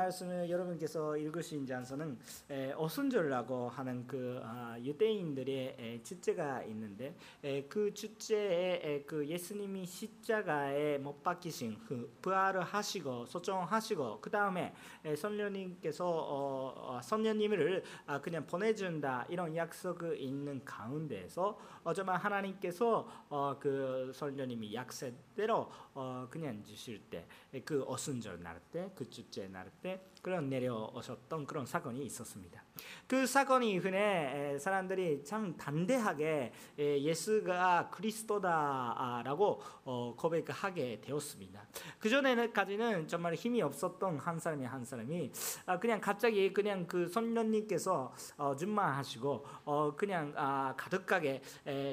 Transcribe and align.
말씀을 0.00 0.48
여러분께서 0.48 1.16
읽으신 1.16 1.66
장서는 1.66 2.18
에, 2.50 2.72
어순절이라고 2.76 3.68
하는 3.68 4.06
그 4.06 4.40
아, 4.42 4.76
유대인들의 4.80 5.76
에, 5.78 6.02
주제가 6.02 6.62
있는데 6.64 7.14
에, 7.42 7.62
그 7.64 7.92
주제에 7.92 8.80
에, 8.82 9.02
그 9.02 9.26
예수님이 9.26 9.86
십자가에 9.86 10.98
못 10.98 11.22
박히신 11.22 11.78
그 11.86 12.16
부활을 12.22 12.62
하시고 12.62 13.26
소정하시고 13.26 14.20
그 14.20 14.30
다음에 14.30 14.72
선녀님께서 15.16 16.06
어, 16.08 16.96
어, 16.96 17.00
선녀님을 17.02 17.82
아, 18.06 18.20
그냥 18.20 18.46
보내준다 18.46 19.26
이런 19.28 19.54
약속이 19.54 20.16
있는 20.18 20.64
가운데에서 20.64 21.58
어쩌면 21.84 22.16
하나님께서 22.16 23.06
어, 23.28 23.56
그 23.60 24.10
선녀님이 24.14 24.74
약속대로 24.74 25.70
어, 25.94 26.26
그냥 26.30 26.62
주실 26.64 27.00
때 27.10 27.26
그 27.64 27.84
어순절 27.86 28.42
날 28.42 28.60
때 28.72 28.90
그 28.94 29.08
주제 29.10 29.48
날때 29.48 29.89
Okay 29.90 29.98
그런 30.22 30.48
내려오셨던 30.48 31.46
그런 31.46 31.66
사건이 31.66 32.04
있었습니다. 32.04 32.62
그 33.06 33.26
사건이 33.26 33.72
이후에 33.72 34.58
사람들이 34.58 35.24
참 35.24 35.56
단대하게 35.56 36.52
예수가 36.78 37.90
그리스도다라고 37.90 39.60
어, 39.84 40.14
고백하게 40.16 41.00
되었습니다. 41.00 41.66
그 41.98 42.08
전에까지는 42.08 43.08
정말 43.08 43.34
힘이 43.34 43.62
없었던 43.62 44.18
한 44.18 44.38
사람이 44.38 44.64
한 44.64 44.84
사람이 44.84 45.32
아, 45.66 45.78
그냥 45.78 46.00
갑자기 46.00 46.52
그냥 46.52 46.86
그 46.86 47.08
선녀님께서 47.08 48.12
어, 48.36 48.56
준마하시고 48.56 49.46
어, 49.64 49.94
그냥 49.96 50.32
아, 50.36 50.74
가득하게 50.76 51.42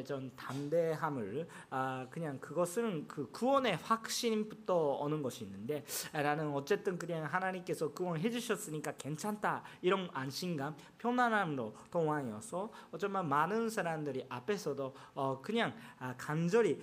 좀 0.05 0.31
담대함을 0.35 1.47
아, 1.69 2.07
그냥 2.09 2.39
그것은 2.39 3.07
그 3.07 3.29
구원의 3.31 3.77
확신부터 3.77 4.97
오는 4.97 5.21
것이 5.21 5.43
있는데 5.43 5.83
나는 6.13 6.51
어쨌든 6.53 6.97
그냥 6.97 7.25
하나님께서 7.25 7.91
구원 7.91 8.16
해 8.19 8.29
주셨으니까 8.29 8.93
괜찮다 8.97 9.63
이런 9.81 10.09
안심감 10.13 10.75
편안함으로 10.97 11.75
통하여서 11.91 12.71
어쩌면 12.91 13.27
많은 13.29 13.69
사람들이 13.69 14.25
앞에서도 14.29 14.95
어, 15.13 15.41
그냥 15.41 15.73
간절히 16.17 16.81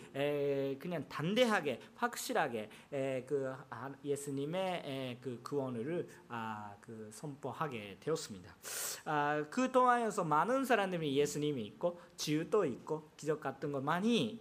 그냥 0.79 1.09
단대하게 1.09 1.81
확실하게 1.97 2.71
그 3.27 3.55
예수님의 4.05 5.19
그 5.21 5.41
구원을 5.43 6.09
아, 6.29 6.75
그 6.81 7.11
선포하게 7.13 7.99
되었습니다. 8.01 8.55
아, 9.05 9.45
그 9.51 9.71
동안에서 9.71 10.25
많은 10.25 10.65
사람들이 10.65 11.17
예수님이 11.17 11.65
있고 11.67 12.01
지유도 12.17 12.65
있고 12.65 13.11
기적 13.17 13.41
같은 13.41 13.71
거 13.71 13.81
많이 13.81 14.41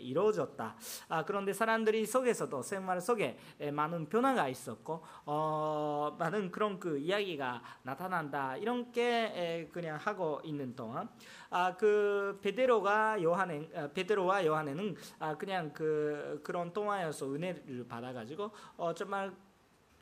이루어졌다. 0.00 0.76
아, 1.08 1.24
그런데 1.24 1.52
사람들이 1.52 2.06
속에서도 2.06 2.62
생활 2.62 3.00
속에 3.00 3.38
많은 3.72 4.08
변화가 4.08 4.48
있었고 4.48 5.04
어, 5.26 6.16
많은 6.28 6.50
그런 6.50 6.78
그 6.78 6.98
이야기가 6.98 7.62
나타난다 7.82 8.56
이런 8.56 8.92
게 8.92 9.68
그냥 9.72 9.96
하고 9.96 10.40
있는 10.44 10.74
동안 10.76 11.08
아, 11.50 11.76
그 11.76 12.38
베드로가 12.42 13.22
요한에 13.22 13.68
아, 13.74 13.88
베드로와 13.88 14.44
요한에는 14.44 14.96
아, 15.18 15.36
그냥 15.36 15.72
그 15.72 16.40
그런 16.44 16.72
동화여서 16.72 17.34
은혜를 17.34 17.86
받아가지고 17.88 18.50
어, 18.76 18.94
정말 18.94 19.34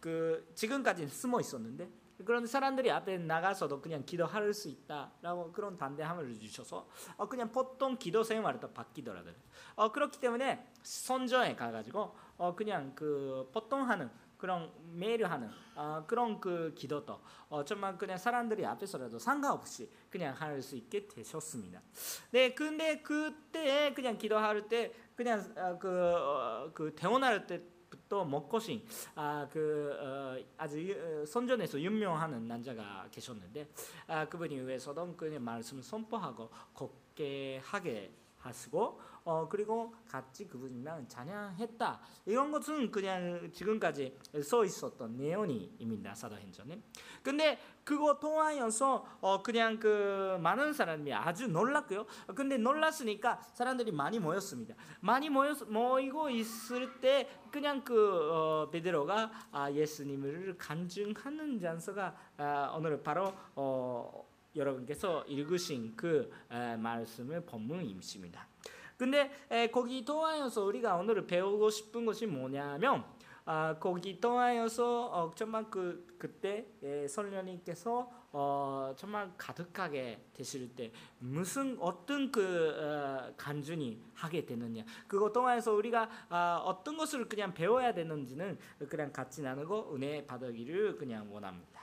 그 0.01 0.51
지금까지 0.55 1.07
숨어 1.09 1.41
있었는데 1.41 1.89
그런 2.25 2.47
사람들이 2.47 2.91
앞에 2.91 3.19
나가서도 3.19 3.83
그냥 3.83 4.05
기도할 4.07 4.53
수 4.55 4.69
있다라고 4.69 5.53
그런 5.53 5.77
단대함을 5.77 6.39
주셔서 6.39 6.89
어 7.19 7.29
그냥 7.29 7.53
보통 7.53 7.99
기도 7.99 8.23
생활도 8.23 8.73
바뀌더라고요. 8.73 9.35
어 9.75 9.93
그렇기 9.93 10.19
때문에 10.19 10.67
선전에 10.83 11.57
가가지고 11.57 12.17
어 12.39 12.57
그냥 12.57 12.93
그 12.95 13.51
보통 13.53 13.89
하는 13.89 14.11
그런 14.39 14.71
매일 14.93 15.25
하는 15.27 15.51
어, 15.75 16.05
그런 16.07 16.41
그 16.41 16.73
기도도 16.75 17.21
어, 17.49 17.65
정말 17.65 17.97
그냥 17.97 18.19
사람들이 18.19 18.65
앞에서라도 18.65 19.19
상관없이 19.19 19.91
그냥 20.11 20.35
할 20.35 20.63
수 20.63 20.77
있게 20.77 21.07
되셨습니다. 21.07 21.83
네, 22.31 22.55
근데 22.55 23.03
그때 23.03 23.93
그냥 23.95 24.17
기도할 24.17 24.69
때 24.69 24.93
그냥 25.15 25.41
어, 25.57 25.79
그, 25.79 25.89
어, 25.89 26.71
그 26.73 26.95
대원할 26.95 27.47
때 27.47 27.77
또 28.09 28.25
먹고신 28.25 28.85
아, 29.15 29.49
그 29.51 29.97
어, 30.01 30.37
아주 30.57 30.81
유, 30.89 31.27
선전에서 31.27 31.81
유명하는 31.81 32.47
남자가 32.47 33.09
계셨는데 33.11 33.69
아, 34.07 34.29
그분이 34.29 34.61
위해서도 34.61 35.17
그냥 35.17 35.45
말씀 35.45 35.81
선포하고 35.83 36.51
곱게 36.73 37.61
하게 37.65 38.13
하시고 38.39 39.01
어 39.27 39.49
그리고 39.49 39.93
같이 40.09 40.47
그분이랑 40.47 41.09
찬양했다. 41.09 42.01
이런 42.27 42.53
것은 42.53 42.93
그냥 42.93 43.51
지금까지 43.53 44.17
써 44.41 44.65
있었던 44.65 45.17
내용입니다 45.17 46.15
사도행전에. 46.15 46.81
근데 47.25 47.59
그거 47.83 48.21
통하여서 48.21 49.19
어 49.21 49.43
그냥 49.43 49.81
그 49.81 50.39
많은 50.41 50.73
사람이 50.73 51.13
아주 51.13 51.49
놀랐고요. 51.49 52.07
근데 52.37 52.57
놀랐으니까 52.57 53.41
사람들이 53.53 53.91
많이 53.91 54.21
모였습니다. 54.21 54.77
많이 55.01 55.29
모여 55.29 55.55
모이고 55.67 56.31
있을 56.31 57.01
때 57.01 57.29
그냥 57.51 57.83
그 57.83 58.31
어, 58.33 58.71
베드로가 58.71 59.49
아, 59.51 59.73
예수님을 59.73 60.57
간증하는 60.57 61.59
장소가 61.59 62.15
아, 62.37 62.75
오늘 62.77 63.03
바로 63.03 63.33
어, 63.57 64.25
여러분께서 64.55 65.25
읽으신 65.25 65.95
그 65.97 66.31
말씀의 66.49 67.45
본문입니다. 67.45 68.56
근데 68.97 69.31
거기 69.73 70.05
통하여서 70.05 70.65
우리가 70.65 70.97
오늘 70.97 71.27
배우고 71.27 71.71
싶은 71.71 72.07
것이 72.07 72.27
뭐냐면 72.27 73.05
아, 73.49 73.77
거기 73.79 74.21
통하여서 74.21 75.07
어, 75.07 75.33
정말 75.37 75.71
그 75.71 76.05
그때 76.19 76.67
설녀님께서 77.09 78.11
어, 78.33 78.93
정말 78.97 79.33
가득하게 79.39 80.21
되실 80.35 80.75
때 80.75 80.91
무슨 81.21 81.77
어떤 81.79 82.33
그 82.33 82.75
어, 82.77 83.33
간증이 83.37 84.03
하게 84.15 84.45
되느냐 84.45 84.85
그거 85.07 85.33
통해서 85.33 85.73
우리가 85.75 86.11
아, 86.29 86.61
어떤 86.65 86.97
것을 86.97 87.29
그냥 87.29 87.55
배워야 87.55 87.95
되는지는 87.95 88.59
그냥 88.89 89.13
같이 89.13 89.43
나누고 89.43 89.95
은혜 89.95 90.27
받기를 90.27 90.97
그냥 90.97 91.33
원합니다. 91.33 91.83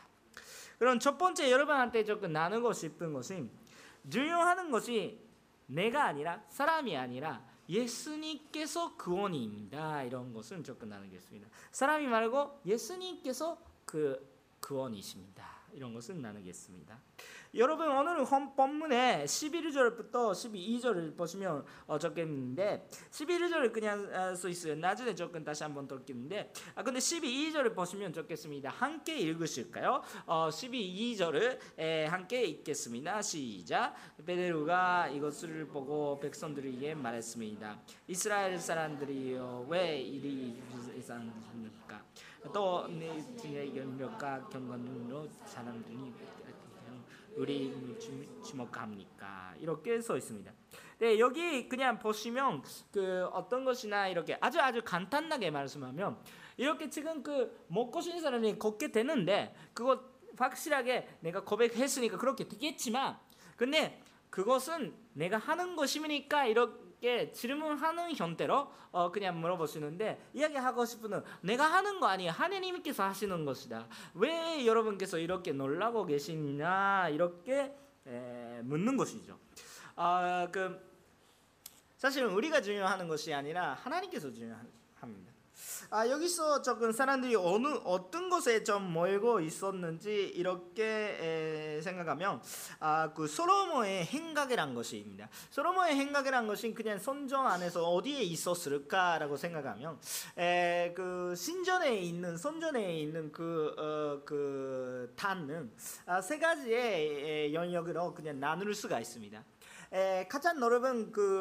그럼 0.77 0.99
첫 0.99 1.17
번째 1.17 1.49
여러분한테 1.49 2.03
조금 2.03 2.33
나누고 2.33 2.73
싶은 2.73 3.13
것이 3.13 3.49
중요한 4.09 4.69
것이 4.69 5.17
내가 5.73 6.05
아니라 6.05 6.41
사람이 6.49 6.95
아니라 6.95 7.43
예수님께서 7.67 8.95
구원입니다. 8.95 10.03
이런 10.03 10.33
것은 10.33 10.63
조금 10.63 10.89
나누겠습니다. 10.89 11.47
사람이 11.71 12.07
말고 12.07 12.61
예수님께서 12.65 13.57
그 13.85 14.33
구원이십니다. 14.59 15.62
이런 15.73 15.93
것은 15.93 16.21
나누겠습니다. 16.21 16.99
여러분 17.55 17.87
오늘은 17.87 18.25
본문에 18.55 19.25
11절부터 19.25 20.31
12절을 20.31 21.15
보시면 21.15 21.63
어, 21.85 21.99
적겠는데 21.99 22.87
11절을 23.11 23.71
그냥 23.71 24.09
어, 24.11 24.33
써 24.33 24.49
있어요. 24.49 24.75
나중에 24.75 25.13
조금 25.13 25.43
다시 25.43 25.63
한번 25.63 25.87
읽겠는데 25.91 26.51
아 26.73 26.81
근데 26.81 26.99
12절을 26.99 27.75
보시면 27.75 28.11
적겠습니다. 28.11 28.69
함께 28.71 29.17
읽으실까요? 29.19 30.01
어, 30.25 30.49
12절을 30.49 31.59
에, 31.77 32.05
함께 32.05 32.43
읽겠습니다. 32.43 33.21
시작. 33.21 33.93
베드로가 34.25 35.09
이것을 35.09 35.67
보고 35.67 36.19
백성들에게 36.19 36.95
말했습니다. 36.95 37.79
이스라엘 38.07 38.57
사람들이요 38.57 39.67
왜 39.69 40.01
이리 40.01 40.59
이상합니까? 40.97 42.03
또내 42.51 43.23
연력과 43.75 44.49
경건으로 44.49 45.27
사람들이 45.45 46.13
우리 47.35 47.97
주목합니까? 48.45 49.55
이렇게 49.59 49.99
써 50.01 50.17
있습니다. 50.17 50.51
네, 50.99 51.19
여기 51.19 51.67
그냥 51.67 51.97
보시면 51.97 52.63
그 52.91 53.25
어떤 53.31 53.65
것이나 53.65 54.07
이렇게 54.07 54.37
아주 54.39 54.59
아주 54.59 54.81
간단하게 54.83 55.51
말씀하면 55.51 56.17
이렇게 56.57 56.89
지금 56.89 57.23
그 57.23 57.65
먹고 57.67 58.01
싶은 58.01 58.21
사람이 58.21 58.59
걷게 58.59 58.91
되는데 58.91 59.55
그거 59.73 60.03
확실하게 60.37 61.07
내가 61.21 61.43
고백했으니까 61.43 62.17
그렇게 62.17 62.47
되겠지만 62.47 63.17
근데 63.55 64.01
그것은 64.29 64.93
내가 65.13 65.37
하는 65.37 65.75
것이니까 65.75 66.45
이렇게 66.45 66.82
게 67.03 67.33
질문하는 67.33 68.15
형태로 68.15 68.71
어 68.93 69.11
그냥 69.11 69.41
물어보시는데 69.41 70.29
이야기하고 70.33 70.85
싶은 70.85 71.21
내가 71.41 71.65
하는 71.65 71.99
거 71.99 72.07
아니에요. 72.07 72.31
하느님께서 72.31 73.03
하시는 73.03 73.43
것이다. 73.43 73.89
왜 74.13 74.65
여러분께서 74.65 75.17
이렇게 75.17 75.51
놀라고 75.51 76.05
계시냐 76.05 77.09
이렇게 77.09 77.75
에, 78.07 78.61
묻는 78.63 78.95
것이죠. 78.95 79.37
아 79.97 80.47
그 80.49 80.79
사실은 81.97 82.31
우리가 82.31 82.61
중요한 82.61 83.05
것이 83.07 83.33
아니라 83.33 83.73
하나님께서 83.73 84.31
중요합니다. 84.31 85.32
아, 85.95 86.09
여기서 86.09 86.63
적은 86.63 86.91
사람들이 86.91 87.35
어느 87.35 87.67
어떤 87.83 88.27
곳에 88.27 88.63
좀 88.63 88.91
모이고 88.91 89.41
있었는지 89.41 90.25
이렇게 90.33 90.83
에, 91.77 91.81
생각하면 91.83 92.41
아, 92.79 93.13
그 93.13 93.27
솔로몬의 93.27 94.05
행각이란 94.05 94.73
것입니다. 94.73 95.29
솔로몬의 95.51 95.93
행각이란 95.93 96.47
것이 96.47 96.73
그냥 96.73 96.97
선전 96.97 97.45
안에서 97.45 97.87
어디에 97.87 98.23
있었을까라고 98.23 99.37
생각하면 99.37 99.99
에, 100.35 100.95
그 100.95 101.35
신전에 101.37 101.95
있는 101.99 102.37
선전에 102.37 102.99
있는 102.99 103.31
그, 103.31 103.75
어, 103.77 104.25
그 104.25 105.13
단은 105.15 105.71
아, 106.07 106.19
세 106.21 106.39
가지의 106.39 107.53
영역으로 107.53 108.15
그냥 108.15 108.39
나눌 108.39 108.73
수가 108.73 108.99
있습니다. 108.99 109.43
에, 109.93 110.27
가장 110.27 110.59
넓은 110.59 111.11
그 111.11 111.39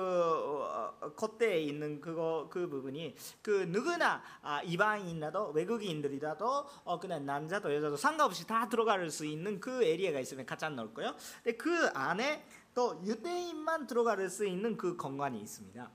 어, 1.00 1.12
겉에 1.16 1.60
있는 1.60 2.00
그거 2.02 2.48
그 2.50 2.68
부분이 2.68 3.16
그 3.40 3.64
누구나 3.68 4.22
아, 4.42 4.62
이방인이라도 4.62 5.52
외국인들이라도 5.52 6.66
어, 6.84 7.00
그냥 7.00 7.24
남자도 7.24 7.74
여자도 7.74 7.96
상관없이 7.96 8.46
다 8.46 8.68
들어갈 8.68 9.08
수 9.10 9.24
있는 9.24 9.58
그 9.58 9.82
에리아가 9.82 10.20
있으면 10.20 10.44
가장 10.44 10.76
넓고요. 10.76 11.14
근데 11.42 11.56
그 11.56 11.88
안에 11.94 12.44
또 12.74 13.00
유대인만 13.04 13.86
들어갈 13.86 14.28
수 14.28 14.46
있는 14.46 14.76
그 14.76 14.96
공간이 14.96 15.40
있습니다. 15.40 15.90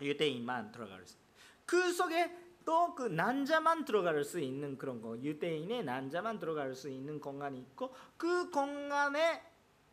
유대인만 0.00 0.70
들어갈 0.70 1.04
수. 1.04 1.16
그 1.64 1.92
속에 1.92 2.46
또그 2.64 3.02
남자만 3.02 3.84
들어갈 3.84 4.24
수 4.24 4.40
있는 4.40 4.76
그런 4.76 5.00
거 5.00 5.16
유대인의 5.18 5.84
남자만 5.84 6.40
들어갈 6.40 6.74
수 6.74 6.90
있는 6.90 7.20
공간이 7.20 7.60
있고 7.60 7.94
그 8.16 8.50
공간에 8.50 9.40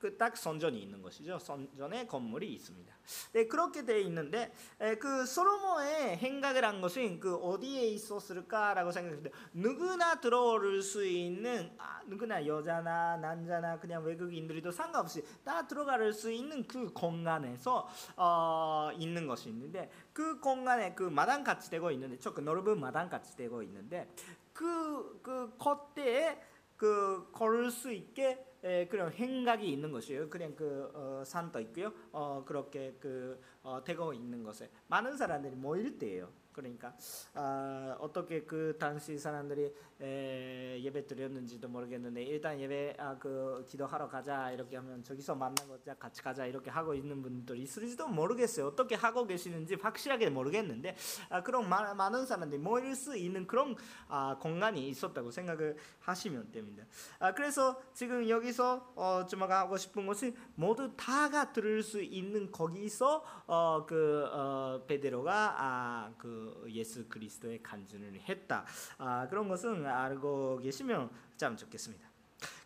그 0.03 0.17
딱 0.17 0.35
선전이 0.35 0.81
있는 0.81 1.01
것이죠. 1.01 1.39
선전의 1.39 2.09
건물이 2.09 2.51
있습니다. 2.55 2.93
네, 3.31 3.47
그렇게 3.47 3.85
되어 3.85 3.99
있는데 3.99 4.51
에, 4.81 4.95
그 4.95 5.25
솔로몬의 5.25 6.17
행각을 6.17 6.65
한 6.65 6.81
것은 6.81 7.21
그 7.21 7.35
어디에 7.35 7.87
있었을까라고 7.87 8.91
생각했는데 8.91 9.31
누구나 9.53 10.19
들어올 10.19 10.81
수 10.81 11.05
있는 11.05 11.71
아, 11.77 12.01
누구나 12.05 12.45
여자나 12.45 13.15
남자나 13.15 13.79
그냥 13.79 14.03
외국인들도 14.03 14.71
상관없이 14.71 15.23
다 15.45 15.65
들어갈 15.65 16.11
수 16.11 16.29
있는 16.29 16.67
그 16.67 16.91
공간에서 16.91 17.87
어, 18.17 18.89
있는 18.97 19.25
것이 19.25 19.47
있는데 19.49 19.89
그 20.11 20.41
공간에 20.41 20.93
그 20.95 21.03
마당 21.03 21.45
같이 21.45 21.69
되고 21.69 21.91
있는데 21.91 22.19
조금 22.19 22.43
넓은 22.43 22.77
마당 22.77 23.09
같이 23.09 23.37
되고 23.37 23.63
있는데 23.63 24.13
그그 24.51 25.19
그 25.23 25.55
겉에 25.57 26.41
그 26.75 27.29
걸을 27.31 27.71
수 27.71 27.89
있게 27.93 28.52
에, 28.63 28.87
그런 28.87 29.11
행각이 29.11 29.69
있는 29.71 29.91
것이에요. 29.91 30.29
그냥 30.29 30.55
그 30.55 30.89
어, 30.93 31.23
산도 31.25 31.59
있고요. 31.61 31.93
어, 32.11 32.43
그렇게 32.45 32.95
그 32.99 33.39
어, 33.61 33.83
되고 33.83 34.13
있는 34.13 34.43
것에 34.43 34.69
많은 34.87 35.17
사람들이 35.17 35.55
모일 35.55 35.97
때예요. 35.97 36.31
그러니까 36.53 36.95
아, 37.33 37.97
어떻게 37.99 38.43
그 38.43 38.77
당시 38.79 39.17
사람들이 39.17 39.73
에, 40.01 40.81
예배 40.81 41.07
드렸는지도 41.07 41.67
모르겠는데 41.67 42.23
일단 42.23 42.59
예배 42.59 42.95
아, 42.99 43.17
그 43.17 43.65
기도하러 43.67 44.07
가자 44.07 44.51
이렇게 44.51 44.75
하면 44.77 45.03
저기서 45.03 45.35
만나고 45.35 45.79
같이 45.99 46.21
가자 46.21 46.45
이렇게 46.45 46.69
하고 46.69 46.93
있는 46.93 47.21
분들이 47.21 47.61
있을지도 47.61 48.07
모르겠어요. 48.07 48.67
어떻게 48.67 48.95
하고 48.95 49.25
계시는지 49.25 49.75
확실하게 49.75 50.29
모르겠는데 50.29 50.95
아, 51.29 51.41
그런 51.41 51.67
마, 51.67 51.93
많은 51.93 52.25
사람들이 52.25 52.61
모일 52.61 52.95
수 52.95 53.15
있는 53.17 53.47
그런 53.47 53.75
아, 54.07 54.37
공간이 54.39 54.87
있었다고 54.89 55.31
생각을 55.31 55.77
하시면 56.01 56.51
됩니다. 56.51 56.85
아, 57.19 57.33
그래서 57.33 57.81
지금 57.93 58.27
여기서 58.27 58.93
어, 58.95 59.25
주목하고 59.25 59.77
싶은 59.77 60.05
것은 60.05 60.35
모두 60.55 60.95
다가 60.95 61.51
들을 61.51 61.81
수 61.81 62.01
있는 62.01 62.51
거기서 62.51 63.23
어, 63.47 63.85
그 63.87 64.25
어, 64.31 64.83
베드로가 64.87 65.55
아, 65.57 66.13
그 66.17 66.42
예수 66.69 67.07
그리스도의 67.07 67.61
간증을 67.61 68.21
했다. 68.27 68.65
아, 68.97 69.27
그런 69.29 69.47
것은 69.47 69.85
알고 69.85 70.59
계시면 70.59 71.09
참 71.37 71.57
좋겠습니다. 71.57 72.07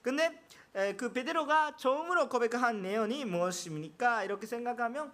근데 0.01 0.41
에, 0.75 0.95
그 0.95 1.11
베드로가 1.11 1.75
처음으로 1.75 2.29
고백한 2.29 2.81
내용이 2.81 3.25
무엇입니까? 3.25 4.23
이렇게 4.23 4.45
생각하면 4.45 5.11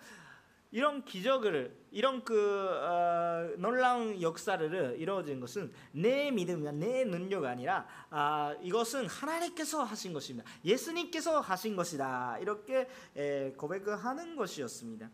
이런 0.74 1.06
기적을 1.06 1.72
이런 1.92 2.24
그 2.24 2.36
어, 2.36 3.48
놀라운 3.58 4.20
역사를 4.20 4.96
이루어진 4.98 5.40
것은 5.40 5.72
내 5.92 6.32
믿음이나 6.32 6.72
내 6.72 7.06
능력이 7.06 7.46
아니라 7.46 7.88
아, 8.10 8.56
이것은 8.62 9.06
하나님께서 9.06 9.84
하신 9.84 10.14
것입니다. 10.14 10.50
예수님께서 10.66 11.40
하신 11.42 11.76
것이다. 11.76 12.40
이렇게 12.40 12.90
에, 13.16 13.52
고백하는 13.52 14.36
것이었습니다. 14.36 15.12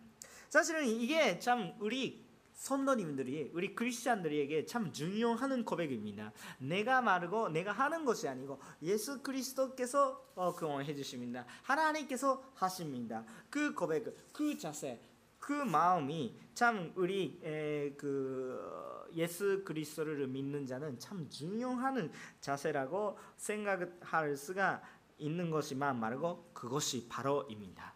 사실은 0.48 0.88
이게 0.88 1.38
참 1.40 1.74
우리 1.80 2.26
선도님들이 2.60 3.52
우리 3.54 3.74
크리스찬들에게 3.74 4.66
참 4.66 4.92
중요한 4.92 5.64
고백입니다. 5.64 6.34
내가 6.60 7.02
말고 7.02 7.50
내가 7.50 7.72
하는 7.72 8.04
것이 8.04 8.28
아니고 8.28 8.60
예수 8.82 9.22
그리스도께서 9.24 10.22
어, 10.36 10.54
그해 10.54 10.94
주십니다. 10.94 11.46
하나님께서 11.64 12.44
하십니다. 12.56 13.24
그 13.50 13.74
고백, 13.74 14.14
그 14.34 14.58
자세, 14.58 15.02
그 15.40 15.54
마음이 15.54 16.38
참 16.54 16.92
우리 16.96 17.40
에, 17.44 17.94
그 17.94 19.08
예수 19.14 19.64
그리스도를 19.64 20.28
믿는 20.28 20.68
자는 20.68 21.00
참 21.00 21.30
중요한 21.30 22.12
자세라고 22.42 23.18
생각할 23.38 24.36
수가 24.36 24.82
있는 25.18 25.50
것이만 25.50 25.98
말고 25.98 26.52
그것이 26.54 27.08
바로입니다. 27.08 27.94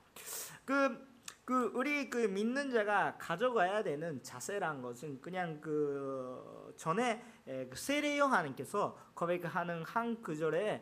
그 0.64 1.13
그 1.46 1.72
우리 1.76 2.10
그 2.10 2.18
믿는 2.18 2.72
자가 2.72 3.18
가져가야 3.18 3.84
되는 3.84 4.24
자세란 4.24 4.82
것은 4.82 5.20
그냥 5.20 5.60
그 5.60 6.74
전에 6.78 7.22
그 7.46 7.72
세례 7.76 8.18
요한님께서 8.18 8.98
고백하는 9.14 9.84
한 9.84 10.22
구절에 10.22 10.82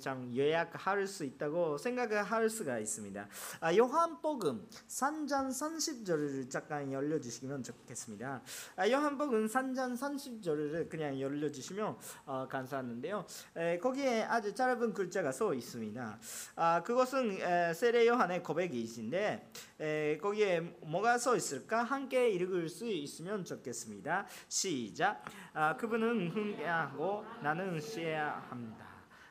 참 0.00 0.34
요약할 0.34 1.06
수 1.06 1.24
있다고 1.24 1.78
생각할 1.78 2.48
수가 2.48 2.78
있습니다. 2.78 3.28
아, 3.60 3.74
요한복음 3.74 4.66
3장 4.88 5.48
30절을 5.48 6.50
잠깐 6.50 6.92
열려주시면 6.92 7.62
좋겠습니다. 7.62 8.42
아, 8.76 8.88
요한복음 8.88 9.46
3장 9.46 9.96
30절을 9.96 10.88
그냥 10.88 11.20
열려주시면 11.20 11.96
어, 12.26 12.46
감사하는데요. 12.48 13.26
에, 13.56 13.78
거기에 13.78 14.22
아주 14.22 14.54
짧은 14.54 14.92
글자가 14.92 15.32
써 15.32 15.54
있습니다. 15.54 16.18
아, 16.56 16.82
그것은 16.82 17.40
에, 17.40 17.74
세례 17.74 18.06
요한의 18.06 18.42
고백이신데 18.42 19.50
에, 19.80 20.18
거기에 20.18 20.60
뭐가 20.82 21.18
써 21.18 21.36
있을까? 21.36 21.82
함께 21.82 22.30
읽을 22.30 22.68
수 22.68 22.86
있으면 22.86 23.44
좋겠습니다. 23.44 24.26
시작. 24.48 25.24
아, 25.52 25.76
그분은 25.76 26.30
흥해하고 26.30 27.24
나는 27.42 27.63
쉬어야 27.80 28.46
합니다. 28.50 28.86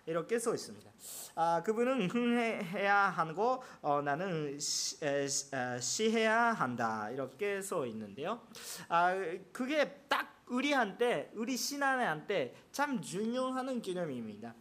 이렇게 0.06 0.38
써 0.38 0.53
있습니다. 0.53 0.91
아, 1.35 1.63
그분은 1.63 2.09
흥해야 2.09 3.09
하고 3.09 3.63
어, 3.81 4.01
나는 4.01 4.59
시, 4.59 4.97
에, 5.06 5.27
쉬해야 5.80 6.51
한다. 6.51 7.09
이렇게 7.09 7.62
써 7.62 7.85
있는데요. 7.85 8.41
아, 8.89 9.13
그게 9.51 10.03
딱 10.09 10.44
우리 10.47 10.74
한테 10.74 11.31
우리 11.35 11.56
신앙한테 11.56 12.53
참 12.71 13.01
중요한 13.01 13.81
개념입니다. 13.81 14.53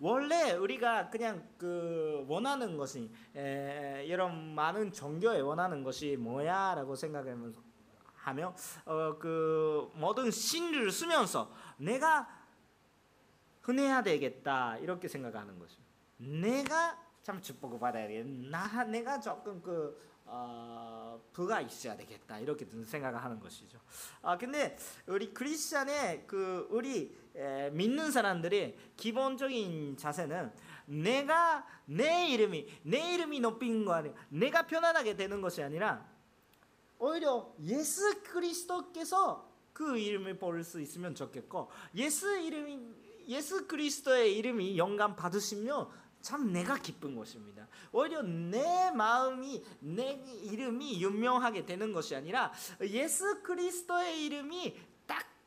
원래 0.00 0.52
우리가 0.52 1.10
그냥 1.10 1.48
그 1.58 2.24
원하는 2.28 2.76
것이 2.76 3.10
에, 3.36 4.04
이런 4.06 4.54
많은 4.54 4.92
종교에 4.92 5.40
원하는 5.40 5.82
것이 5.82 6.16
뭐야라고 6.16 6.94
생각하면 6.96 7.54
하며 8.14 8.54
어, 8.84 9.16
그 9.18 9.90
모든 9.94 10.30
신을 10.30 10.90
쓰면서 10.90 11.52
내가 11.78 12.28
흔해야 13.68 14.02
되겠다 14.02 14.78
이렇게 14.78 15.08
생각하는 15.08 15.58
거죠. 15.58 15.76
내가 16.16 16.98
참 17.22 17.42
축복을 17.42 17.78
받아야 17.78 18.08
되겠나 18.08 18.84
내가 18.84 19.20
조금 19.20 19.60
그 19.60 20.08
어, 20.24 21.20
부가 21.34 21.60
있어야 21.60 21.94
되겠다 21.94 22.38
이렇게 22.38 22.66
생각을 22.66 23.22
하는 23.22 23.38
것이죠. 23.38 23.78
아 24.22 24.38
근데 24.38 24.76
우리 25.06 25.34
크리스천의 25.34 26.24
그 26.26 26.66
우리 26.70 27.14
에, 27.36 27.68
믿는 27.70 28.10
사람들의 28.10 28.74
기본적인 28.96 29.98
자세는 29.98 30.50
내가 30.86 31.66
내 31.84 32.26
이름이 32.28 32.80
내 32.84 33.14
이름이 33.14 33.40
높인 33.40 33.84
거 33.84 33.92
아니야. 33.92 34.14
내가 34.30 34.66
편안하게 34.66 35.14
되는 35.14 35.42
것이 35.42 35.62
아니라 35.62 36.06
오히려 36.98 37.54
예수 37.60 38.22
그리스도께서 38.22 39.46
그 39.74 39.98
이름을 39.98 40.38
볼수 40.38 40.80
있으면 40.80 41.14
좋겠고 41.14 41.70
예수 41.94 42.34
이름이 42.38 42.97
예수 43.28 43.66
그리스도의 43.66 44.36
이름이 44.36 44.78
영감 44.78 45.14
받으시면 45.16 45.88
참 46.20 46.52
내가 46.52 46.76
기쁜 46.76 47.14
것입니다. 47.14 47.68
오히려 47.92 48.22
내 48.22 48.90
마음이 48.90 49.62
내 49.80 50.20
이름이 50.42 51.00
유명하게 51.02 51.64
되는 51.64 51.92
것이 51.92 52.16
아니라 52.16 52.52
예수 52.82 53.42
그리스도의 53.42 54.24
이름이 54.24 54.76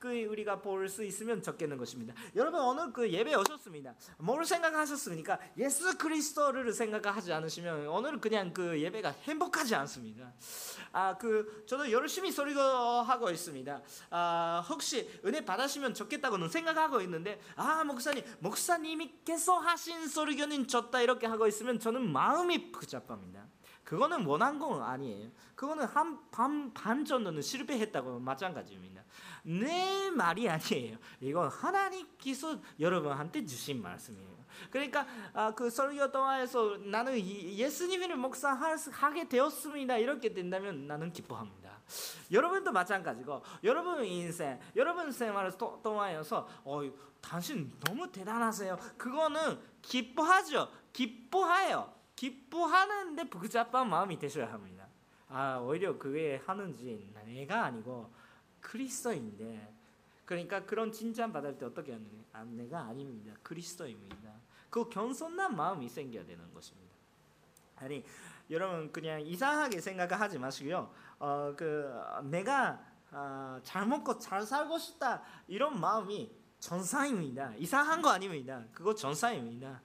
딱그 0.02 0.26
우리가 0.26 0.62
볼 0.62 0.82
수 0.90 1.04
있으면 1.06 1.42
좋겠는 1.42 1.78
것입니다. 1.78 2.14
여러분 2.36 2.60
오늘 2.60 2.92
그 2.92 3.10
예배 3.10 3.36
오셨습니다. 3.36 3.94
뭘 4.18 4.44
생각하셨습니까? 4.44 5.40
예수 5.58 5.96
그리스도를 5.98 6.74
생각하지 6.74 7.32
않으시면 7.32 7.88
오늘 7.88 8.20
그냥 8.20 8.52
그 8.52 8.82
예배가 8.82 9.12
행복하지 9.24 9.76
않습니다. 9.76 10.34
아 10.92 11.16
그 11.22 11.64
저도 11.68 11.92
열심히 11.92 12.32
설교하고 12.32 13.30
있습니다. 13.30 13.82
아 14.10 14.66
혹시 14.68 15.08
은혜 15.24 15.46
받으시면 15.46 15.94
좋겠다고는 15.94 16.50
생각하고 16.50 17.00
있는데 17.02 17.40
아 17.56 17.84
목사님 17.84 18.24
목사님이께서 18.40 19.60
하신 19.60 20.08
설교는 20.08 20.68
좋다 20.68 21.02
이렇게 21.02 21.28
하고 21.28 21.48
있으면 21.48 21.80
저는 21.80 22.12
마음이 22.12 22.72
복잡합니다. 22.72 23.46
그거는 23.92 24.26
원한 24.26 24.58
건 24.58 24.82
아니에요. 24.82 25.30
그거는 25.54 25.84
한반 25.84 26.74
반 26.74 27.04
정도는 27.04 27.42
실패했다고 27.42 28.20
마찬가지입니다. 28.20 29.04
내 29.44 30.10
말이 30.10 30.48
아니에요. 30.48 30.98
이건 31.20 31.50
하나님께서 31.50 32.58
여러분한테 32.80 33.46
주신 33.46 33.82
말씀이에요. 33.82 34.46
그러니까 34.70 35.06
아, 35.34 35.54
그 35.54 35.70
설교 35.70 36.10
동안에서 36.10 36.78
나는 36.86 37.20
예수님을 37.20 38.16
목사하게 38.16 39.28
되었습니다. 39.28 39.98
이렇게 39.98 40.34
된다면 40.34 40.88
나는 40.88 41.12
기뻐합니다. 41.12 41.82
여러분도 42.32 42.72
마찬가지고 42.72 43.44
여러분 43.66 44.06
인생, 44.06 44.58
여러분 44.78 45.12
생활 45.12 45.52
동안에서 45.58 46.48
어, 46.64 46.82
당신 47.20 47.70
너무 47.86 48.10
대단하세요. 48.10 48.78
그거는 48.98 49.60
기뻐하죠. 49.82 50.70
기뻐해요. 50.94 52.01
기뻐하는데 52.22 53.32
복잡한 53.32 53.90
마음이 53.90 54.20
되셔야 54.20 54.54
합니다. 54.54 54.86
아 55.28 55.58
오히려 55.58 55.98
그게 55.98 56.40
하는지 56.46 57.12
내가 57.26 57.66
아니고 57.66 58.12
그리스도인데 58.60 59.74
그러니까 60.26 60.64
그런 60.64 60.92
칭찬 60.92 61.34
받을 61.34 61.58
때 61.58 61.66
어떻게 61.66 61.94
하느냐? 61.94 62.22
아, 62.32 62.44
내가 62.44 62.82
아닙니다. 62.82 63.34
그리스도입니다. 63.42 64.34
그 64.70 64.88
겸손한 64.88 65.56
마음이 65.56 65.90
생겨야 65.90 66.24
되는 66.24 66.54
것입니다. 66.54 66.94
아니 67.78 68.06
여러분 68.52 68.92
그냥 68.92 69.20
이상하게 69.22 69.82
생각하지 69.82 70.38
마시고요. 70.38 70.94
어 71.18 71.56
그 71.58 71.92
내가 72.26 72.86
어, 73.10 73.60
잘 73.64 73.88
먹고 73.88 74.20
잘 74.20 74.44
살고 74.44 74.78
싶다 74.78 75.24
이런 75.48 75.80
마음이 75.80 76.32
전사입니다. 76.60 77.56
이상한 77.58 78.04
거 78.04 78.10
아닙니다. 78.10 78.64
그거 78.74 78.94
전사입니다. 78.94 79.82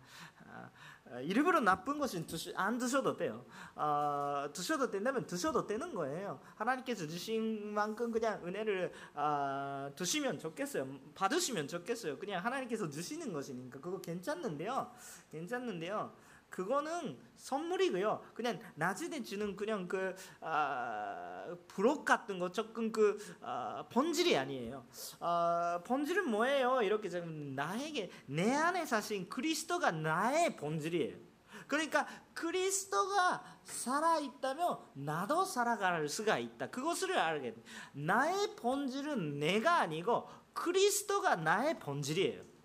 어, 1.09 1.21
일부러 1.21 1.61
나쁜 1.61 1.99
것은 1.99 2.27
드시, 2.27 2.53
안 2.57 2.79
드셔도 2.79 3.17
돼요. 3.17 3.45
어, 3.75 4.49
드셔도 4.53 4.91
된다면 4.91 5.25
드셔도 5.27 5.67
되는 5.67 5.95
거예요. 5.95 6.41
하나님께서 6.57 7.07
주신 7.07 7.73
만큼 7.75 8.11
그냥 8.11 8.45
은혜를 8.45 8.93
어, 9.15 9.91
드시면 9.95 10.39
좋겠어요. 10.39 10.87
받으시면 11.15 11.69
좋겠어요. 11.69 12.19
그냥 12.19 12.45
하나님께서 12.45 12.91
주시는 12.91 13.33
것이니까 13.33 13.81
그거 13.81 14.01
괜찮는데요. 14.01 14.91
괜찮는데요. 15.31 16.13
그거는 16.57 17.19
선물이고요. 17.37 18.31
그냥 18.33 18.59
나중에 18.77 19.23
주는 19.23 19.55
그냥 19.57 19.87
그 19.87 20.17
아, 20.41 21.55
부록 21.69 22.07
같은 22.07 22.39
거 22.39 22.51
조금 22.51 22.91
그 22.91 23.19
아, 23.43 23.85
본질이 23.93 24.39
아니에요. 24.39 24.87
아, 25.21 25.83
본질은 25.85 26.31
뭐예요? 26.31 26.81
이렇게 26.81 27.11
지금 27.11 27.55
나에게 27.55 28.11
내 28.25 28.55
안에 28.55 28.87
사신 28.87 29.29
그리스도가 29.29 29.91
나의 29.91 30.57
본질이에요. 30.57 31.19
그러니까 31.67 32.07
그리스도가 32.33 33.45
살아 33.63 34.19
있다면 34.19 34.79
나도 34.95 35.45
살아갈 35.45 36.09
수가 36.09 36.39
있다. 36.39 36.71
그것을 36.71 37.19
알게 37.19 37.53
돼. 37.53 37.63
나의 37.93 38.57
본질은 38.57 39.41
내가 39.41 39.81
아니고 39.81 40.27
그리스도가 40.55 41.37
나의 41.37 41.79
본질이에요. 41.81 42.56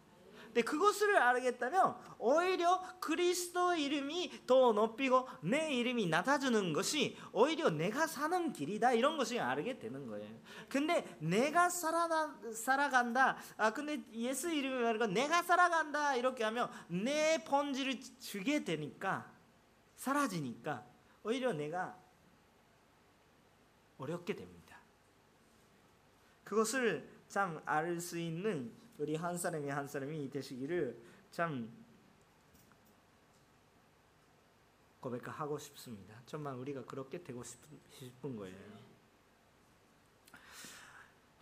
근데 0.52 0.64
그것을 0.64 1.16
알겠다면 1.16 1.96
오히려 2.20 2.82
그리스도 3.00 3.74
이름이 3.74 4.46
더 4.46 4.74
높이고 4.74 5.28
내 5.42 5.74
이름이 5.74 6.08
낮아지는 6.08 6.74
것이 6.74 7.18
오히려 7.32 7.70
내가 7.70 8.06
사는 8.06 8.52
길이다 8.52 8.92
이런 8.92 9.16
것을 9.16 9.40
알게 9.40 9.80
되는 9.80 10.08
거예요. 10.08 10.30
근데 10.68 11.18
내가 11.20 11.70
살아 11.70 12.36
살아간다. 12.54 13.38
아 13.56 13.72
근데 13.72 14.04
예수 14.12 14.52
이름이 14.52 14.84
말고 14.84 15.08
내가 15.08 15.42
살아간다 15.42 16.16
이렇게 16.18 16.44
하면 16.44 16.70
내 16.90 17.42
본질을 17.46 18.02
주게 18.20 18.66
되니까 18.66 19.32
사라지니까 19.96 20.84
오히려 21.24 21.54
내가 21.54 21.98
어렵게 23.98 24.36
됩니다. 24.36 24.78
그것을 26.44 27.10
참 27.30 27.62
알 27.66 28.02
수 28.02 28.20
있는 28.20 28.81
우리 29.02 29.16
한 29.16 29.36
사람이 29.36 29.68
한 29.68 29.88
사람이 29.88 30.30
되시기를 30.30 30.96
참 31.32 31.72
고백하고 35.00 35.58
싶습니다. 35.58 36.22
정말 36.28 36.54
우리가 36.54 36.86
그렇게 36.86 37.24
되고 37.24 37.44
싶은 37.44 38.36
거예요. 38.36 38.92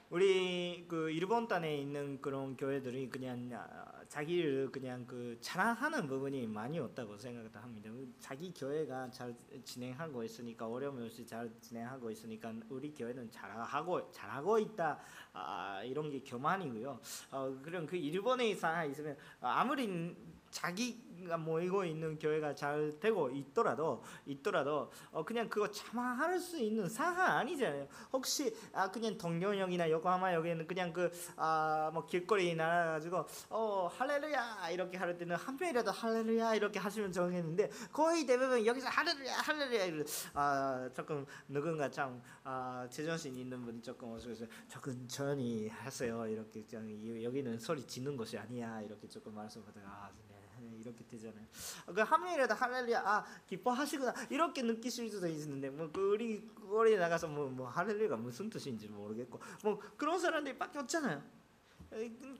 우리 0.09 0.85
그 0.87 1.11
일본 1.11 1.47
땅에 1.47 1.77
있는 1.77 2.19
그런 2.19 2.57
교회들이 2.57 3.09
그냥 3.09 3.47
아, 3.53 4.03
자기를 4.07 4.71
그냥 4.71 5.05
그 5.05 5.37
자랑하는 5.39 6.07
부분이 6.07 6.47
많이 6.47 6.79
없다고 6.79 7.15
생각합니다. 7.15 7.91
자기 8.19 8.51
교회가 8.51 9.11
잘 9.11 9.35
진행하고 9.63 10.23
있으니까 10.23 10.67
어려움 10.67 11.03
없이 11.03 11.23
잘 11.27 11.51
진행하고 11.61 12.09
있으니까 12.09 12.51
우리 12.69 12.91
교회는 12.91 13.29
잘하고 13.29 14.09
잘하고 14.11 14.57
있다 14.57 14.99
아, 15.33 15.83
이런 15.83 16.09
게 16.09 16.21
교만이고요. 16.21 16.99
어, 17.29 17.59
그럼 17.61 17.85
그 17.85 17.95
일본에 17.95 18.49
있으면 18.49 19.15
아무리 19.41 20.15
자기 20.49 21.08
가 21.27 21.37
모이고 21.37 21.85
있는 21.85 22.17
교회가 22.17 22.55
잘 22.55 22.97
되고 22.99 23.29
있더라도 23.29 24.03
있더라도 24.25 24.91
어 25.11 25.23
그냥 25.23 25.49
그거 25.49 25.69
참아할 25.69 26.39
수 26.39 26.57
있는 26.57 26.87
상황 26.87 27.37
아니잖아요. 27.37 27.87
혹시 28.13 28.55
아 28.73 28.89
그냥 28.89 29.17
동경역이나 29.17 29.89
요코하마역에는 29.89 30.67
그냥 30.67 30.93
그아뭐 30.93 32.05
길거리 32.05 32.55
나가지고 32.55 33.25
어 33.49 33.89
할렐루야! 33.93 34.69
이렇게 34.71 34.97
할 34.97 35.17
때는 35.17 35.35
한 35.35 35.57
명이라도 35.57 35.91
할렐루야! 35.91 36.55
이렇게 36.55 36.79
하시면 36.79 37.11
좋겠는데 37.11 37.69
거의 37.91 38.25
대부분 38.25 38.65
여기서 38.65 38.87
할렐루야! 38.89 39.35
할렐루야! 39.37 40.03
아 40.33 40.89
조금 40.93 41.25
누군가 41.47 41.89
참 41.89 42.21
아, 42.43 42.87
제정신 42.89 43.35
있는 43.35 43.63
분이 43.63 43.81
조금 43.81 44.11
어서 44.11 44.29
조금 44.67 45.07
천히 45.07 45.67
하세요. 45.67 46.27
이렇게 46.27 46.65
여기는 46.71 47.59
소리 47.59 47.85
짓는 47.85 48.17
것이 48.17 48.37
아니야. 48.37 48.81
이렇게 48.81 49.07
조금 49.07 49.35
말씀하다가 49.35 49.87
아, 49.87 50.09
네, 50.29 50.38
이렇게 50.79 51.05
되잖아요. 51.07 51.45
그 51.93 52.01
하면이라도 52.01 52.53
할렐루야 52.53 52.99
아 52.99 53.25
기뻐하시구나 53.47 54.13
이렇게 54.29 54.61
느끼실 54.61 55.09
수도 55.11 55.27
있는데 55.27 55.69
뭐그 55.69 56.11
우리 56.13 56.47
거리 56.55 56.97
나가서 56.97 57.27
뭐, 57.27 57.49
뭐 57.49 57.67
할렐루야가 57.67 58.17
무슨 58.17 58.49
뜻인지 58.49 58.87
모르겠고 58.87 59.39
뭐 59.63 59.79
그런 59.97 60.19
사람들밖에 60.19 60.79
없잖아요. 60.79 61.21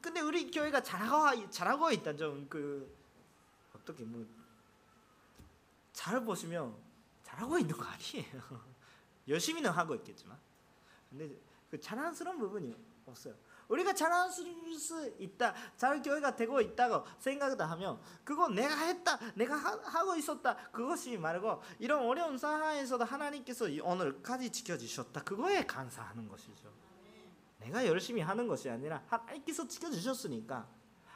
근데 0.02 0.22
우리 0.22 0.50
교회가 0.52 0.82
잘하고 0.84 1.50
잘하고 1.50 1.92
있다 1.92 2.16
좀 2.16 2.48
그 2.50 2.98
어떻게 3.74 4.04
뭐 4.04 4.40
잘 6.00 6.24
보시면 6.24 6.74
잘하고 7.24 7.60
있는 7.60 7.76
거 7.76 7.84
아니에요. 7.84 8.42
열심히는 9.28 9.70
하고 9.70 9.96
있겠지만 9.96 10.38
근데 11.10 11.30
그 11.70 11.78
자랑스러운 11.80 12.40
부분이 12.40 12.74
없어요. 13.06 13.36
우리가 13.70 13.94
자랑할 13.94 14.32
수 14.32 15.14
있다. 15.20 15.54
잘 15.78 16.02
교회가 16.02 16.36
되고 16.36 16.60
있다고 16.60 17.06
생각을 17.20 17.60
하면 17.62 18.00
그거 18.24 18.50
내가 18.50 18.76
했다. 18.76 19.20
내가 19.36 19.56
하, 19.56 20.04
고 20.04 20.16
있었다. 20.16 20.56
그것이 20.72 21.18
말고 21.18 21.62
이런 21.80 22.06
어려운 22.06 22.38
상황에서도 22.38 23.04
하나님께서 23.04 23.66
오늘까지 23.84 24.52
지켜주셨다. 24.52 25.24
그거에 25.24 25.66
감사하는 25.66 26.28
것이죠. 26.28 26.70
내가 27.60 27.86
열심히 27.86 28.22
하는 28.22 28.48
것이 28.48 28.70
아니라 28.70 29.04
하나님께서 29.08 29.68
지켜주셨으니까 29.68 30.68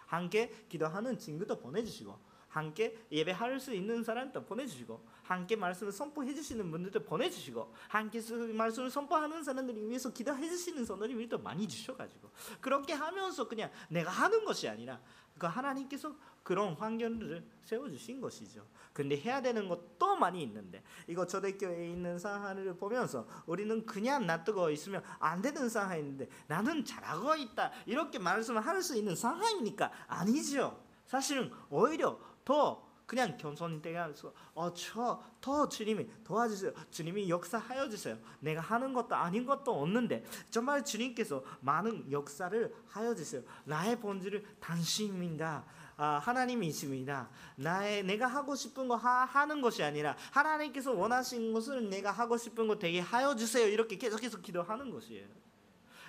함께 0.05 0.65
기도하는 0.69 1.17
친구도 1.17 1.60
보내주시고 1.60 2.32
함께 2.53 2.95
예배할 3.12 3.60
수 3.60 3.74
있는 3.74 4.03
사람도 4.03 4.45
보내주시고 4.45 5.03
함께 5.24 5.55
말씀을 5.55 5.91
선포해 5.91 6.36
주시는 6.36 6.69
분들도 6.69 7.03
보내주시고 7.03 7.74
함께 7.88 8.22
말씀을 8.53 8.91
선포하는 8.91 9.43
사람들을 9.43 9.89
위해서 9.89 10.13
기도해 10.13 10.48
주시는 10.48 10.86
사람들도 10.86 11.39
많이 11.39 11.67
주셔가지고 11.67 12.29
그렇게 12.62 12.93
하면서 12.93 13.48
그냥 13.48 13.72
내가 13.89 14.12
하는 14.12 14.45
것이 14.45 14.69
아니라 14.69 15.01
그 15.39 15.48
하나님께서 15.48 16.15
그런 16.43 16.74
환경을 16.75 17.43
세워주신 17.63 18.22
것이죠. 18.22 18.67
근데 18.91 19.17
해야 19.19 19.41
되는 19.41 19.67
것도 19.67 20.15
많이 20.17 20.43
있는데 20.43 20.83
이거 21.07 21.25
초대교회에 21.25 21.89
있는 21.89 22.19
상황을 22.19 22.77
보면서 22.77 23.27
우리는 23.48 23.83
그냥 23.83 24.27
놔두고 24.27 24.69
있으면 24.69 25.03
안 25.17 25.41
되는 25.41 25.67
상황인데 25.67 26.29
나는 26.45 26.86
잘하고 26.86 27.36
있다 27.36 27.72
이렇게 27.88 28.19
말씀을 28.19 28.63
할 28.63 28.83
수 28.83 28.95
있는 28.95 29.15
상황이니까 29.15 29.91
아니죠. 30.07 30.83
사실은 31.05 31.51
오히려 31.69 32.19
더그 32.45 32.93
그냥 33.05 33.38
겸손히 33.38 33.81
대해서 33.81 34.33
어저더 34.53 35.69
주님이 35.69 36.07
도와주세요. 36.23 36.73
주님이 36.89 37.29
역사하여 37.29 37.89
주세요. 37.89 38.17
내가 38.39 38.62
하는 38.62 38.93
것도 38.93 39.15
아닌 39.15 39.45
것도 39.45 39.81
없는데 39.81 40.25
정말 40.50 40.83
주님께서 40.83 41.43
많은 41.62 42.12
역사를 42.12 42.73
하여 42.88 43.13
주세요. 43.13 43.43
나의 43.65 44.00
본질을 44.00 44.43
당신입니다. 44.59 45.65
아, 45.95 46.19
하나님이십니다. 46.23 47.29
나의 47.55 48.03
내가 48.03 48.25
하고 48.25 48.55
싶은 48.55 48.88
거 48.88 48.95
하, 48.95 49.45
는 49.45 49.62
것이 49.62 49.83
아니라 49.83 50.15
하나님께서 50.31 50.91
원하신 50.93 51.53
것을 51.53 51.89
내가 51.89 52.12
하고 52.12 52.38
싶은 52.38 52.67
거 52.67 52.79
되게 52.79 53.00
하여 53.00 53.35
주세요. 53.35 53.67
이렇게 53.67 53.97
계속해서 53.97 54.39
기도하는 54.39 54.89
것이에요. 54.89 55.27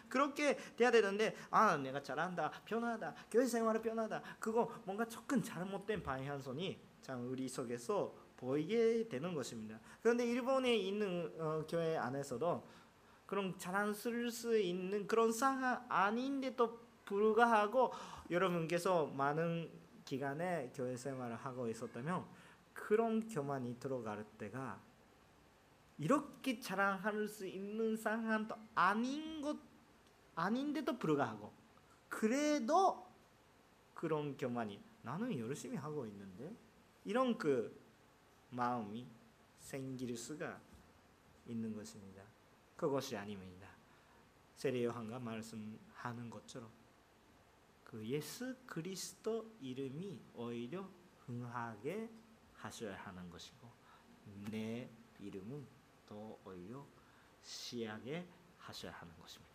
그렇게 0.09 0.57
돼야 0.77 0.91
되는데 0.91 1.35
아 1.51 1.77
내가 1.77 2.03
잘한다 2.03 2.51
변하다 2.65 3.15
교회 3.31 3.47
생활을 3.47 3.83
변하다 3.83 4.23
그거 4.39 4.71
뭔가 4.85 5.05
조금 5.05 5.43
잘못된 5.43 6.03
방향성이 6.03 6.81
참 7.01 7.29
우리 7.31 7.49
속에서 7.49 8.15
보이게 8.37 9.09
되는 9.09 9.35
것입니다. 9.35 9.79
그런데 10.03 10.27
일본에 10.27 10.75
있는 10.75 11.33
어, 11.39 11.65
교회 11.69 11.97
안에서도 11.97 12.67
그런 13.27 13.57
자랑스러울 13.59 14.31
수 14.31 14.59
있는 14.59 15.07
그런 15.07 15.33
상황 15.33 15.85
아닌데도 15.89 16.79
불구하고 17.05 17.93
여러분께서 18.31 19.07
많은 19.07 19.71
기간에 20.05 20.73
교회 20.75 20.97
생활을 20.97 21.37
하고 21.37 21.69
있었다면 21.69 22.25
그런 22.73 23.27
교만이 23.29 23.79
들어갈 23.79 24.25
때가 24.39 24.81
이렇게 25.97 26.59
자랑할 26.61 27.29
수 27.29 27.47
있는 27.47 27.97
상황도 27.97 28.55
아닌 28.75 29.41
것 29.41 29.57
아닌데도 30.35 30.99
불구하고 30.99 31.53
그래도 32.09 33.07
그런 33.95 34.37
교만이 34.37 34.81
나는 35.03 35.39
열심히 35.39 35.77
하고 35.77 36.07
있는데 36.07 36.55
이런 37.05 37.37
그 37.37 37.79
마음이 38.51 39.07
생길 39.61 40.17
수가 40.17 40.61
있는 41.47 41.75
것입니다. 41.75 42.23
그것이 42.77 43.17
아닙니다. 43.17 43.69
세례 44.57 44.85
요한가 44.85 45.19
말씀하는 45.19 46.31
것처럼 46.31 46.71
그 47.85 48.05
예수 48.07 48.57
그리스도 48.67 49.51
이름이 49.61 50.21
오히려 50.35 50.89
흥하게 51.27 52.11
하셔야 52.55 52.97
하는 52.97 53.29
것이고 53.31 53.71
내 54.51 54.89
이름은 55.21 55.67
더 56.09 56.39
오히려 56.45 56.87
시하게 57.43 58.27
하셔야 58.59 58.93
하는 58.93 59.15
것입니다. 59.19 59.54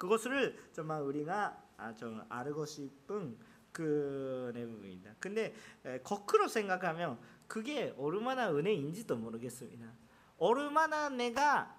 그것을 0.00 0.56
정말 0.72 1.02
우리가 1.02 1.62
아, 1.76 1.94
좀 1.94 2.24
알고 2.30 2.64
싶은 2.64 3.36
그 3.70 4.50
내용입니다. 4.54 5.14
근데 5.20 5.54
거꾸로 6.02 6.48
생각하면 6.48 7.18
그게 7.46 7.94
얼마나 7.98 8.50
은혜인지도 8.50 9.16
모르겠습니다. 9.16 9.92
얼마나 10.38 11.10
내가 11.10 11.76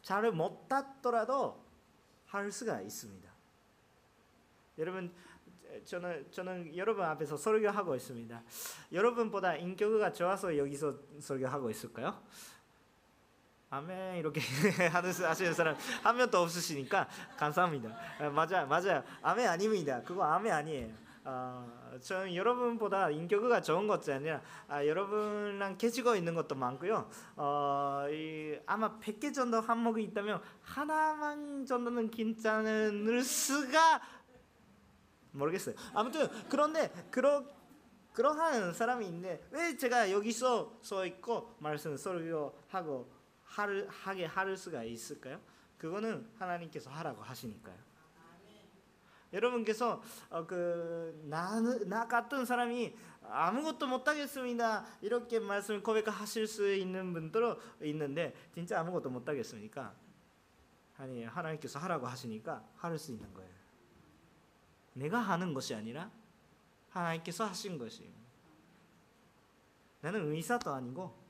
잘 0.00 0.30
못했더라도 0.30 1.60
할 2.26 2.52
수가 2.52 2.82
있습니다. 2.82 3.28
여러분 4.78 5.12
저는 5.84 6.30
저는 6.30 6.76
여러분 6.76 7.04
앞에서 7.04 7.36
설교하고 7.36 7.96
있습니다. 7.96 8.42
여러분보다 8.92 9.56
인격가 9.56 10.12
좋아서 10.12 10.56
여기서 10.56 11.00
설교하고 11.18 11.68
있을까요? 11.70 12.22
아멘 13.68 14.16
이렇게 14.16 14.40
하시는 14.92 15.52
사람 15.52 15.76
한 16.02 16.16
명도 16.16 16.38
없으시니까 16.38 17.08
감사합니다. 17.36 17.96
아, 18.20 18.28
맞아 18.30 18.64
맞아요. 18.64 19.02
아멘 19.22 19.48
아닙니다. 19.48 20.00
그거 20.02 20.24
아멘 20.24 20.52
아니에요. 20.52 21.06
어, 21.24 21.98
저는 22.00 22.36
여러분보다 22.36 23.10
인격가 23.10 23.60
좋은 23.60 23.88
것이 23.88 24.12
아니라 24.12 24.40
아, 24.68 24.86
여러분랑 24.86 25.76
계시고 25.76 26.14
있는 26.14 26.34
것도 26.34 26.54
많고요. 26.54 27.10
어, 27.34 28.04
이, 28.08 28.56
아마 28.66 28.96
100개 29.00 29.34
정도 29.34 29.60
항목이 29.60 30.04
있다면 30.04 30.40
하나만 30.62 31.66
정도는 31.66 32.12
괜찮을 32.12 33.22
수가 33.24 34.00
모르겠어요. 35.32 35.74
아무튼 35.92 36.28
그런데 36.48 36.92
그러 37.10 37.44
그러한 38.12 38.72
사람이 38.72 39.04
있는데 39.06 39.42
왜 39.50 39.76
제가 39.76 40.10
여기서 40.10 40.78
서 40.80 41.04
있고 41.04 41.56
말씀 41.58 41.96
설교하고 41.96 43.15
하를, 43.46 43.88
하게 43.88 44.26
할 44.26 44.56
수가 44.56 44.84
있을까요? 44.84 45.40
그거는 45.78 46.28
하나님께서 46.38 46.90
하라고 46.90 47.22
하시니까요. 47.22 47.86
여러분께서 49.32 50.02
어, 50.30 50.46
그나 50.46 51.60
나 51.86 52.06
같은 52.06 52.44
사람이 52.44 52.96
아무것도 53.22 53.86
못하겠습니다 53.88 54.86
이렇게 55.02 55.40
말씀 55.40 55.82
고백하실 55.82 56.46
수 56.46 56.72
있는 56.72 57.12
분들도 57.12 57.60
있는데 57.82 58.34
진짜 58.54 58.80
아무것도 58.80 59.10
못하겠습니까? 59.10 59.94
아니 60.96 61.24
하나님께서 61.24 61.78
하라고 61.80 62.06
하시니까 62.06 62.64
할 62.76 62.96
수 62.98 63.12
있는 63.12 63.32
거예요. 63.34 63.50
내가 64.94 65.18
하는 65.18 65.52
것이 65.52 65.74
아니라 65.74 66.10
하나님께서 66.88 67.44
하신 67.44 67.76
것이. 67.76 68.10
나는 70.00 70.32
의사도 70.32 70.72
아니고 70.72 71.25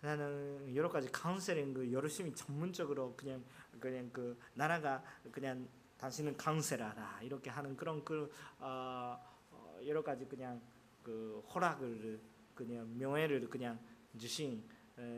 나는 0.00 0.74
여러 0.74 0.88
가지 0.88 1.10
카운셀링 1.12 1.74
그 1.74 1.92
열심히 1.92 2.34
전문적으로 2.34 3.14
그냥 3.16 3.44
그냥 3.78 4.10
그 4.12 4.38
나라가 4.54 5.02
그냥 5.30 5.68
당신은 5.98 6.36
카운셀러라 6.36 7.20
이렇게 7.22 7.50
하는 7.50 7.76
그런 7.76 8.02
그 8.04 8.30
어, 8.58 9.18
어, 9.50 9.78
여러 9.86 10.02
가지 10.02 10.24
그냥 10.26 10.60
그 11.02 11.42
허락을 11.54 12.18
그냥 12.54 12.98
명예를 12.98 13.48
그냥 13.50 13.78
주신 14.18 14.64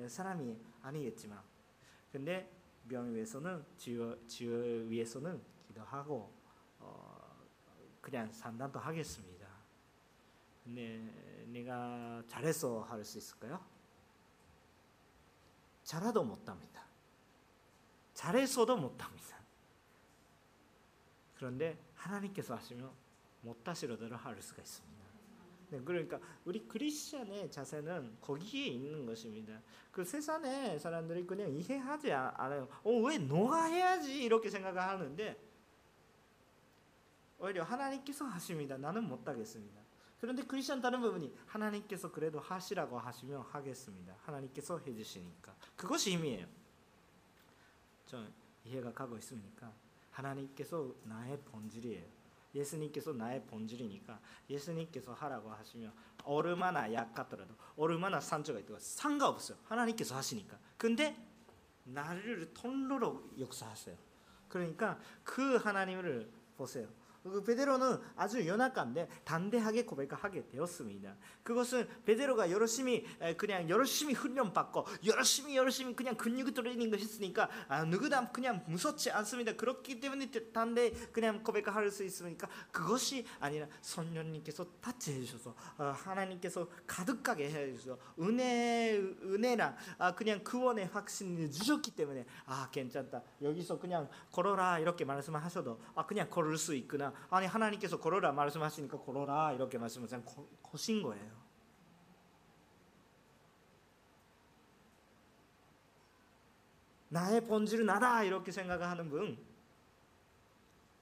사람이 0.08 0.56
아니겠지만 0.82 1.40
근데 2.10 2.50
병 2.88 3.14
위해서는 3.14 3.64
지어 3.76 4.16
지어 4.26 4.52
위해서는 4.52 5.40
기도하고 5.68 6.32
어, 6.80 7.36
그냥 8.00 8.30
상담도 8.32 8.80
하겠습니다. 8.80 9.46
근데 10.64 11.44
내가 11.46 12.22
잘해서 12.26 12.82
할 12.82 13.04
수 13.04 13.18
있을까요? 13.18 13.81
잘해도 15.84 16.24
못합니다. 16.24 16.82
잘해서도 18.14 18.76
못합니다. 18.76 19.38
그런데 21.34 21.78
하나님께서 21.94 22.54
하시면 22.54 22.90
못하시려도 23.42 24.14
할 24.14 24.40
수가 24.40 24.62
있습니다. 24.62 25.02
네, 25.70 25.80
그러니까 25.82 26.20
우리 26.44 26.68
크리스천의 26.68 27.50
자세는 27.50 28.18
거기에 28.20 28.66
있는 28.66 29.06
것입니다. 29.06 29.60
그 29.90 30.04
세상의 30.04 30.78
사람들이 30.78 31.26
그냥 31.26 31.50
이해하지 31.50 32.12
않아요. 32.12 32.68
어, 32.84 32.90
왜 33.00 33.18
너가 33.18 33.64
해야지 33.64 34.22
이렇게 34.22 34.50
생각하는데 34.50 35.36
오히려 37.38 37.64
하나님께서 37.64 38.24
하십니다. 38.26 38.76
나는 38.76 39.08
못하겠습니다. 39.08 39.81
그런데 40.22 40.44
크리스천 40.44 40.80
다른 40.80 41.00
부분이 41.00 41.34
하나님께서 41.48 42.12
그래도 42.12 42.38
하시라고 42.38 42.96
하시면 42.96 43.40
하겠습니다. 43.40 44.14
하나님께서 44.22 44.78
해주시니까 44.78 45.52
그것이 45.74 46.12
힘이에요. 46.12 46.46
저 48.06 48.24
이해가 48.64 48.92
가고 48.92 49.16
있습니까? 49.16 49.72
하나님께서 50.12 50.94
나의 51.02 51.40
본질이에요. 51.40 52.06
예수님께서 52.54 53.12
나의 53.14 53.44
본질이니까 53.46 54.20
예수님께서 54.48 55.12
하라고 55.12 55.50
하시면 55.50 55.92
얼마나 56.22 56.92
약하더라도 56.92 57.56
얼마나 57.76 58.20
산조가 58.20 58.60
있더라도 58.60 58.84
상관없어요. 58.84 59.58
하나님께서 59.64 60.14
하시니까. 60.14 60.56
근데 60.78 61.16
나를 61.82 62.54
통로로 62.54 63.28
역사하세요. 63.40 63.96
그러니까 64.48 65.00
그 65.24 65.56
하나님을 65.56 66.30
보세요. 66.56 66.88
그 67.22 67.42
베드로는 67.42 67.98
아주 68.16 68.46
연약한데 68.46 69.08
단대하게 69.24 69.84
고백하게 69.84 70.48
되었습니다. 70.48 71.14
그것은 71.42 71.88
베드로가 72.04 72.50
열심히 72.50 73.06
그냥 73.36 73.68
열심히 73.68 74.14
훈련 74.14 74.52
받고 74.52 74.86
열심히 75.06 75.56
열심히 75.56 75.94
그냥 75.94 76.16
근육 76.16 76.52
트레이닝을 76.52 76.98
했으니까 76.98 77.48
아, 77.68 77.84
누구나 77.84 78.30
그냥 78.30 78.64
무섭지 78.66 79.10
않습니다. 79.10 79.54
그렇기 79.54 80.00
때문에 80.00 80.30
단대 80.52 80.90
그냥 81.12 81.42
고백할 81.42 81.90
수 81.90 82.04
있으니까 82.04 82.48
그것이 82.70 83.24
아니라 83.38 83.66
성령님께서 83.80 84.66
타치해 84.80 85.20
주셔서 85.20 85.54
어, 85.78 85.84
하나님께서 85.84 86.68
가득하게 86.86 87.50
해 87.50 87.72
주셔서 87.72 87.98
은혜 88.20 88.96
은혜랑 88.96 89.76
아, 89.98 90.14
그냥 90.14 90.42
구원의 90.42 90.86
확신을 90.86 91.50
주셨기 91.50 91.92
때문에 91.92 92.26
아 92.46 92.68
괜찮다 92.70 93.22
여기서 93.40 93.78
그냥 93.78 94.08
걸어라 94.32 94.80
이렇게 94.80 95.04
말씀하셔도 95.04 95.80
아 95.94 96.06
그냥 96.06 96.28
걸을 96.28 96.56
수 96.56 96.74
있구나 96.74 97.11
아니 97.30 97.46
하나님께서 97.46 97.98
걸어라 97.98 98.32
말씀하시니까 98.32 98.98
걸어라 98.98 99.52
이렇게 99.52 99.78
말씀하시면 99.78 100.24
거신 100.62 101.02
거예요. 101.02 101.42
나의 107.08 107.46
본질은 107.46 107.84
나다 107.84 108.24
이렇게 108.24 108.50
생각하는 108.50 109.10
분 109.10 109.38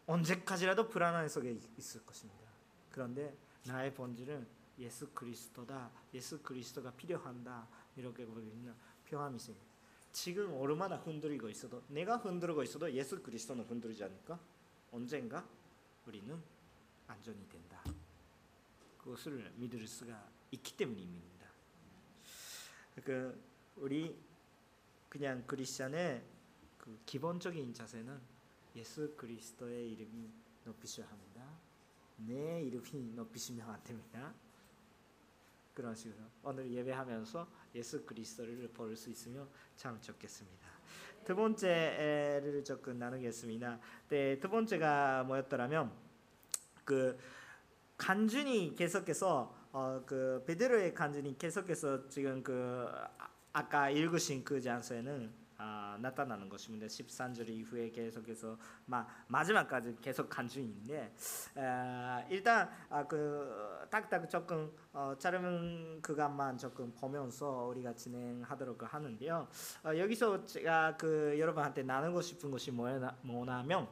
언제까지라도 0.07 0.89
불안한 0.89 1.29
속에 1.29 1.57
있을 1.77 2.05
것입니다. 2.05 2.41
그런데 2.91 3.37
나의 3.65 3.95
본질은 3.95 4.47
예수 4.81 5.09
그리스도다. 5.11 5.91
예수 6.15 6.43
그리스도가 6.43 6.91
필요한다. 6.93 7.69
이렇게 7.97 8.27
보면 8.27 8.75
평안이 9.05 9.39
생겨. 9.39 9.61
지금 10.13 10.53
얼마나 10.55 10.97
흔들리고 10.97 11.49
있어도 11.49 11.85
내가 11.89 12.17
흔들고 12.17 12.63
있어도 12.65 12.91
예수 12.93 13.23
그리스도는 13.23 13.65
흔들리지 13.65 14.03
않을까? 14.03 14.41
언젠가 14.91 15.47
우리는 16.07 16.43
안전이 17.07 17.49
된다. 17.49 17.83
그것을 18.99 19.53
믿을 19.57 19.87
수가 19.87 20.31
있기 20.51 20.77
때문입니다. 20.77 21.47
그 23.05 23.43
우리 23.77 24.17
그냥 25.09 25.47
크리스천의 25.47 26.25
그 26.79 26.99
기본적인 27.07 27.75
자세는 27.75 28.21
예수 28.77 29.15
그리스도의 29.17 29.93
이름이 29.93 30.31
높이셔야 30.65 31.09
합니다. 31.09 31.45
내 32.19 32.63
이름이 32.63 33.13
높이시면 33.15 33.69
안 33.69 33.83
됩니다. 33.83 34.35
그런 35.75 35.95
식으로 35.95 36.23
오늘 36.43 36.71
예배하면서 36.71 37.49
예수 37.75 38.05
그리스도를 38.05 38.69
볼 38.69 38.95
수 38.97 39.11
있으면 39.11 39.49
참 39.77 40.01
좋겠습니다. 40.01 40.70
두 41.31 41.37
번째를 41.37 42.65
조금 42.65 42.99
나누겠습니다. 42.99 43.79
네, 44.09 44.41
두 44.41 44.49
번째가 44.49 45.23
뭐였더라면 45.29 45.93
그 46.85 47.17
간준이 47.97 48.75
계속해서 48.75 49.55
어, 49.71 50.03
그 50.05 50.43
베드로의 50.45 50.93
간준이 50.93 51.39
계속해서 51.39 52.09
지금 52.09 52.43
그 52.43 52.85
아까 53.53 53.91
읽으신 53.91 54.43
그 54.43 54.61
장소에는 54.61 55.33
아, 55.63 55.99
나타나는 56.01 56.49
것입니다. 56.49 56.87
13절 56.87 57.47
이후에 57.51 57.91
계속해서 57.91 58.57
마, 58.87 59.07
마지막까지 59.29 59.95
계속 60.01 60.31
간주인데 60.31 61.15
에, 61.59 62.27
일단 62.31 62.71
아, 62.89 63.07
그 63.07 63.87
딱딱 63.91 64.31
조금 64.31 64.73
어, 64.95 65.15
짧은 65.19 66.01
그간만 66.01 66.57
조금 66.57 66.91
보면서 66.95 67.67
우리가 67.67 67.95
진행하도록 67.95 68.95
하는데요. 68.95 69.49
어, 69.85 69.99
여기서 69.99 70.47
제가 70.47 70.97
그 70.97 71.39
여러분한테 71.39 71.83
나누고 71.83 72.23
싶은 72.23 72.51
것이 72.51 72.71
뭐냐, 72.71 73.19
뭐냐면 73.21 73.87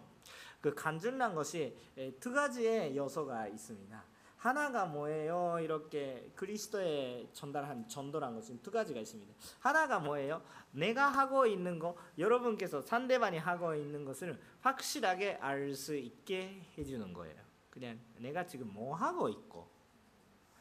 그 0.63 0.75
간주란 0.75 1.35
것이 1.35 1.77
두 2.19 2.33
가지의 2.33 2.97
요소가 2.97 3.47
있습니다. 3.47 4.08
하나가 4.39 4.87
뭐예요? 4.87 5.59
이렇게 5.61 6.31
그리스도에 6.37 7.29
전달한 7.33 7.89
전도란 7.89 8.37
것은 8.37 8.63
두 8.63 8.71
가지가 8.71 9.01
있습니다. 9.01 9.35
하나가 9.59 9.99
뭐예요? 9.99 10.43
내가 10.71 11.09
하고 11.09 11.45
있는 11.45 11.81
거 11.81 11.97
여러분께서 12.17 12.81
상대방이 12.81 13.37
하고 13.39 13.75
있는 13.75 14.05
것을 14.05 14.41
확실하게 14.61 15.39
알 15.41 15.75
수 15.75 15.97
있게 15.97 16.63
해주는 16.79 17.13
거예요. 17.13 17.37
그냥 17.69 17.99
내가 18.17 18.47
지금 18.47 18.73
뭐 18.73 18.95
하고 18.95 19.29
있고 19.29 19.69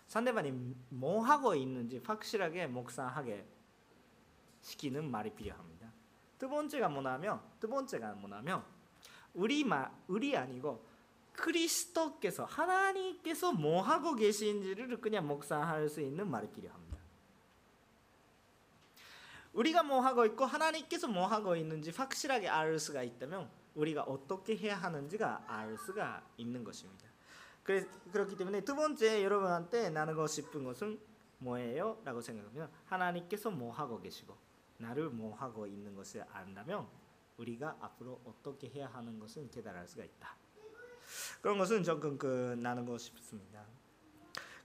상대방이 0.07 0.51
뭐 0.89 1.21
하고 1.21 1.53
있는지 1.53 2.01
확실하게 2.03 2.65
묵상하게 2.67 3.45
시키는 4.61 5.09
말이 5.09 5.29
필요합니다. 5.29 5.91
두 6.39 6.49
번째가 6.49 6.89
뭐냐면 6.89 7.41
두 7.59 7.67
번째가 7.69 8.13
뭐냐면 8.13 8.63
우리 9.33 9.63
말 9.63 9.91
우리 10.07 10.35
아니고 10.35 10.83
그리스도께서 11.37 12.45
하나님께서 12.45 13.53
뭐 13.53 13.81
하고 13.81 14.15
계신지를 14.15 14.99
그냥 14.99 15.27
묵상할 15.27 15.87
수 15.87 16.01
있는 16.01 16.29
말이 16.29 16.49
필요합니다. 16.49 16.97
우리가 19.53 19.83
뭐 19.83 20.01
하고 20.01 20.25
있고 20.25 20.45
하나님께서 20.45 21.07
뭐 21.07 21.25
하고 21.25 21.55
있는지 21.55 21.91
확실하게 21.91 22.49
알 22.49 22.77
수가 22.77 23.03
있다면 23.03 23.49
우리가 23.75 24.03
어떻게 24.03 24.55
해야 24.55 24.75
하는지가 24.75 25.45
알 25.47 25.77
수가 25.77 26.23
있는 26.37 26.63
것입니다. 26.63 27.07
그렇기 27.63 28.35
때문에 28.35 28.61
두 28.61 28.75
번째 28.75 29.23
여러분한테 29.23 29.89
나누고 29.89 30.27
싶은 30.27 30.63
것은 30.63 30.99
뭐예요? 31.39 32.01
라고 32.03 32.21
생각하면 32.21 32.69
하나님께서 32.85 33.51
뭐 33.51 33.71
하고 33.71 33.99
계시고 33.99 34.35
나를 34.77 35.09
뭐 35.09 35.35
하고 35.35 35.67
있는 35.67 35.95
것을 35.95 36.23
안다면 36.31 36.87
우리가 37.37 37.77
앞으로 37.79 38.21
어떻게 38.25 38.69
해야 38.69 38.87
하는 38.87 39.19
것은 39.19 39.51
깨달을 39.51 39.87
수가 39.87 40.03
있다. 40.03 40.35
그런 41.41 41.57
것은 41.57 41.83
조금 41.83 42.17
그 42.17 42.55
나누고 42.59 42.97
싶습니다. 42.97 43.65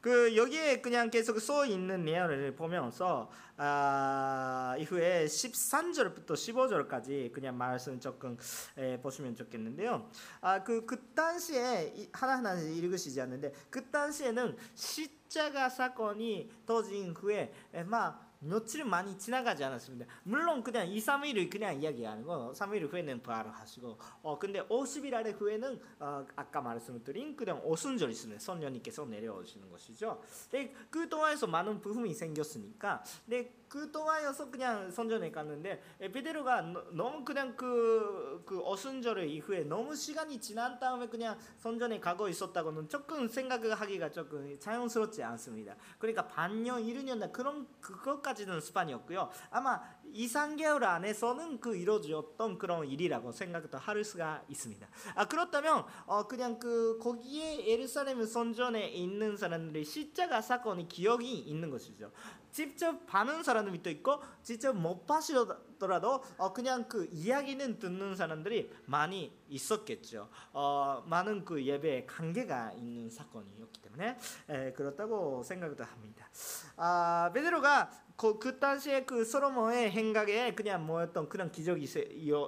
그 0.03 0.37
여기에 0.37 0.81
그냥 0.81 1.11
계속 1.11 1.39
써 1.39 1.65
있는 1.65 2.05
내용을 2.05 2.57
보면서 2.57 3.31
아, 3.57 4.75
이후에 4.77 5.27
13절부터 5.27 6.31
15절까지 6.31 7.33
그냥 7.33 7.57
말씀 7.57 8.01
조금 8.01 8.37
에, 8.77 9.01
보시면 9.01 9.37
좋겠는데요. 9.37 10.11
아, 10.41 10.65
그, 10.65 10.85
그 10.85 11.13
당시에 11.15 12.09
하나하나 12.13 12.55
읽으시지 12.55 13.21
않는데 13.21 13.53
그 13.71 13.89
당시에는 13.91 14.57
십자가 14.75 15.69
사건이 15.69 16.51
터진 16.67 17.13
후에 17.13 17.53
에, 17.73 17.85
막 17.85 18.32
며칠 18.42 18.85
많이 18.85 19.16
지나가지 19.16 19.62
않았습니다. 19.64 20.07
물론 20.24 20.62
그냥 20.62 20.88
2, 20.88 20.98
3일 20.98 21.50
그냥 21.50 21.81
이야기 21.81 22.07
아니고 22.07 22.52
3일 22.52 22.90
후에는 22.90 23.22
부활을 23.22 23.50
하시고 23.52 23.98
어 24.22 24.38
근데 24.38 24.62
50일 24.66 25.14
아래 25.14 25.31
후에는 25.31 25.81
어, 26.00 26.26
아까 26.37 26.61
말씀드린 26.61 27.37
그냥 27.37 27.61
오순절 27.64 28.11
있으면 28.11 28.38
선녀님께서 28.38 29.05
내려오시는 29.05 29.70
것이죠. 29.70 30.22
네, 30.50 30.74
그 30.90 31.09
동안에서 31.09 31.46
많은 31.46 31.81
부흥이 31.81 32.14
생겼으니까 32.14 33.05
네, 33.26 33.52
그 33.73 33.91
동안에서 33.91 34.51
그냥 34.51 34.91
선전에 34.91 35.31
갔는데 35.31 35.83
베드로가 35.99 36.61
너무 36.93 37.25
그냥 37.25 37.57
그, 37.57 38.43
그 38.45 38.61
어순절 38.63 39.27
이후에 39.27 39.61
너무 39.61 39.97
시간이 39.97 40.39
지난 40.43 40.79
다음에 40.79 41.09
그냥 41.09 41.39
선전에 41.57 41.99
가고 41.99 42.29
있었다고는 42.29 42.91
조금 42.91 43.27
생각하기가 43.27 44.11
조금 44.11 44.59
자연스럽지 44.61 45.23
않습니다. 45.23 45.75
그러니까 45.99 46.29
반년, 46.29 46.83
1년 46.83 47.33
그런 47.33 47.67
그것까지 47.81 48.43
까지는 48.43 48.61
스판이었고요. 48.61 49.31
아마 49.51 49.81
2, 50.12 50.27
3개월 50.27 50.83
안에서는 50.85 51.61
그 51.61 51.77
이루어졌던 51.77 52.59
그런 52.59 52.87
일이라고 52.87 53.33
생각도 53.33 53.79
할 53.79 54.05
수가 54.05 54.42
있습니다. 54.48 54.87
아 55.14 55.27
그렇다면 55.27 55.85
어 56.07 56.27
그냥 56.27 56.59
그 56.59 56.98
거기에 56.98 57.66
예루살렘 57.66 58.25
선전에 58.25 58.88
있는 58.88 59.37
사람들이 59.37 59.85
십자가 59.85 60.40
사건이 60.40 60.88
기억이 60.88 61.33
있는 61.38 61.70
것이죠. 61.70 62.12
직접 62.51 63.07
봐는 63.07 63.42
사람도 63.42 63.88
있고 63.90 64.22
직접 64.42 64.75
못 64.75 65.07
봐시더라도 65.07 66.22
어 66.37 66.53
그냥 66.53 66.87
그 66.87 67.09
이야기는 67.11 67.79
듣는 67.79 68.14
사람들이 68.14 68.70
많이 68.85 69.35
있었겠죠. 69.48 70.29
어 70.53 71.03
많은 71.07 71.44
그 71.44 71.64
예배에 71.64 72.05
관계가 72.05 72.72
있는 72.72 73.09
사건이었기 73.09 73.81
때문에 73.81 74.18
에, 74.51 74.72
그렇다고 74.72 75.42
생각도 75.42 75.83
합니다. 75.85 76.29
아 76.77 77.31
베드로가 77.33 77.90
그, 78.16 78.38
그 78.38 78.59
당시에 78.59 79.05
그 79.05 79.25
솔로몬의 79.25 79.90
행각에 79.90 80.55
그냥 80.55 80.87
뭐였던 80.87 81.29
그런 81.29 81.51
기적이 81.51 81.87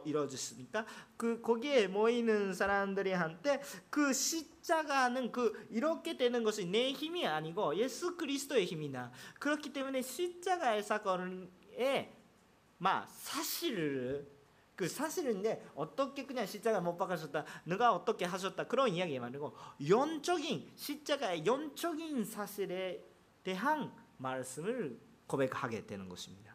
이루어졌으니까 0.05 0.87
그 1.17 1.41
거기에 1.41 1.89
모이는 1.89 2.53
사람들이 2.53 3.13
한테 3.13 3.61
그 3.91 4.13
십자가는 4.13 5.33
그 5.33 5.67
이렇게 5.71 6.17
되는 6.17 6.45
것이 6.45 6.67
내 6.67 6.93
힘이 6.93 7.27
아니고 7.27 7.77
예수 7.77 8.17
그리스도의 8.17 8.67
힘이다. 8.67 9.11
그렇기 9.39 9.73
때문에 9.73 10.03
십자가의 10.03 10.83
사건에 10.83 12.13
막 12.79 13.09
사실을 13.09 14.35
그 14.77 14.89
사실인데 14.89 15.65
어떻게 15.75 16.27
그냥 16.27 16.47
십자가 16.47 16.81
못 16.81 16.97
박으셨다 16.97 17.45
누가 17.65 17.93
어떻게 17.95 18.25
하셨다 18.25 18.67
그런 18.67 18.89
이야기 18.91 19.19
말고 19.21 19.55
영적인 19.89 20.73
십자가의 20.75 21.47
영적인 21.47 22.25
사실에 22.25 23.05
대한 23.45 23.93
말씀을 24.17 24.99
고백하게 25.35 25.87
되는 25.87 26.09
것입니다. 26.09 26.55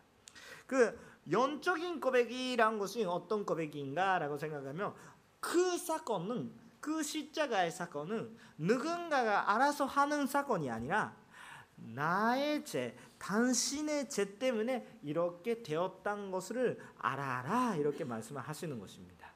그 0.65 0.97
영적인 1.29 1.99
고백이란 1.99 2.79
것이 2.79 3.03
어떤 3.03 3.45
고백인가라고 3.45 4.37
생각하면 4.37 4.93
그 5.39 5.77
사건은 5.77 6.51
그 6.79 7.03
십자가의 7.03 7.71
사건은 7.71 8.37
누군가가 8.57 9.53
알아서 9.53 9.85
하는 9.85 10.25
사건이 10.27 10.69
아니라 10.69 11.15
나의 11.75 12.65
죄, 12.65 12.95
당신의 13.17 14.09
죄 14.09 14.37
때문에 14.37 14.99
이렇게 15.01 15.61
되었던 15.61 16.31
것을 16.31 16.79
알아라 16.97 17.75
이렇게 17.75 18.03
말씀을 18.03 18.41
하시는 18.41 18.79
것입니다. 18.79 19.27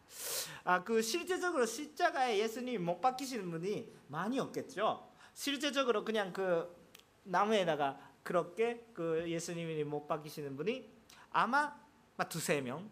아, 0.64 0.84
그 0.84 1.02
실제적으로 1.02 1.66
십자가에 1.66 2.38
예수님 2.40 2.86
못 2.86 3.02
박히시는 3.02 3.50
분이 3.52 3.92
많이 4.08 4.40
없겠죠. 4.40 5.10
실제적으로 5.34 6.06
그냥 6.06 6.32
그 6.32 6.74
나무에다가 7.24 7.98
그렇게 8.24 8.86
그 8.94 9.30
예수님이 9.30 9.84
못 9.84 10.08
박히시는 10.08 10.56
분이 10.56 10.90
아마 11.32 11.76
두세 12.30 12.62
명 12.62 12.90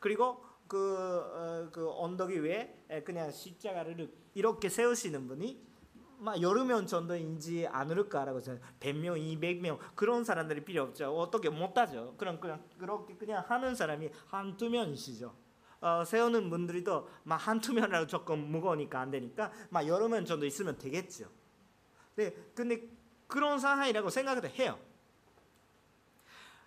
그리고 0.00 0.44
그, 0.66 0.78
어, 0.78 1.70
그 1.72 1.88
언덕 1.90 2.30
위에 2.30 2.84
그냥 3.04 3.30
십자가를 3.30 4.12
이렇게 4.34 4.68
세우시는 4.68 5.28
분이 5.28 5.64
막 6.18 6.40
여러 6.40 6.64
명 6.64 6.86
정도인지 6.86 7.66
않을까라고 7.66 8.40
저는 8.40 8.60
100명, 8.80 9.18
200명 9.38 9.78
그런 9.94 10.24
사람들이 10.24 10.64
필요 10.64 10.82
없죠. 10.82 11.16
어떻게 11.16 11.50
못 11.50 11.76
하죠. 11.76 12.14
그럼 12.16 12.40
그냥 12.40 12.64
그렇게 12.78 13.14
그냥 13.16 13.44
하는 13.46 13.74
사람이 13.74 14.10
한두 14.26 14.70
명이시죠. 14.70 15.34
어, 15.80 16.04
세우는 16.04 16.48
분들이도 16.48 17.08
막 17.24 17.36
한두 17.36 17.74
명이라고 17.74 18.06
조금 18.06 18.50
무거우니까 18.50 18.98
안 18.98 19.10
되니까 19.10 19.52
막 19.70 19.86
여러 19.86 20.08
명 20.08 20.24
정도 20.24 20.46
있으면 20.46 20.78
되겠죠. 20.78 21.30
네, 22.16 22.34
근데 22.54 22.88
그런 23.26 23.58
상황이라고 23.58 24.10
생각도 24.10 24.48
해요. 24.48 24.78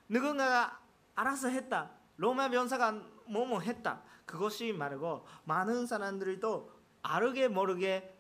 누군가가 0.08 0.80
알아서 1.16 1.50
했다. 1.50 1.92
로마 2.18 2.50
변사가 2.50 2.92
뭐뭐 3.26 3.62
했다. 3.62 4.02
그것이 4.26 4.74
말고 4.74 5.26
많은 5.46 5.88
사람들도 5.88 6.72
알게 7.02 7.48
모르게 7.48 8.16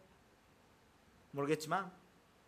모르겠지만 1.31 1.91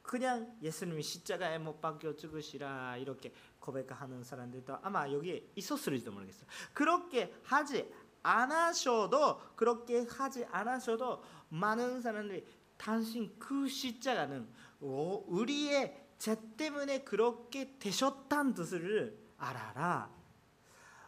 그냥 0.01 0.57
예수님이 0.61 1.03
십자가에 1.03 1.59
못 1.59 1.79
박혀 1.79 2.15
죽으시라 2.15 2.97
이렇게 2.97 3.33
고백하는 3.59 4.23
사람들도 4.23 4.79
아마 4.81 5.09
여기에 5.11 5.51
있었을지도 5.55 6.11
모르겠어요. 6.11 6.47
그렇게 6.73 7.33
하지 7.43 7.93
않으셔도 8.23 9.39
그렇게 9.55 10.05
하지 10.09 10.45
않으셔도 10.45 11.23
많은 11.49 12.01
사람들이 12.01 12.45
당신 12.77 13.37
그 13.37 13.67
십자가는 13.67 14.47
우리의 14.81 15.95
죄 16.17 16.37
때문에 16.57 17.03
그렇게 17.03 17.77
되셨다는 17.79 18.53
뜻을 18.53 19.17
알아라. 19.37 20.09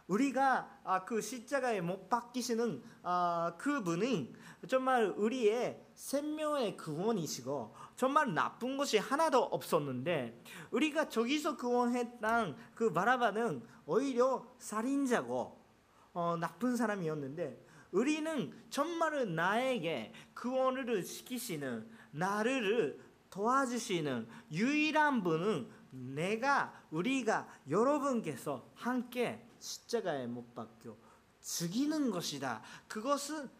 우리가 0.06 0.80
아, 0.84 1.04
그 1.04 1.20
십자가에 1.20 1.80
못 1.80 2.10
박히시는 2.10 2.82
아, 3.02 3.54
그분은 3.58 4.34
정말 4.68 5.06
우리의 5.16 5.80
생명의 5.94 6.76
구원이시고 6.76 7.74
정말 7.96 8.34
나쁜 8.34 8.76
것이 8.76 8.98
하나도 8.98 9.42
없었는데 9.42 10.42
우리가 10.70 11.08
저기서 11.08 11.56
구원했던 11.56 12.56
그 12.74 12.92
바라바는 12.92 13.62
오히려 13.86 14.46
살인자고 14.58 15.64
어, 16.12 16.36
나쁜 16.38 16.76
사람이었는데 16.76 17.64
우리는 17.92 18.52
정말 18.70 19.34
나에게 19.34 20.12
구원을 20.34 21.02
시키시는 21.02 21.88
나를 22.10 23.00
도와주시는 23.34 24.28
유일한 24.52 25.24
분은 25.24 25.68
내가 25.90 26.72
우리가 26.92 27.48
여러분께서 27.68 28.70
함께 28.76 29.44
십자가에 29.58 30.28
못 30.28 30.54
박혀 30.54 30.96
죽이는 31.42 32.12
것이다. 32.12 32.62
그것은 32.86 33.50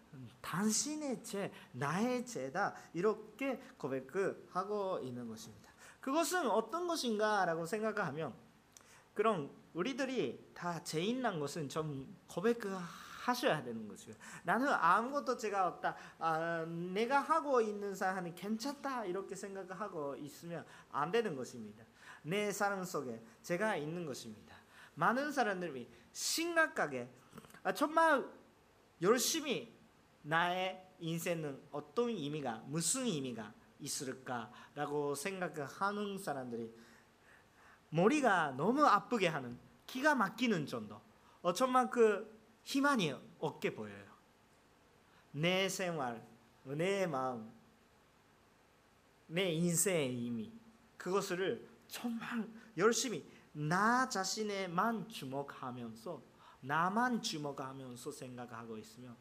당신의 0.40 1.24
죄, 1.24 1.52
나의 1.72 2.24
죄다. 2.24 2.72
이렇게 2.92 3.60
고백하고 3.76 5.00
있는 5.02 5.26
것입니다. 5.26 5.68
그것은 6.00 6.48
어떤 6.48 6.86
것인가라고 6.86 7.66
생각하면 7.66 8.32
그럼 9.12 9.50
우리들이 9.72 10.52
다 10.54 10.84
죄인 10.84 11.20
난 11.20 11.40
것은 11.40 11.68
좀 11.68 12.16
고백하 12.28 12.80
셔야 13.32 13.62
되는 13.62 13.88
것이요. 13.88 14.14
나는 14.42 14.68
아무것도 14.68 15.36
죄가 15.38 15.68
없다. 15.68 15.96
아, 16.18 16.64
내가 16.66 17.20
하고 17.20 17.60
있는 17.60 17.94
사람은 17.94 18.34
괜찮다 18.34 19.06
이렇게 19.06 19.34
생각하고 19.34 20.16
있으면 20.16 20.66
안 20.90 21.10
되는 21.10 21.36
것입니다. 21.36 21.84
내 22.22 22.50
삶 22.52 22.84
속에 22.84 23.22
제가 23.42 23.76
있는 23.76 24.06
것입니다. 24.06 24.56
많은 24.94 25.32
사람들이 25.32 25.88
심각하게 26.12 27.08
아, 27.62 27.72
정말 27.72 28.24
열심히 29.02 29.74
나의 30.22 30.82
인생은 30.98 31.60
어떤 31.70 32.08
의미가 32.08 32.64
무슨 32.66 33.04
의미가 33.04 33.52
있을까라고 33.80 35.14
생각하는 35.14 36.18
사람들이 36.18 36.74
머리가 37.90 38.52
너무 38.52 38.84
아프게 38.84 39.28
하는 39.28 39.58
기가 39.86 40.14
막히는 40.14 40.66
정도 40.66 41.00
어, 41.42 41.52
그 41.90 42.33
희망이 42.64 43.14
없게 43.38 43.74
보여요. 43.74 44.04
내 45.32 45.68
생활, 45.68 46.26
내 46.64 47.06
마음, 47.06 47.52
내 49.26 49.50
인생의 49.52 50.08
의미 50.10 50.52
그것을 50.96 51.68
정말 51.88 52.48
열심히 52.76 53.28
나 53.52 54.08
자신에만 54.08 55.08
주목하면서 55.08 56.22
나만 56.60 57.22
주목하면서 57.22 58.10
생각하고 58.10 58.78
있으면 58.78 59.16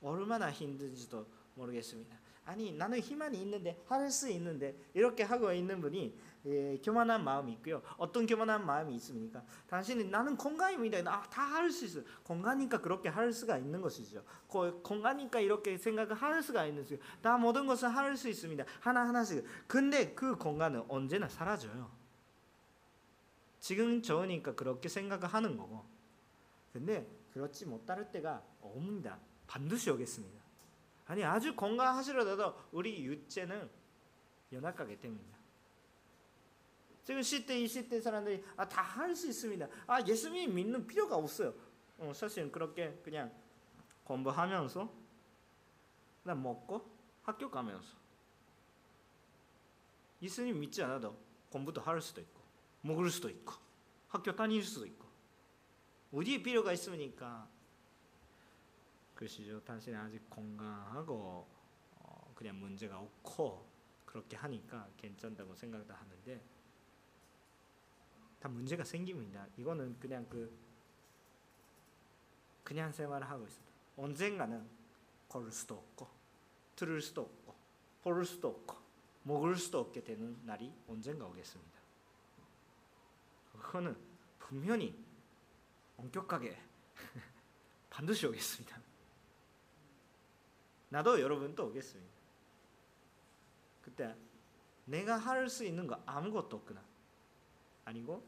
얼마나 0.00 0.50
힘든지도 0.50 1.26
모르겠습니다. 1.54 2.16
아니 2.46 2.72
나는 2.72 3.00
희망이 3.00 3.40
있는데 3.42 3.82
할 3.88 4.08
수 4.10 4.30
있는데 4.30 4.78
이렇게 4.94 5.24
하고 5.24 5.52
있는 5.52 5.80
분이 5.80 6.16
예, 6.46 6.78
교만한 6.82 7.24
마음이 7.24 7.54
있고요. 7.54 7.82
어떤 7.96 8.24
교만한 8.24 8.64
마음이 8.64 8.94
있습니까? 8.94 9.42
당신은 9.68 10.10
나는 10.10 10.36
건강입니다. 10.36 10.98
아, 11.12 11.22
다할 11.28 11.70
수 11.70 11.84
있어요. 11.84 12.04
건강이니까 12.22 12.80
그렇게 12.80 13.08
할 13.08 13.32
수가 13.32 13.58
있는 13.58 13.80
것이죠. 13.80 14.22
건강이니까 14.48 15.40
이렇게 15.40 15.76
생각을 15.76 16.14
할 16.14 16.40
수가 16.40 16.64
있는 16.66 16.84
것이죠. 16.84 17.02
다 17.20 17.36
모든 17.36 17.66
것을 17.66 17.88
할 17.88 18.16
수 18.16 18.28
있습니다. 18.28 18.64
하나 18.80 19.08
하나씩. 19.08 19.44
근데 19.66 20.14
그 20.14 20.36
건강은 20.38 20.84
언제나 20.88 21.28
사라져요. 21.28 21.90
지금 23.58 24.00
좋으니까 24.00 24.54
그렇게 24.54 24.88
생각을 24.88 25.26
하는 25.26 25.56
거고. 25.56 25.84
근데 26.72 27.10
그렇지 27.32 27.66
못할 27.66 28.12
때가 28.12 28.40
옵니다. 28.60 29.18
반드시 29.48 29.90
오겠습니다. 29.90 30.45
아니 31.06 31.22
아주 31.24 31.54
건강하시더라도 31.54 32.54
우리 32.72 33.04
육체는 33.04 33.70
연약하기 34.52 35.00
때문입니다. 35.00 35.36
지금 37.04 37.20
10대, 37.20 37.50
20대 37.64 38.00
사람들이 38.00 38.42
아, 38.56 38.68
다 38.68 38.82
할 38.82 39.14
수 39.14 39.28
있습니다. 39.28 39.68
아, 39.86 40.02
예수님 40.04 40.54
믿는 40.54 40.86
필요가 40.86 41.16
없어요. 41.16 41.54
어, 41.98 42.12
사실은 42.14 42.50
그렇게 42.50 42.98
그냥 43.04 43.32
공부하면서 44.04 44.92
그냥 46.22 46.42
먹고 46.42 46.90
학교 47.22 47.50
가면서 47.50 47.94
예수님 50.20 50.58
믿지 50.58 50.82
않아도 50.82 51.16
공부도 51.50 51.80
할 51.80 52.00
수도 52.00 52.20
있고 52.20 52.40
먹을 52.82 53.10
수도 53.10 53.28
있고 53.28 53.54
학교 54.08 54.34
다닐 54.34 54.62
수도 54.64 54.86
있고 54.86 55.06
어디에 56.12 56.42
필요가 56.42 56.72
있습니까? 56.72 57.48
그것이죠. 59.16 59.64
당신이 59.64 59.96
아직 59.96 60.28
건강하고 60.28 61.48
어, 62.00 62.32
그냥 62.34 62.60
문제가 62.60 63.00
없고 63.00 63.66
그렇게 64.04 64.36
하니까 64.36 64.88
괜찮다고 64.98 65.54
생각도 65.54 65.92
하는데 65.94 66.44
다 68.38 68.48
문제가 68.48 68.84
생깁니다. 68.84 69.46
이거는 69.56 69.98
그냥 69.98 70.26
그 70.28 70.54
그냥 72.62 72.92
생활을 72.92 73.28
하고 73.28 73.44
있습니다. 73.44 73.72
언젠가는 73.96 74.68
걸을 75.28 75.50
수도 75.50 75.76
없고 75.76 76.08
들을 76.76 77.00
수도 77.00 77.22
없고 77.22 77.54
볼 78.02 78.24
수도 78.24 78.48
없고 78.48 78.76
먹을 79.22 79.56
수도 79.56 79.80
없게 79.80 80.04
되는 80.04 80.38
날이 80.44 80.72
언젠가 80.86 81.24
오겠습니다. 81.26 81.80
그거는 83.52 83.96
분명히 84.38 84.94
엄격하게 85.96 86.62
반드시 87.88 88.26
오겠습니다. 88.26 88.85
나도 90.88 91.20
여러분도 91.20 91.66
오겠습니다. 91.66 92.14
그때 93.82 94.14
내가 94.84 95.16
할 95.16 95.48
수 95.48 95.64
있는 95.64 95.86
거 95.86 96.00
아무것도 96.06 96.56
없구나. 96.56 96.82
아니고 97.84 98.22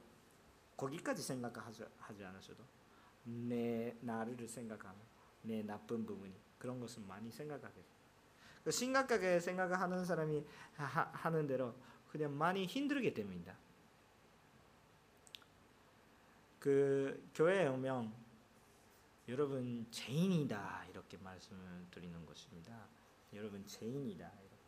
거기까지 0.76 1.22
생각하지 1.22 1.84
하지 1.98 2.24
않으셔도 2.24 2.62
내 3.24 3.96
나를 4.00 4.48
생각하면 4.48 4.96
내 5.42 5.62
나쁜 5.62 6.06
부분이 6.06 6.34
그런 6.58 6.80
것은 6.80 7.06
많이 7.06 7.30
생각하게 7.30 7.82
그 8.64 8.70
심각하게 8.70 9.40
생각하는 9.40 10.04
사람이 10.04 10.44
하, 10.76 11.30
는 11.30 11.46
대로 11.46 11.74
그냥 12.10 12.36
많이 12.36 12.66
힘들게 12.66 13.12
됩니다. 13.12 13.56
그 16.58 17.28
교회에 17.34 17.66
오면 17.68 18.12
여러분 19.28 19.86
죄인이다 19.90 20.86
이렇게 20.90 21.18
말씀을 21.18 21.86
드리는 21.90 22.24
것입니다. 22.24 22.88
여러분 23.34 23.64
죄인이다 23.66 24.24
이렇게. 24.24 24.58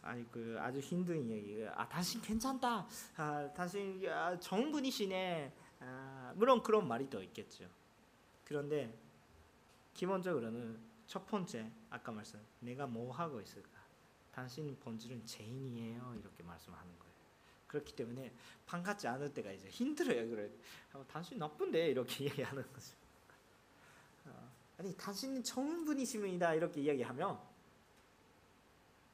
아니 0.00 0.30
그 0.30 0.56
아주 0.60 0.78
힘든 0.78 1.28
얘기. 1.28 1.66
아 1.74 1.88
당신 1.88 2.20
괜찮다. 2.22 2.86
아 3.16 3.52
당신 3.52 4.02
야, 4.04 4.38
좋은 4.38 4.70
분이시네. 4.70 5.52
아, 5.80 6.32
물론 6.36 6.62
그런 6.62 6.86
말이 6.86 7.10
더 7.10 7.20
있겠죠. 7.20 7.68
그런데 8.44 8.96
기본적으로는 9.94 10.78
첫 11.06 11.26
번째 11.26 11.70
아까 11.90 12.12
말씀 12.12 12.40
내가 12.60 12.86
뭐 12.86 13.12
하고 13.12 13.40
있을까? 13.40 13.70
당신 14.30 14.78
본질은 14.78 15.26
죄인이에요 15.26 16.14
이렇게 16.20 16.44
말씀하는 16.44 16.96
거예요. 16.96 17.14
그렇기 17.66 17.96
때문에 17.96 18.32
반갑지 18.66 19.08
않을 19.08 19.34
때가 19.34 19.50
이제 19.50 19.68
힘들어요. 19.68 20.28
그래. 20.30 20.48
당신 21.08 21.38
나쁜데 21.38 21.88
이렇게 21.88 22.24
얘기하는 22.30 22.62
거죠. 22.72 23.07
아니 24.78 24.96
당신은 24.96 25.42
좋은 25.42 25.84
분이십니다 25.84 26.54
이렇게 26.54 26.80
이야기하면 26.80 27.38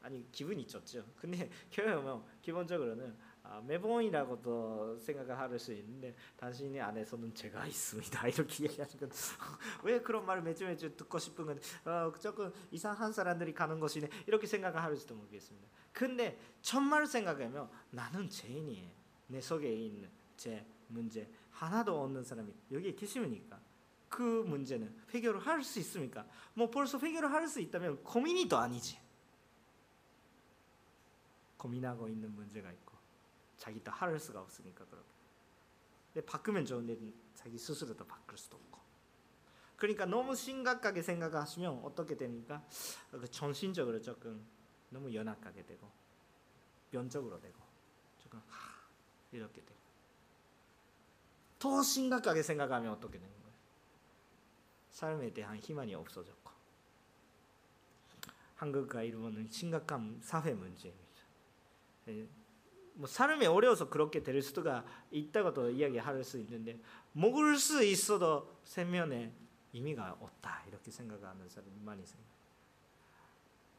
아니 0.02 0.30
기분이 0.30 0.66
좋죠. 0.66 1.02
근데 1.16 1.48
교회 1.72 1.94
오면 1.94 2.22
기본적으로는 2.42 3.16
아, 3.42 3.60
매번이라고도 3.66 4.98
생각을 4.98 5.38
할 5.38 5.58
수 5.58 5.72
있는데 5.72 6.14
당신의 6.36 6.80
안에서는 6.80 7.34
제가 7.34 7.66
있습니다 7.66 8.28
이렇게 8.28 8.64
얘기하는 8.64 8.96
건 8.98 9.10
왜 9.84 10.00
그런 10.00 10.26
말을 10.26 10.42
매주 10.42 10.64
매주 10.64 10.94
듣고 10.96 11.18
싶은 11.18 11.46
건 11.46 11.60
어, 11.84 12.12
조금 12.18 12.52
이상한 12.70 13.12
사람들이 13.12 13.54
가는 13.54 13.78
것이네 13.80 14.08
이렇게 14.26 14.46
생각을 14.46 14.82
할지도 14.82 15.14
모르겠습니다. 15.14 15.68
근데 15.92 16.38
정말 16.60 17.06
생각하면 17.06 17.70
나는 17.90 18.28
죄인이에요. 18.28 18.90
내 19.28 19.40
속에 19.40 19.72
있는 19.72 20.10
제 20.36 20.66
문제 20.88 21.30
하나도 21.50 22.02
없는 22.02 22.24
사람이 22.24 22.52
여기에 22.72 22.94
계시니까 22.94 23.58
그 24.14 24.22
문제는 24.22 24.96
해결을 25.10 25.40
할수 25.40 25.80
있습니까? 25.80 26.24
뭐 26.54 26.70
벌써 26.70 26.98
해결을 26.98 27.32
할수 27.32 27.60
있다면 27.60 28.04
고민이도 28.04 28.56
아니지. 28.56 28.96
고민하고 31.56 32.08
있는 32.08 32.32
문제가 32.32 32.70
있고 32.70 32.96
자기도 33.56 33.90
할 33.90 34.20
수가 34.20 34.40
없으니까 34.40 34.84
그렇게. 34.84 35.08
근데 36.12 36.26
바꾸면 36.26 36.64
좋은데 36.64 36.96
자기 37.34 37.58
스스로도 37.58 38.06
바꿀 38.06 38.38
수도 38.38 38.56
없고. 38.56 38.78
그러니까 39.76 40.06
너무 40.06 40.36
심각하게 40.36 41.02
생각하시면 41.02 41.80
어떻게 41.82 42.16
됩니까? 42.16 42.64
그 43.10 43.28
정신적으로 43.28 44.00
조금 44.00 44.46
너무 44.90 45.12
연약하게 45.12 45.66
되고 45.66 45.90
면적으로 46.92 47.40
되고 47.40 47.58
조금 48.18 48.40
하, 48.46 48.70
이렇게 49.32 49.60
되고 49.60 49.80
더 51.58 51.82
심각하게 51.82 52.44
생각하면 52.44 52.92
어떻게 52.92 53.18
거예요? 53.18 53.43
삶에 54.94 55.34
대한 55.34 55.58
희망이 55.58 55.92
없어졌고 55.94 56.52
한국과 58.54 59.02
일본은 59.02 59.48
심각한 59.50 60.20
사회 60.22 60.54
문제입니다. 60.54 61.04
예, 62.08 62.28
뭐 62.94 63.08
사람이 63.08 63.44
어려워서 63.44 63.90
그렇게 63.90 64.22
될 64.22 64.40
수가 64.40 64.84
있다고도 65.10 65.70
이야기할 65.70 66.22
수 66.22 66.38
있는데 66.38 66.78
먹을 67.12 67.58
수 67.58 67.82
있어도 67.82 68.60
생명에 68.62 69.32
의미가 69.72 70.18
없다 70.20 70.64
이렇게 70.68 70.92
생각하는 70.92 71.48
사람이 71.48 71.72
많이 71.82 72.02
있습니다. 72.02 72.30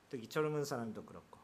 특히 0.10 0.28
젊은 0.28 0.66
사람도 0.66 1.06
그렇고 1.06 1.40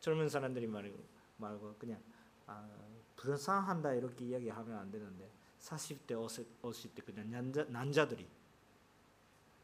젊은 0.00 0.28
사람들이 0.28 0.66
말고 0.66 1.02
말고 1.38 1.76
그냥 1.78 1.98
아, 2.46 2.68
불쌍한다 3.16 3.94
이렇게 3.94 4.26
이야기하면 4.26 4.76
안 4.76 4.90
되는데 4.90 5.30
40대 5.60 6.10
50대 6.60 7.06
그냥 7.06 7.30
남자, 7.30 7.64
남자들이 7.64 8.28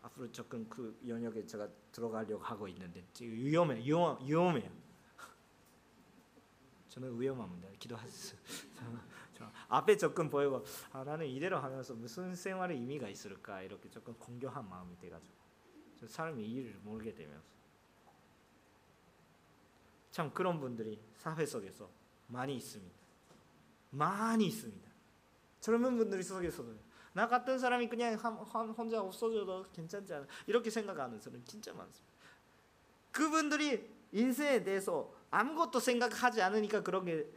앞으로 0.03 0.31
조금 0.33 0.69
그 0.69 0.99
영역에 1.07 1.45
제가 1.45 1.69
들어가려고 1.93 2.43
하고 2.43 2.67
있는데 2.69 3.07
위험해 3.21 3.79
위험 3.79 4.19
위험해요. 4.25 4.71
저는 6.89 7.21
위험합니다. 7.21 7.69
기도하세요. 7.79 8.41
앞에 9.69 9.97
조금 9.97 10.29
보이고 10.29 10.65
아, 10.93 11.05
나는 11.05 11.27
이대로 11.27 11.59
하면서 11.59 11.95
무슨 11.95 12.35
생활의 12.35 12.79
의미가 12.79 13.09
있을까 13.09 13.63
이렇게 13.63 13.89
조금 13.89 14.15
공교한 14.15 14.69
마음이 14.69 14.99
돼가지고 14.99 15.33
사람이 16.07 16.45
이유를 16.45 16.81
모르게 16.83 17.15
되면서 17.15 17.49
참 20.11 20.33
그런 20.33 20.61
분들이 20.61 21.01
사회 21.15 21.47
속에서 21.47 21.91
많이 22.27 22.57
있습니다. 22.57 22.95
많이 23.91 24.47
있습니다. 24.47 24.91
젊은 25.61 25.97
분들이 25.97 26.23
속에서도 26.23 26.90
나 27.13 27.27
같은 27.27 27.59
사람이 27.59 27.89
그냥 27.89 28.15
혼자 28.17 29.01
없어져도 29.01 29.67
괜찮지 29.73 30.15
않아 30.15 30.27
이렇게 30.47 30.71
생각하는 30.71 31.19
사람 31.21 31.43
진짜 31.45 31.73
많습니다. 31.73 32.15
그분들이 33.13 33.91
인생에 34.13 34.63
대해서 34.63 35.13
아무것도 35.31 35.81
생각하지 35.81 36.43
않으니까 36.43 36.83
그렇게 36.83 37.31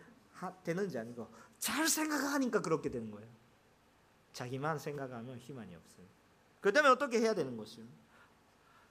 되는지 0.64 0.98
아니고 0.98 1.32
잘 1.58 1.88
생각하니까 1.88 2.62
그렇게 2.62 2.90
되는 2.90 3.10
거예요. 3.12 3.28
자기만 4.34 4.80
생각하면 4.80 5.38
희망이 5.38 5.76
없어요. 5.76 6.06
그다음에 6.62 6.90
어떻게 6.90 7.20
해야 7.20 7.34
되는 7.34 7.56
것이요? 7.58 7.86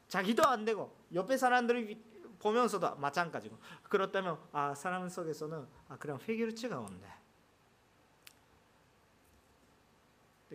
자기도 0.08 0.44
안 0.44 0.64
되고 0.64 0.96
옆에 1.14 1.36
사람들이 1.36 2.02
보면서도 2.38 2.96
마찬가지고 2.96 3.56
그렇다면 3.84 4.38
아 4.52 4.74
사람 4.74 5.08
속에서는 5.08 5.66
아 5.88 5.96
그냥 5.96 6.18
회개를치가 6.26 6.78
없네. 6.78 7.21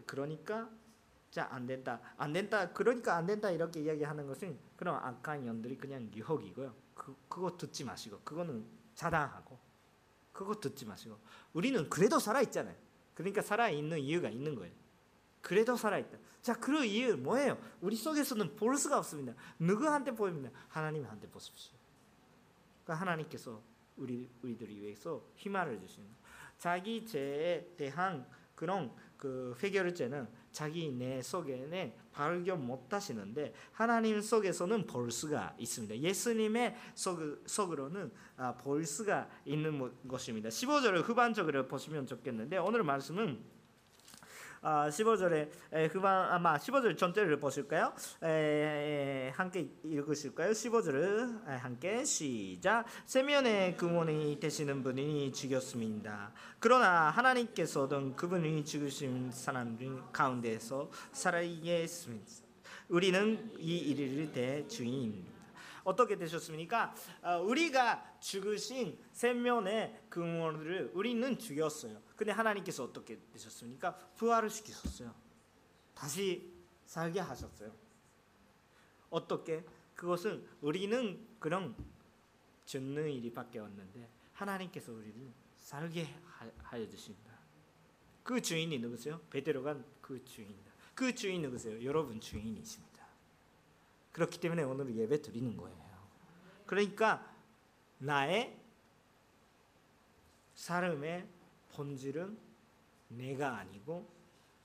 그러니까 0.05 0.69
자안 1.31 1.65
된다 1.65 1.99
안 2.17 2.33
된다 2.33 2.71
그러니까 2.71 3.15
안 3.15 3.25
된다 3.25 3.51
이렇게 3.51 3.81
이야기하는 3.81 4.27
것은 4.27 4.57
그런 4.75 4.95
악한 4.95 5.45
연들이 5.45 5.77
그냥 5.77 6.09
유혹이고요. 6.13 6.73
그 6.93 7.15
그거 7.27 7.57
듣지 7.57 7.83
마시고 7.83 8.19
그거는 8.23 8.65
자당하고 8.95 9.57
그거 10.33 10.59
듣지 10.59 10.85
마시고 10.85 11.17
우리는 11.53 11.89
그래도 11.89 12.19
살아 12.19 12.41
있잖아요. 12.41 12.75
그러니까 13.13 13.41
살아 13.41 13.69
있는 13.69 13.99
이유가 13.99 14.29
있는 14.29 14.55
거예요. 14.55 14.73
그래도 15.41 15.75
살아 15.75 15.97
있다. 15.97 16.17
자, 16.41 16.53
그 16.53 16.85
이유 16.85 17.17
뭐예요? 17.17 17.57
우리 17.81 17.95
속에서는 17.95 18.55
볼 18.55 18.77
수가 18.77 18.97
없습니다. 18.99 19.33
누구한테 19.59 20.11
보입니다. 20.11 20.49
하나님한테 20.67 21.27
보십시오. 21.29 21.73
그러니까 22.83 23.01
하나님께서 23.01 23.61
우리 23.97 24.29
우리들을 24.43 24.79
위해서 24.79 25.23
희망을 25.35 25.79
주시는 25.79 26.07
자기 26.57 27.05
죄에 27.05 27.73
대한 27.77 28.27
그런 28.55 28.93
그 29.17 29.55
해결제는 29.61 30.27
자기 30.51 30.91
내 30.91 31.21
속에는 31.21 31.93
발견 32.11 32.65
못 32.65 32.91
하시는데 32.93 33.53
하나님 33.71 34.21
속에서는 34.21 34.85
볼 34.85 35.11
수가 35.11 35.55
있습니다. 35.57 35.99
예수님의 35.99 36.75
속, 36.93 37.19
속으로는 37.45 38.11
아, 38.37 38.55
볼 38.55 38.85
수가 38.85 39.27
있는 39.45 39.91
것입니다. 40.07 40.49
15절을 40.49 41.03
후반적으로 41.03 41.67
보시면 41.67 42.05
좋겠는데 42.05 42.57
오늘 42.57 42.83
말씀은 42.83 43.39
아, 43.39 43.56
15절에 44.61 45.93
후반 45.93 46.31
아마 46.31 46.57
15절 46.57 46.97
전체를 46.97 47.39
보실까요? 47.39 47.93
에, 48.23 49.31
함께 49.35 49.69
읽으실까요? 49.83 50.51
15절을 50.51 51.45
함께 51.45 52.03
시작. 52.03 52.85
세면의 53.05 53.77
근원이 53.77 54.39
되시는 54.39 54.83
분이 54.83 55.31
죽였습니다. 55.31 56.31
그러나 56.59 57.09
하나님께서는 57.09 58.15
그분이 58.15 58.65
죽으신 58.65 59.31
사람 59.31 59.77
가운데서 60.11 60.89
살아있게 61.11 61.83
했습니다. 61.83 62.31
우리는 62.89 63.51
이 63.59 63.77
일을 63.77 64.31
대 64.31 64.67
주인입니다. 64.67 65.36
어떻게 65.87 66.17
되셨습니까? 66.17 66.93
어, 67.21 67.41
우리가 67.43 68.19
죽으신 68.19 68.99
생명의 69.13 69.97
근원을 70.09 70.91
우리는 70.93 71.39
죽였어요. 71.39 72.01
근데 72.17 72.33
하나님께서 72.33 72.83
어떻게 72.83 73.17
되셨습니까? 73.31 73.95
부활을 74.15 74.49
시키셨어요. 74.49 75.15
다시 75.95 76.51
살게 76.85 77.21
하셨어요. 77.21 77.73
어떻게? 79.09 79.63
그것은 79.95 80.45
우리는 80.59 81.25
그런 81.39 81.73
죽는 82.65 83.09
일이밖에 83.09 83.59
없는데 83.59 84.09
하나님께서 84.33 84.91
우리를 84.91 85.31
살게 85.55 86.05
하여 86.63 86.89
주신다. 86.89 87.31
그 88.23 88.41
주인이 88.41 88.77
누구세요? 88.79 89.21
베드로가 89.29 89.77
그 90.01 90.23
주인이다. 90.25 90.69
그 90.93 91.15
주인 91.15 91.43
누구세요? 91.43 91.81
여러분 91.81 92.19
주인이십니다. 92.19 92.96
그렇기 94.17 94.39
때문에 94.39 94.63
오늘 94.63 94.95
예배 94.95 95.21
드리는 95.21 95.55
거예요. 95.55 95.77
그러니까 96.65 97.31
나의 97.99 98.59
삶의 100.55 101.29
본질은 101.73 102.35
내가 103.09 103.57
아니고 103.57 104.11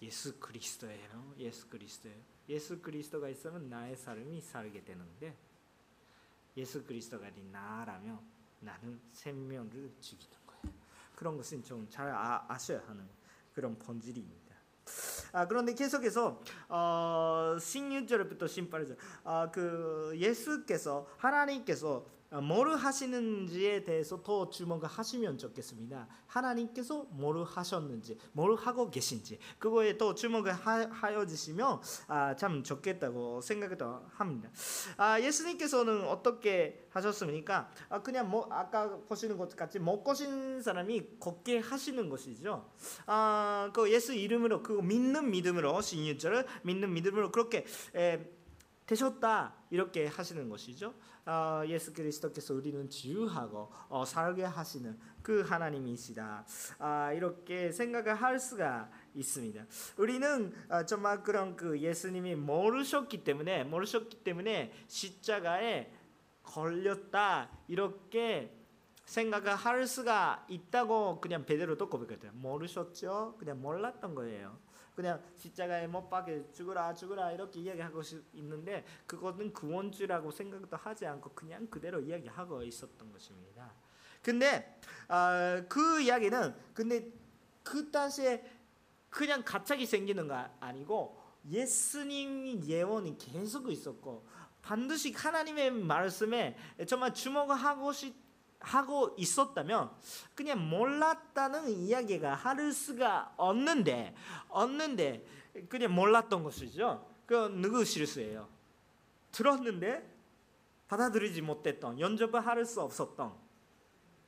예수 0.00 0.40
그리스도예요. 0.40 1.34
예수 1.36 1.68
그리스도예요. 1.68 2.18
예수 2.48 2.80
그리스도가 2.80 3.28
있으면 3.28 3.68
나의 3.68 3.94
삶이 3.94 4.40
살게 4.40 4.84
되는데 4.84 5.36
예수 6.56 6.82
그리스도가 6.86 7.26
아닌 7.26 7.52
나라면 7.52 8.26
나는 8.60 8.98
생명을 9.12 9.92
죽이는 10.00 10.36
거예요. 10.46 10.74
그런 11.14 11.36
것은 11.36 11.62
좀 11.62 11.86
잘 11.90 12.08
아, 12.08 12.42
아셔야 12.48 12.80
하는 12.88 13.06
그런 13.52 13.78
본질입니다. 13.78 14.56
아, 15.32 15.46
그런데 15.48 15.74
계속해서 15.74 16.40
어, 16.68 17.56
16절부터 17.58 18.42
18절. 18.42 18.96
아, 19.24 19.50
그 19.50 20.12
예수께서 20.14 21.06
하나님께서 21.16 22.04
뭐를 22.40 22.76
하시는지에 22.76 23.84
대해서 23.84 24.22
더 24.22 24.48
주목하시면 24.48 25.38
좋겠습니다. 25.38 26.08
하나님께서 26.26 27.06
뭐를 27.10 27.44
하셨는지, 27.44 28.18
뭐를 28.32 28.56
하고 28.56 28.90
계신지 28.90 29.38
그거에 29.58 29.98
더 29.98 30.14
주목을 30.14 30.52
하여 30.52 31.26
주시면 31.26 31.80
아, 32.08 32.34
참 32.36 32.62
좋겠다고 32.62 33.40
생각도 33.42 34.06
합니다. 34.12 34.50
아, 34.96 35.20
예수님께서는 35.20 36.08
어떻게 36.08 36.86
하셨습니까? 36.90 37.70
아, 37.88 38.02
그냥 38.02 38.30
뭐 38.30 38.46
아까 38.50 38.96
보시는 39.08 39.36
것 39.36 39.54
같이 39.54 39.78
먹고 39.78 40.14
신 40.14 40.62
사람이 40.62 41.18
걷게 41.20 41.58
하시는 41.58 42.08
것이죠. 42.08 42.70
아, 43.06 43.70
그 43.74 43.92
예수 43.92 44.14
이름으로 44.14 44.62
그 44.62 44.72
믿는 44.72 45.30
믿음으로 45.30 45.80
신유절을 45.80 46.46
믿는 46.62 46.92
믿음으로 46.94 47.30
그렇게 47.30 47.64
에, 47.94 48.20
되셨다 48.86 49.54
이렇게 49.70 50.06
하시는 50.06 50.48
것이죠. 50.48 50.94
어, 51.24 51.62
예수 51.66 51.92
그리스도께서 51.92 52.54
우리는 52.54 52.88
지유하고 52.88 53.70
어, 53.88 54.04
살게 54.04 54.42
하시는 54.44 54.98
그 55.22 55.42
하나님이시다. 55.42 56.44
아, 56.78 57.12
이렇게 57.12 57.70
생각을 57.70 58.14
할 58.14 58.40
수가 58.40 58.90
있습니다. 59.14 59.64
우리는 59.98 60.52
어, 60.68 60.84
정말 60.84 61.22
그런 61.22 61.56
그 61.56 61.78
예수님이 61.78 62.34
모르셨기 62.34 63.22
때문에 63.22 63.64
모르셨기 63.64 64.24
때문에 64.24 64.72
십자가에 64.88 65.92
걸렸다 66.42 67.50
이렇게 67.68 68.52
생각을 69.04 69.54
할 69.54 69.86
수가 69.86 70.44
있다고 70.48 71.20
그냥 71.20 71.44
베드로도 71.44 71.88
고백했대요. 71.88 72.32
모르셨죠? 72.34 73.36
그냥 73.38 73.60
몰랐던 73.60 74.14
거예요. 74.14 74.58
그냥 74.94 75.22
십자가에 75.36 75.86
못 75.86 76.08
박혀 76.08 76.50
죽으라 76.52 76.94
죽으라 76.94 77.32
이렇게 77.32 77.60
이야기하고 77.60 78.02
있는데 78.34 78.84
그거는 79.06 79.52
구원주라고 79.52 80.30
생각도 80.30 80.76
하지 80.76 81.06
않고 81.06 81.30
그냥 81.30 81.66
그대로 81.68 82.00
이야기하고 82.00 82.62
있었던 82.62 83.12
것입니다. 83.12 83.72
근데 84.22 84.78
어, 85.08 85.64
그 85.68 86.00
이야기는 86.00 86.54
근데 86.74 87.10
그 87.62 87.90
당시에 87.90 88.44
그냥 89.08 89.42
갑자기 89.44 89.86
생기는 89.86 90.28
거 90.28 90.48
아니고 90.60 91.20
예수님 91.48 92.64
예언이 92.64 93.18
계속 93.18 93.70
있었고 93.70 94.26
반드시 94.62 95.12
하나님의 95.12 95.72
말씀에 95.72 96.56
정말 96.86 97.12
주목하고 97.12 97.92
싶 97.92 98.14
하고 98.62 99.14
있었다면 99.18 99.90
그냥 100.34 100.68
몰랐다는 100.68 101.68
이야기가 101.70 102.34
할 102.34 102.72
수가 102.72 103.34
없는데 103.36 104.14
없는데 104.48 105.26
그냥 105.68 105.94
몰랐던 105.94 106.42
것이죠. 106.42 107.06
그 107.26 107.48
누구 107.54 107.84
실수예요? 107.84 108.48
들었는데 109.32 110.10
받아들이지 110.88 111.40
못했던 111.42 111.98
연접을 111.98 112.46
할 112.46 112.64
수 112.64 112.80
없었던 112.80 113.34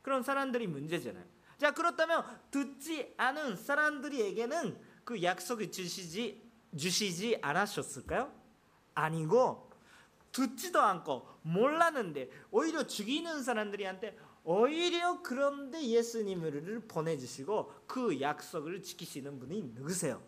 그런 0.03 0.23
사람들이 0.23 0.67
문제잖아요. 0.67 1.25
자 1.59 1.71
그렇다면 1.73 2.25
듣지 2.51 3.15
않은 3.17 3.57
사람들에게는 3.57 4.81
그 5.05 5.23
약속을 5.23 5.71
주시지 5.71 6.43
주시지 6.77 7.39
않으셨을까요? 7.41 8.33
아니고 8.95 9.71
듣지도 10.33 10.81
않고 10.81 11.29
몰랐는데 11.43 12.29
오히려 12.51 12.87
죽이는 12.87 13.43
사람들이한테 13.43 14.19
오히려 14.45 15.23
그런데 15.23 15.83
예수님을 15.83 16.83
보내주시고 16.87 17.85
그 17.87 18.21
약속을 18.21 18.83
지키시는 18.83 19.39
분이 19.39 19.63
누구세요? 19.75 20.23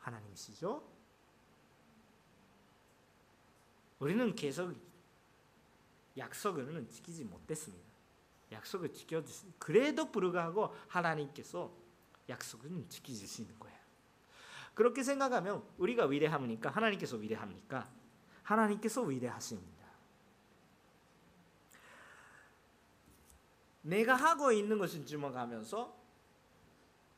하나님이시죠. 0.00 0.82
우리는 4.00 4.34
계속 4.34 4.74
약속을 6.16 6.88
지키지 6.90 7.24
못했습니다. 7.24 7.84
약속을 8.52 8.92
지켜주신 8.92 9.54
그래도 9.58 10.10
불구하고 10.10 10.74
하나님께서 10.88 11.72
약속을 12.28 12.86
지켜주시는 12.88 13.58
거예요. 13.58 13.78
그렇게 14.74 15.04
생각하면 15.04 15.64
우리가 15.78 16.06
위대합니까? 16.06 16.70
하나님께서 16.70 17.16
위대합니까? 17.16 17.88
하나님께서 18.42 19.02
위대하십니다. 19.02 19.73
내가 23.84 24.14
하고 24.14 24.50
있는 24.50 24.78
것은 24.78 25.04
주목하면서 25.04 25.94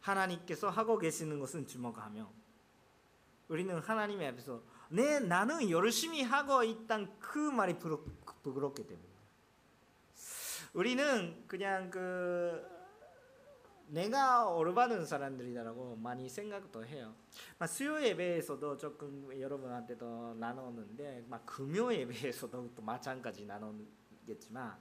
하나님께서 0.01 0.69
하고 0.69 0.99
계시는 0.99 1.39
것은 1.39 1.67
주목하며 1.67 2.29
우리는 3.49 3.79
하나님 3.79 4.21
앞에서 4.21 4.63
내 4.89 5.21
나는 5.21 5.71
열심히 5.71 6.23
하고 6.23 6.65
있단 6.65 7.19
그 7.21 7.39
말이 7.39 7.79
부끄럽게 7.79 8.87
됩니다. 8.87 9.17
우리는 10.73 11.45
그냥 11.47 11.89
그 11.91 12.77
내가 13.89 14.49
올바른 14.49 15.07
사람들이다라고 15.07 15.97
많이 15.97 16.29
생각도 16.29 16.85
해요. 16.85 17.15
막 17.59 17.69
수요 17.69 18.03
예배에서도 18.03 18.77
조금 18.77 19.31
여러분한테도 19.41 20.35
나눴는데, 20.35 21.27
막 21.29 21.47
금요 21.47 21.95
예배에서도 21.95 22.73
또 22.75 22.83
마찬가지 22.83 23.47
나눴겠지만, 23.47 24.77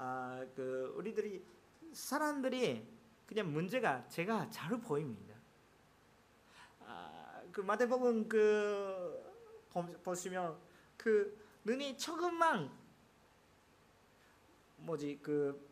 아, 0.00 0.46
그 0.54 0.94
우리들이 0.96 1.44
사람들이 1.92 2.86
그냥 3.26 3.52
문제가 3.52 4.06
제가 4.06 4.48
잘 4.48 4.80
보입니다. 4.80 5.34
아, 6.80 7.42
그 7.50 7.60
마태복음 7.60 8.28
그 8.28 9.28
보시면 10.04 10.56
그 10.96 11.36
눈이 11.64 11.98
조금만 11.98 12.70
뭐지 14.76 15.18
그 15.20 15.68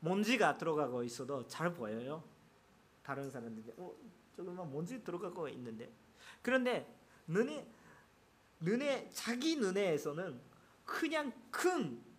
먼지가 0.00 0.56
들어가고 0.56 1.04
있어도 1.04 1.46
잘 1.46 1.72
보여요. 1.74 2.24
다른 3.02 3.30
사람들이 3.30 3.74
어 3.76 3.94
조금만 4.34 4.72
먼지 4.72 5.04
들어가고 5.04 5.48
있는데 5.50 5.92
그런데 6.40 6.90
눈에 7.26 7.70
눈에 8.58 9.10
자기 9.10 9.56
눈에서는 9.56 10.40
그냥 10.86 11.30
큰 11.50 12.11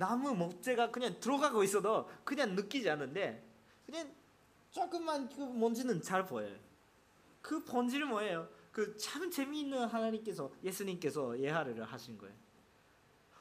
나무 0.00 0.34
목재가 0.34 0.90
그냥 0.90 1.20
들어가고 1.20 1.62
있어도 1.62 2.08
그냥 2.24 2.54
느끼지 2.54 2.88
않는데 2.88 3.46
그냥 3.84 4.10
조금만 4.70 5.28
그 5.28 5.42
먼지는 5.42 6.00
잘 6.00 6.24
보여요. 6.24 6.56
그 7.42 7.62
본질은 7.64 8.08
뭐예요? 8.08 8.48
그 8.72 8.96
참 8.96 9.30
재미있는 9.30 9.86
하나님께서 9.86 10.50
예수님께서 10.64 11.38
예하를 11.38 11.84
하신 11.84 12.16
거예요. 12.16 12.34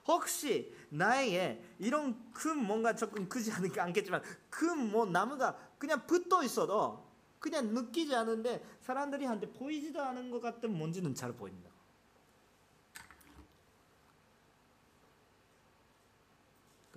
혹시 0.05 0.73
나에게 0.89 1.63
이런 1.79 2.31
큰 2.33 2.57
뭔가 2.57 2.93
조금 2.93 3.29
크지 3.29 3.51
않겠지만 3.79 4.21
큰 4.49 4.91
뭐 4.91 5.05
나무가 5.05 5.55
그냥 5.77 6.05
붙어 6.07 6.43
있어도 6.43 7.07
그냥 7.39 7.73
느끼지 7.73 8.13
않은데 8.15 8.61
사람들이 8.81 9.23
한테 9.23 9.47
보이지도 9.53 10.01
않은 10.01 10.29
것 10.29 10.41
같은 10.41 10.77
먼지는 10.77 11.15
잘 11.15 11.31
보인다. 11.31 11.68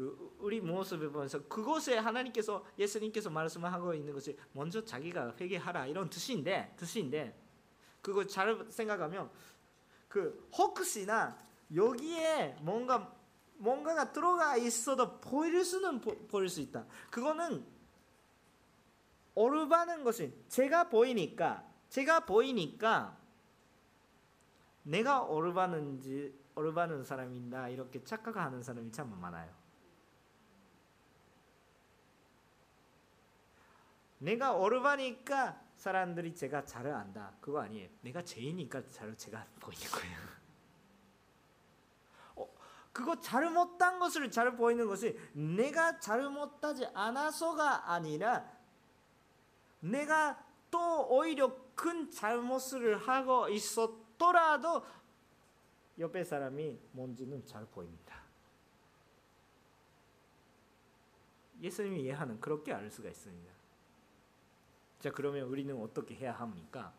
그 0.02 0.36
우리 0.40 0.60
모습을 0.60 1.12
보면서 1.12 1.40
그곳에 1.46 1.96
하나님께서 1.96 2.64
예수님께서 2.76 3.30
말씀하고 3.30 3.94
있는 3.94 4.12
것이 4.12 4.36
먼저 4.52 4.84
자기가 4.84 5.36
회개하라 5.40 5.86
이런 5.86 6.10
뜻인데 6.10 6.74
뜻인데 6.76 7.40
그거 8.00 8.26
잘 8.26 8.66
생각하면 8.68 9.30
그 10.08 10.48
혹시나 10.58 11.38
여기에 11.72 12.56
뭔가 12.62 13.14
뭔가가 13.58 14.12
들어가 14.12 14.56
있어도 14.56 15.20
보일 15.20 15.64
수는 15.64 16.00
보, 16.00 16.16
보일 16.26 16.48
수 16.48 16.60
있다. 16.60 16.84
그거는 17.12 17.64
올바른 19.36 20.02
것이 20.02 20.34
제가 20.48 20.88
보이니까 20.88 21.64
제가 21.90 22.26
보이니까 22.26 23.16
내가 24.82 25.22
올바른지 25.22 26.34
올바른 26.56 27.04
사람인다 27.04 27.68
이렇게 27.68 28.02
착각하는 28.02 28.64
사람이 28.64 28.90
참 28.90 29.16
많아요. 29.20 29.61
내가 34.22 34.52
올바니까 34.52 35.60
사람들이 35.76 36.34
제가 36.34 36.64
잘 36.64 36.86
안다. 36.86 37.34
그거 37.40 37.60
아니에요. 37.60 37.88
내가 38.02 38.22
죄이니까 38.22 38.88
잘 38.90 39.16
제가 39.16 39.44
보이는 39.58 39.84
거예요. 39.90 40.16
어, 42.36 42.48
그거 42.92 43.18
잘못한 43.20 43.98
것을 43.98 44.30
잘 44.30 44.56
보이는 44.56 44.86
것이 44.86 45.18
내가 45.32 45.98
잘못하지 45.98 46.86
않아서가 46.94 47.92
아니라 47.92 48.48
내가 49.80 50.46
또 50.70 51.08
오히려 51.08 51.56
큰 51.74 52.08
잘못을 52.08 52.96
하고 52.96 53.48
있었더라도 53.48 54.86
옆에 55.98 56.22
사람이 56.22 56.78
뭔지는 56.92 57.44
잘 57.44 57.66
보입니다. 57.66 58.22
예수님이 61.60 62.02
이해하는 62.02 62.40
그렇게 62.40 62.72
알 62.72 62.88
수가 62.88 63.08
있습니다. 63.08 63.51
자 65.02 65.10
그러면 65.10 65.48
우리는 65.48 65.76
어떻게 65.82 66.14
해야 66.14 66.32
합니까? 66.32 66.94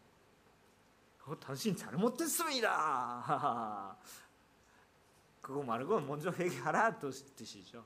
어, 1.26 1.40
당신 1.40 1.74
잘못했습니다. 1.74 3.96
그거 5.42 5.64
말고 5.64 6.02
먼저 6.02 6.30
회개하라 6.30 7.00
뜻이죠. 7.00 7.86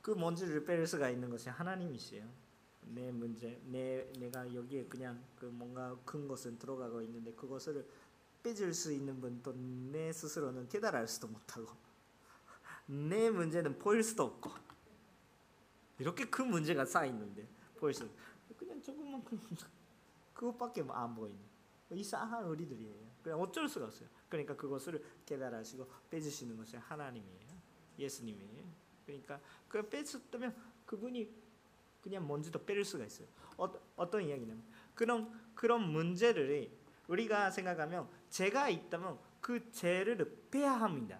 그뺄 0.00 0.86
수가 0.86 1.10
있는 1.10 1.28
것이 1.28 1.48
하나님이시요. 1.48 2.24
내 2.82 3.10
문제, 3.10 3.60
내 3.64 4.08
내가 4.20 4.54
여기에 4.54 4.84
그냥 4.84 5.20
그 5.40 5.46
뭔가 5.46 5.96
큰 6.04 6.28
것은 6.28 6.56
들어가고 6.56 7.02
있는데 7.02 7.32
그것을 7.32 7.84
빼줄 8.44 8.72
수 8.72 8.92
있는 8.92 9.20
분도 9.20 9.52
내 9.56 10.12
스스로는 10.12 10.68
깨달을 10.68 11.08
수도 11.08 11.26
못하고 11.26 11.66
내 12.86 13.28
문제는 13.28 13.80
보일 13.80 14.04
수도 14.04 14.22
없고 14.22 14.67
이렇게 15.98 16.24
큰 16.24 16.50
문제가 16.50 16.84
쌓여 16.84 17.06
있는데 17.06 17.48
벌써 17.78 18.06
그냥 18.56 18.80
조금만 18.82 19.24
큰 19.24 19.38
그것밖에 20.34 20.84
안 20.88 21.14
보이는. 21.14 21.38
이상한 21.90 22.44
우리들이에요. 22.44 23.08
그냥 23.22 23.40
어쩔 23.40 23.68
수가 23.68 23.86
없어요. 23.86 24.08
그러니까 24.28 24.54
그것을 24.54 25.02
깨달으시고 25.26 25.90
빼주시는 26.10 26.56
것이 26.56 26.76
하나님이에요. 26.76 27.48
예수님이에요. 27.98 28.64
그러니까 29.06 29.40
그 29.68 29.88
뺐었다면 29.88 30.54
그분이 30.86 31.32
그냥 32.02 32.26
먼지도 32.26 32.64
빼릴 32.64 32.84
수가 32.84 33.04
있어요. 33.04 33.26
어, 33.56 33.72
어떤 33.96 34.22
이야기냐면 34.22 34.62
그런 34.94 35.32
그런 35.54 35.90
문제를 35.90 36.70
우리가 37.08 37.50
생각하면 37.50 38.08
죄가 38.28 38.68
있다면 38.68 39.18
그 39.40 39.70
죄를 39.72 40.46
빼야 40.50 40.72
합니다. 40.72 41.18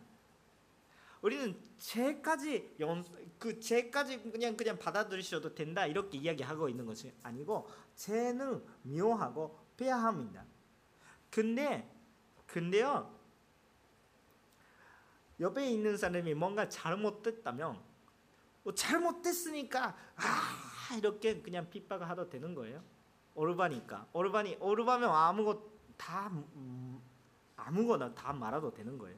우리는 1.23 1.61
죄까지 1.79 2.77
연, 2.81 3.05
그 3.39 3.61
죄까지 3.61 4.31
그냥 4.31 4.57
그냥 4.57 4.79
받아들이셔도 4.79 5.55
된다 5.55 5.87
이렇게 5.87 6.19
이야기하고 6.19 6.69
있는 6.69 6.87
것이 6.87 7.13
아니고 7.23 7.69
죄는 7.95 8.65
묘하고 8.83 9.59
빼야 9.77 9.97
합니다. 9.97 10.45
근데 11.31 11.89
근데요 12.47 13.17
옆에 15.41 15.71
있는 15.71 15.97
사람이 15.97 16.35
뭔가 16.35 16.69
잘못됐다면 16.69 17.81
뭐 18.65 18.75
잘못됐으니까 18.75 19.97
아 20.17 20.97
이렇게 20.97 21.41
그냥 21.41 21.71
핍박을 21.71 22.09
하도 22.09 22.29
되는 22.29 22.55
거예요. 22.55 22.83
오르바니까 23.35 24.09
오르바니 24.13 24.57
오르바면 24.61 25.09
아무것 25.09 25.63
다 25.97 26.29
음, 26.29 27.01
아무거나 27.57 28.15
다 28.15 28.33
말아도 28.33 28.73
되는 28.73 28.99
거예요. 28.99 29.17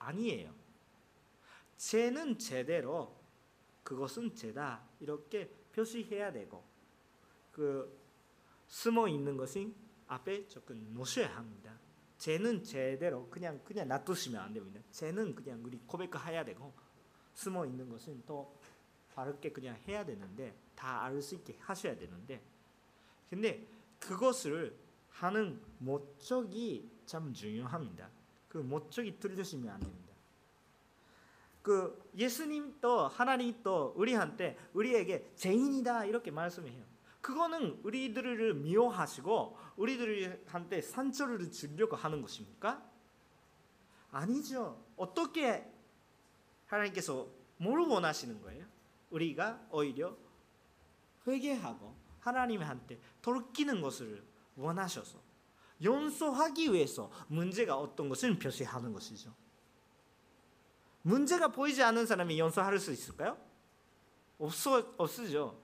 아니에요. 0.00 0.61
죄는 1.82 2.38
제대로 2.38 3.12
그것은 3.82 4.36
죄다 4.36 4.88
이렇게 5.00 5.52
표시해야 5.74 6.32
되고 6.32 6.62
그 7.50 8.00
숨어 8.68 9.08
있는 9.08 9.36
것이 9.36 9.74
앞에 10.06 10.46
조금 10.46 10.94
놓으셔야 10.94 11.36
합니다. 11.36 11.76
죄는 12.18 12.62
제대로 12.62 13.28
그냥 13.28 13.60
그냥 13.64 13.88
놔두시면 13.88 14.40
안 14.40 14.52
됩니다. 14.52 14.80
죄는 14.92 15.34
그냥 15.34 15.60
우리 15.64 15.76
고백해야 15.78 16.44
되고 16.44 16.72
숨어 17.34 17.66
있는 17.66 17.88
것은 17.88 18.22
또 18.26 18.56
바르게 19.14 19.50
그냥 19.50 19.76
해야 19.88 20.04
되는데 20.06 20.54
다 20.76 21.02
알 21.02 21.20
수 21.20 21.34
있게 21.34 21.56
하셔야 21.58 21.96
되는데 21.96 22.40
근데 23.28 23.66
그것을 23.98 24.78
하는 25.10 25.60
목적이 25.78 26.88
참 27.06 27.32
중요합니다. 27.34 28.08
그 28.48 28.58
목적이 28.58 29.18
틀리시면 29.18 29.68
안 29.68 29.80
됩니다. 29.80 30.01
그 31.62 32.10
예수님도 32.16 33.08
하나님도 33.08 33.94
우리한테 33.96 34.58
우리에게 34.74 35.32
죄인이다 35.36 36.06
이렇게 36.06 36.30
말씀해요. 36.30 36.84
그거는 37.20 37.80
우리들을 37.84 38.54
미워하시고 38.54 39.56
우리들한테 39.76 40.82
상처를 40.82 41.52
주려고 41.52 41.94
하는 41.94 42.20
것입니까? 42.20 42.84
아니죠. 44.10 44.84
어떻게 44.96 45.72
하나님께서 46.66 47.28
뭘 47.58 47.78
원하시는 47.80 48.42
거예요? 48.42 48.66
우리가 49.10 49.68
오히려 49.70 50.16
회개하고 51.26 51.94
하나님한테 52.20 52.98
돌키는 53.20 53.80
것을 53.80 54.24
원하셔서 54.56 55.20
용서하기 55.82 56.72
위해서 56.72 57.10
문제가 57.28 57.78
어떤 57.78 58.08
것을 58.08 58.38
표시하는 58.38 58.92
것이죠. 58.92 59.32
문제가 61.02 61.48
보이지 61.48 61.82
않는 61.82 62.06
사람이 62.06 62.38
용서할 62.38 62.78
수 62.78 62.92
있을까요? 62.92 63.36
없어 64.38 64.94
없으죠. 64.96 65.60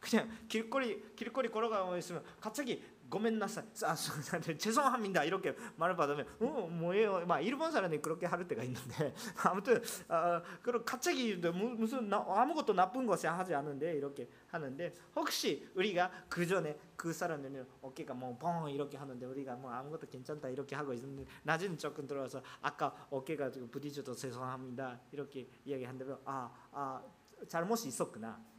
그냥 0.00 0.30
길거리 0.48 1.14
길거리 1.16 1.50
걸어가고 1.50 1.96
있으면 1.98 2.24
갑자기 2.40 2.82
고멘나사 3.10 3.62
아, 3.84 3.94
죄송합니다. 3.94 5.24
이렇게 5.24 5.54
말을 5.76 5.96
받으면 5.96 6.26
어 6.40 6.68
뭐예요? 6.70 7.24
막 7.26 7.40
일본 7.40 7.70
사람이 7.70 7.98
그렇게 7.98 8.26
할 8.26 8.46
때가 8.46 8.62
있는데. 8.64 9.14
아무튼 9.44 9.82
어, 10.08 10.42
그럼 10.62 10.84
갑자기 10.84 11.36
무슨 11.36 12.08
나, 12.08 12.24
아무것도 12.28 12.74
나쁜 12.74 13.06
것이 13.06 13.26
하지 13.26 13.54
않은데 13.54 13.94
이렇게 13.94 14.28
하는데 14.48 14.94
혹시 15.16 15.68
우리가 15.74 16.10
그 16.28 16.46
전에 16.46 16.78
그 16.96 17.12
사람들은 17.12 17.66
어깨가 17.82 18.14
뭐뻥 18.14 18.70
이렇게 18.70 18.96
하는데 18.96 19.24
우리가 19.24 19.54
뭐 19.56 19.70
아무것도 19.70 20.08
괜찮다 20.08 20.48
이렇게 20.48 20.76
하고 20.76 20.92
있는데 20.92 21.24
나중에 21.42 21.76
조금 21.76 22.06
들어와서 22.06 22.42
아까 22.60 23.06
어깨가 23.10 23.50
부딪혀도 23.70 24.14
죄송합니다. 24.14 25.00
이렇게 25.12 25.48
이야기한다면 25.64 26.18
아아 26.24 27.02
잘못이 27.46 27.88
있었구나 27.88 28.57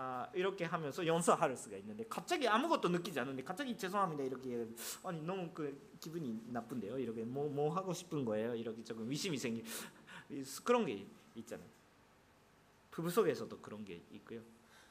아, 0.00 0.28
이렇게 0.32 0.64
하면서 0.64 1.04
용서할 1.04 1.56
수가 1.56 1.76
있는데 1.78 2.04
갑자기 2.08 2.46
아무것도 2.46 2.88
느끼지 2.88 3.18
않는데 3.18 3.42
갑자기 3.42 3.76
죄송합니다 3.76 4.22
이렇게 4.22 4.64
아니 5.02 5.20
너무 5.22 5.50
그 5.52 5.90
기분이 5.98 6.40
나쁜데요? 6.46 7.00
이렇게 7.00 7.24
뭐뭐 7.24 7.50
뭐 7.50 7.74
하고 7.74 7.92
싶은 7.92 8.24
거예요? 8.24 8.54
이렇게 8.54 8.84
조금 8.84 9.10
의심이 9.10 9.36
생기 9.36 9.64
그런 10.62 10.86
게 10.86 11.04
있잖아요. 11.34 11.68
부부 12.92 13.10
속에서도 13.10 13.58
그런 13.60 13.84
게 13.84 14.00
있고요. 14.12 14.40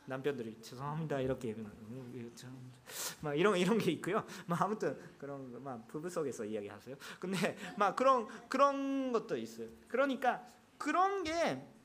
남편들이 0.08 0.62
죄송합니다 0.62 1.22
이렇게 1.22 1.54
음, 1.54 2.74
막 3.22 3.34
이런 3.34 3.58
이런 3.58 3.78
게 3.78 3.92
있고요. 3.94 4.26
막 4.46 4.62
아무튼 4.62 5.00
그런 5.18 5.64
막 5.64 5.88
부부 5.88 6.10
속에서 6.10 6.44
이야기하세요. 6.44 6.98
근데 7.22 7.56
막 7.78 7.96
그런 7.96 8.28
그런 8.50 9.14
것도 9.14 9.38
있어요. 9.38 9.70
그러니까 9.88 10.46
그런 10.78 11.24
게 11.24 11.78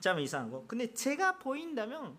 참 0.00 0.20
이상한 0.20 0.50
거. 0.50 0.64
근데 0.66 0.92
제가 0.92 1.38
보인다면 1.38 2.16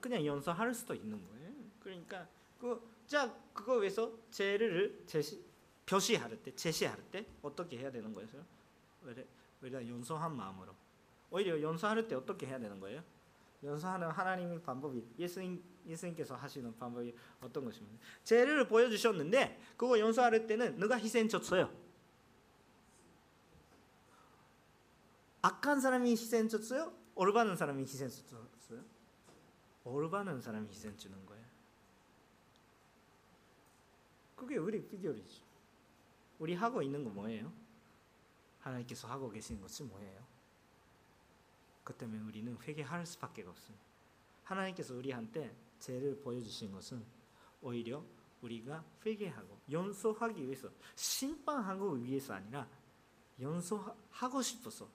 그냥 0.00 0.24
연서할 0.24 0.74
수도 0.74 0.94
있는 0.94 1.22
거예요. 1.26 1.52
그러니까 1.80 2.28
그자 2.58 3.34
그거 3.52 3.74
위해서 3.76 4.12
죄를 4.30 5.02
제시 5.06 5.42
표시할 5.86 6.36
때 6.42 6.54
제시할 6.54 7.02
때 7.10 7.26
어떻게 7.42 7.78
해야 7.78 7.90
되는 7.90 8.12
거예요? 8.12 8.28
왜 9.02 9.26
왜냐 9.60 9.86
연서한 9.88 10.36
마음으로 10.36 10.74
오히려 11.30 11.60
연서할 11.60 12.06
때 12.06 12.14
어떻게 12.14 12.46
해야 12.46 12.58
되는 12.58 12.78
거예요? 12.78 13.02
연서하는 13.62 14.08
하나님의 14.08 14.62
방법이 14.62 15.04
예수님 15.18 15.62
예수님께서 15.86 16.36
하시는 16.36 16.76
방법이 16.76 17.14
어떤 17.40 17.64
것입니까? 17.64 17.98
죄를 18.22 18.68
보여주셨는데 18.68 19.60
그거 19.76 19.98
연서할 19.98 20.46
때는 20.46 20.78
누가 20.78 20.98
희생쳤어요? 20.98 21.72
악한 25.40 25.80
사람이 25.80 26.10
희생쳤어요? 26.10 26.92
올바른 27.14 27.56
사람이 27.56 27.82
희생쳤어요? 27.82 28.57
올바른 29.88 30.40
사람이 30.40 30.68
희생 30.68 30.96
주는 30.96 31.24
거예요. 31.26 31.44
그게 34.36 34.56
우리 34.56 34.86
비결이죠. 34.86 35.42
우리 36.38 36.54
하고 36.54 36.80
있는 36.82 37.02
거 37.02 37.10
뭐예요? 37.10 37.52
하나님께서 38.60 39.08
하고 39.08 39.28
계신 39.30 39.60
것이 39.60 39.82
뭐예요? 39.84 40.24
그 41.82 41.94
때문에 41.94 42.20
우리는 42.22 42.56
회개할 42.60 43.06
수밖에 43.06 43.42
없습니다. 43.42 43.84
하나님께서 44.44 44.94
우리한테 44.94 45.54
죄를 45.80 46.20
보여주신 46.20 46.70
것은 46.72 47.04
오히려 47.62 48.04
우리가 48.42 48.84
회개하고 49.04 49.58
용서하기 49.70 50.44
위해서 50.44 50.70
심판하기 50.94 52.04
위해서 52.04 52.34
아니라 52.34 52.68
용서하고 53.40 54.42
싶어서 54.42 54.88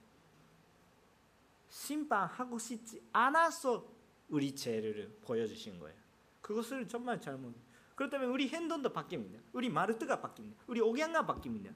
심판하고 1.69 2.57
싶지 2.59 3.03
않아서 3.11 3.85
우리 4.29 4.55
죄를 4.55 5.15
보여주신 5.21 5.79
거예요. 5.79 5.97
그것을 6.41 6.87
정말 6.87 7.21
잘못. 7.21 7.53
그렇다면 7.95 8.29
우리 8.29 8.49
행동도 8.49 8.91
바뀝니다. 8.91 9.39
우리 9.53 9.69
마르트가 9.69 10.19
바뀝니다. 10.21 10.55
우리 10.67 10.81
옥양가 10.81 11.25
바뀝니다. 11.25 11.73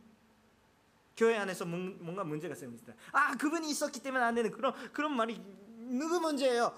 교회 1.15 1.35
안에서 1.35 1.65
뭔가 1.65 2.23
문제가 2.23 2.53
생깁니다. 2.53 2.93
아 3.11 3.35
그분이 3.35 3.69
있었기 3.71 4.01
때문에 4.01 4.23
안 4.23 4.35
되는 4.35 4.51
그런 4.51 4.73
그런 4.91 5.15
말이 5.15 5.41
누구 5.89 6.19
문제예요? 6.19 6.75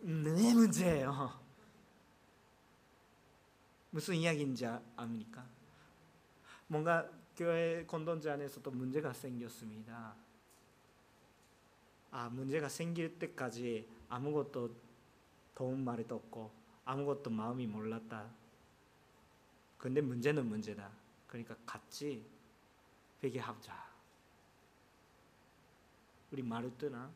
내 0.00 0.54
문제예요. 0.54 1.40
무슨 3.90 4.14
이야기인지 4.14 4.66
압니까? 4.96 5.46
뭔가 6.66 7.08
교회 7.36 7.84
공동체 7.86 8.30
안에서도 8.30 8.70
문제가 8.70 9.12
생겼습니다. 9.12 10.14
아 12.10 12.28
문제가 12.28 12.68
생길 12.68 13.18
때까지 13.18 13.88
아무것도 14.12 14.76
도움 15.54 15.84
말도 15.84 16.14
없고 16.16 16.52
아무것도 16.84 17.30
마음이 17.30 17.66
몰랐다. 17.66 18.30
근데 19.78 20.02
문제는 20.02 20.46
문제다. 20.46 20.90
그러니까 21.26 21.56
같이 21.64 22.26
회개하자. 23.22 23.90
우리 26.30 26.42
마르트나 26.42 27.10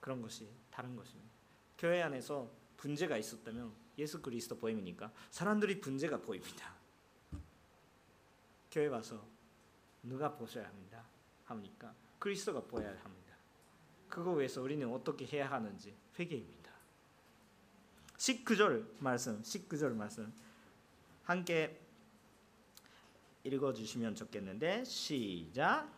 그런 0.00 0.22
것이 0.22 0.48
다른 0.70 0.96
것입니다. 0.96 1.30
교회 1.76 2.00
안에서 2.02 2.50
분재가 2.78 3.18
있었다면 3.18 3.72
예수 3.98 4.22
그리스도 4.22 4.56
보임이니까 4.56 5.12
사람들이 5.30 5.80
분재가 5.82 6.22
보입니다. 6.22 6.74
교회 8.70 8.86
와서 8.86 9.22
누가 10.02 10.34
보셔야 10.34 10.66
합니다. 10.66 11.04
하니까 11.44 11.94
그리스도가 12.18 12.62
보여야 12.62 12.98
합니다. 13.02 13.19
그거 14.10 14.32
위해서 14.32 14.60
우리는 14.60 14.92
어떻게 14.92 15.24
해야 15.24 15.50
하는지 15.50 15.94
회개입니다. 16.18 16.70
19절 18.18 18.84
말씀, 18.98 19.40
19절 19.40 19.94
말씀 19.94 20.30
함께 21.22 21.80
읽어 23.44 23.72
주시면 23.72 24.16
좋겠는데 24.16 24.84
시작. 24.84 25.88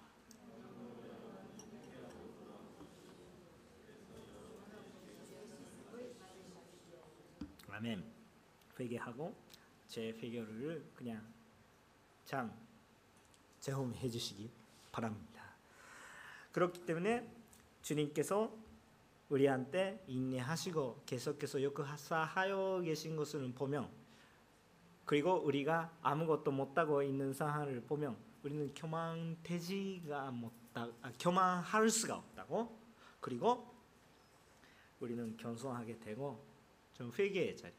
아멘. 7.71 8.05
회개하고 8.79 9.35
제 9.89 10.13
회개를 10.13 10.85
그냥 10.95 11.27
참 12.25 12.53
제홈해 13.59 14.09
주시기 14.09 14.51
바랍니다. 14.93 15.57
그렇기 16.53 16.85
때문에 16.85 17.42
주님께서 17.83 18.57
우리한테 19.29 20.05
인내하시고 20.07 21.03
계속해서 21.07 21.63
역사하여 21.63 22.83
계신 22.85 23.17
것을 23.17 23.53
보면 23.55 23.91
그리고 25.05 25.35
우리가 25.35 25.97
아무것도 26.03 26.51
못하고 26.53 27.03
있는 27.03 27.33
상황을 27.33 27.83
보면 27.83 28.17
우리는 28.43 28.73
교만되지가 28.75 30.31
못다 30.31 30.89
아, 31.03 31.13
교만할 31.19 31.89
수가 31.91 32.17
없다고 32.17 32.79
그리고 33.21 33.75
우리는 35.01 35.37
겸손하게 35.37 35.99
되고 35.99 36.45
좀 36.95 37.11
회개의 37.19 37.57
자리 37.57 37.73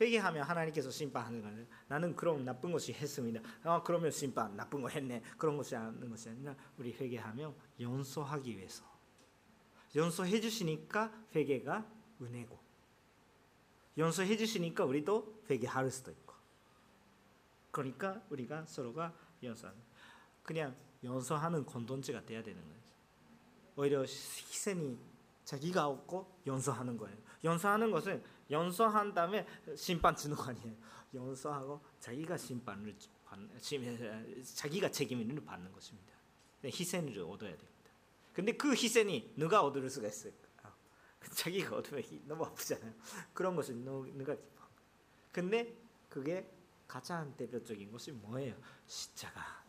회개하면 0.00 0.42
하나님께서 0.44 0.90
심판하는 0.90 1.42
거예요. 1.42 1.66
나는 1.86 2.16
그럼 2.16 2.42
나쁜 2.42 2.72
것이 2.72 2.92
했습니다. 2.92 3.40
아 3.62 3.82
그러면 3.82 4.10
심판 4.10 4.56
나쁜 4.56 4.80
거 4.80 4.88
했네. 4.88 5.22
그런 5.36 5.58
것이 5.58 5.76
아닌 5.76 6.08
것이 6.08 6.30
아니라 6.30 6.56
우리 6.78 6.92
회개하며 6.92 7.54
용서하기 7.78 8.56
위해서 8.56 8.89
용서해 9.94 10.40
주시니까 10.40 11.12
회개가 11.34 11.86
은혜고 12.20 12.58
용서해 13.98 14.36
주시니까 14.36 14.84
우리도 14.84 15.44
회개할 15.50 15.90
수도 15.90 16.10
있고 16.10 16.34
그러니까 17.70 18.22
우리가 18.30 18.66
서로가 18.66 19.14
용서하는 19.42 19.80
그냥 20.42 20.76
용서하는 21.02 21.64
공동체가 21.64 22.24
돼야 22.24 22.42
되는 22.42 22.60
거예요. 22.62 22.80
오히려 23.76 24.02
희생이 24.02 24.98
자기가 25.44 25.86
없고 25.86 26.40
용서하는 26.46 26.96
거예요. 26.96 27.16
용서하는 27.44 27.90
것은 27.90 28.22
용서한 28.50 29.14
다음에 29.14 29.46
심판 29.76 30.14
주는 30.14 30.36
거 30.36 30.44
아니에요. 30.44 30.74
용서하고 31.14 31.80
자기가 31.98 32.36
심판을 32.36 32.94
받는, 33.24 33.58
자기가 34.54 34.90
책임을 34.90 35.44
받는 35.44 35.72
것입니다. 35.72 36.12
희생을 36.64 37.18
얻어야 37.20 37.50
됩니다. 37.50 37.69
근데 38.40 38.52
그 38.52 38.70
희생이 38.70 39.34
누가 39.36 39.62
얻을 39.62 39.90
수가 39.90 40.08
있을까? 40.08 40.74
자기가 41.36 41.76
얻으면 41.76 42.02
너무 42.24 42.46
아프잖아요. 42.46 42.94
그런 43.34 43.54
것은 43.54 43.84
누가 43.84 44.34
근데 45.30 45.76
그게 46.08 46.50
가장 46.88 47.36
대표적인 47.36 47.92
것이 47.92 48.12
뭐예요? 48.12 48.56
십자가. 48.86 49.62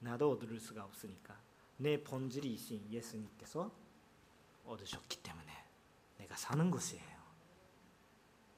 나도 0.00 0.32
얻을 0.32 0.60
수가 0.60 0.84
없으니까 0.84 1.40
내 1.78 2.04
본질이신 2.04 2.92
예수님께서 2.92 3.74
얻으셨기 4.66 5.22
때문에 5.22 5.50
내가 6.18 6.36
사는 6.36 6.70
것이에요. 6.70 7.24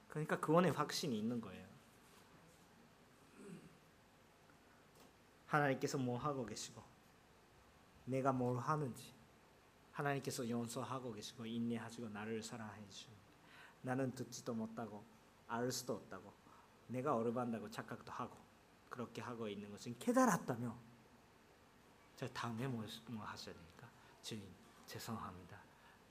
그러니까 0.09 0.40
그원에 0.40 0.70
확신이 0.70 1.16
있는 1.16 1.40
거예요. 1.40 1.68
하나님께서 5.47 5.99
뭐 5.99 6.18
하고 6.18 6.44
계시고 6.44 6.82
내가 8.07 8.32
뭘 8.32 8.59
하는지 8.59 9.16
하나님께서 9.97 10.49
용서하고 10.49 11.12
계시고 11.12 11.47
인내하시고 11.47 12.11
나를 12.11 12.42
사랑해 12.42 12.86
주십니다. 12.88 13.24
나는 13.82 14.14
듣지도 14.14 14.53
못하고 14.53 15.05
알 15.49 15.72
수도 15.72 15.94
없다고 15.94 16.32
내가 16.88 17.16
어려반다고 17.16 17.70
착각도 17.70 18.12
하고 18.12 18.36
그렇게 18.90 19.22
하고 19.22 19.49
있는 19.49 19.70
것은 19.70 19.99
깨달았다며 19.99 20.76
자 22.16 22.28
다음에 22.32 22.66
뭐, 22.66 22.84
뭐 23.09 23.24
하셔야 23.24 23.55
되니까 23.55 23.90
주님 24.22 24.49
죄송합니다 24.86 25.61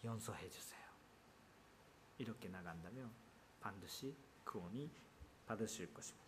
용서해 0.04 0.50
주세요 0.50 0.82
이렇게 2.18 2.48
나간다면 2.50 3.12
반드시 3.60 4.16
구원이 4.44 4.90
받으실 5.46 5.94
것입니다. 5.94 6.26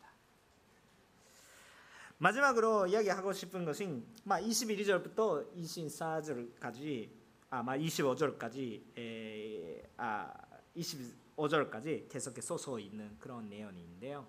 마지막으로 2.17 2.87
이야기하고 2.87 3.31
싶은 3.31 3.63
것은 3.63 4.05
21절부터 4.25 5.53
24절까지 5.55 7.16
아마 7.49 7.77
25절까지 7.77 8.97
에, 8.97 9.89
아 9.97 10.33
25절까지 10.75 12.09
계속해서 12.09 12.57
써 12.57 12.79
있는 12.79 13.17
그런 13.19 13.49
내용인데요. 13.49 14.27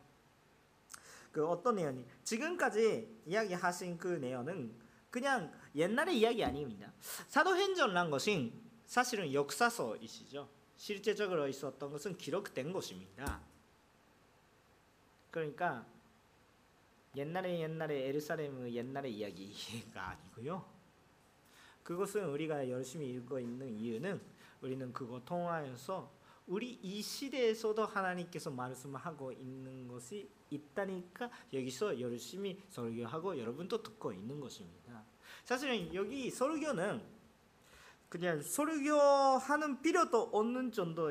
그 1.32 1.46
어떤 1.46 1.76
내용이 1.76 2.04
지금까지 2.24 3.22
이야기하신 3.26 3.98
그 3.98 4.08
내용은 4.08 4.74
그냥 5.10 5.52
옛날의 5.74 6.18
이야기 6.18 6.44
아닙니다. 6.44 6.92
사도행전란 7.28 8.10
것은 8.10 8.52
사실은 8.86 9.32
역사서이시죠. 9.32 10.48
실제적으로 10.76 11.48
있었던 11.48 11.90
것은 11.90 12.16
기록된 12.16 12.72
것입니다. 12.72 13.40
그러니까 15.30 15.84
옛날에 17.16 17.60
옛날에 17.60 18.08
에르사렘의 18.08 18.74
옛날의 18.74 19.12
이야기가 19.14 20.10
아니고요. 20.10 20.77
그것은 21.88 22.28
우리가 22.28 22.68
열심히 22.68 23.08
읽고 23.14 23.40
있는 23.40 23.66
이유는 23.74 24.20
우리는 24.60 24.92
그거 24.92 25.22
통하여서 25.24 26.12
우리 26.46 26.78
이 26.82 27.00
시대에서도 27.00 27.82
하나님께서 27.82 28.50
말씀하고 28.50 29.32
있는 29.32 29.88
것이 29.88 30.28
있다니까 30.50 31.30
여기서 31.50 31.98
열심히 31.98 32.60
설교하고 32.68 33.38
여러분도 33.38 33.82
듣고 33.82 34.12
있는 34.12 34.38
것입니다. 34.38 35.02
사실은 35.46 35.94
여기 35.94 36.30
설교는 36.30 37.02
그냥 38.10 38.42
설교하는 38.42 39.80
필요도 39.80 40.24
없는 40.30 40.72
정도 40.72 41.10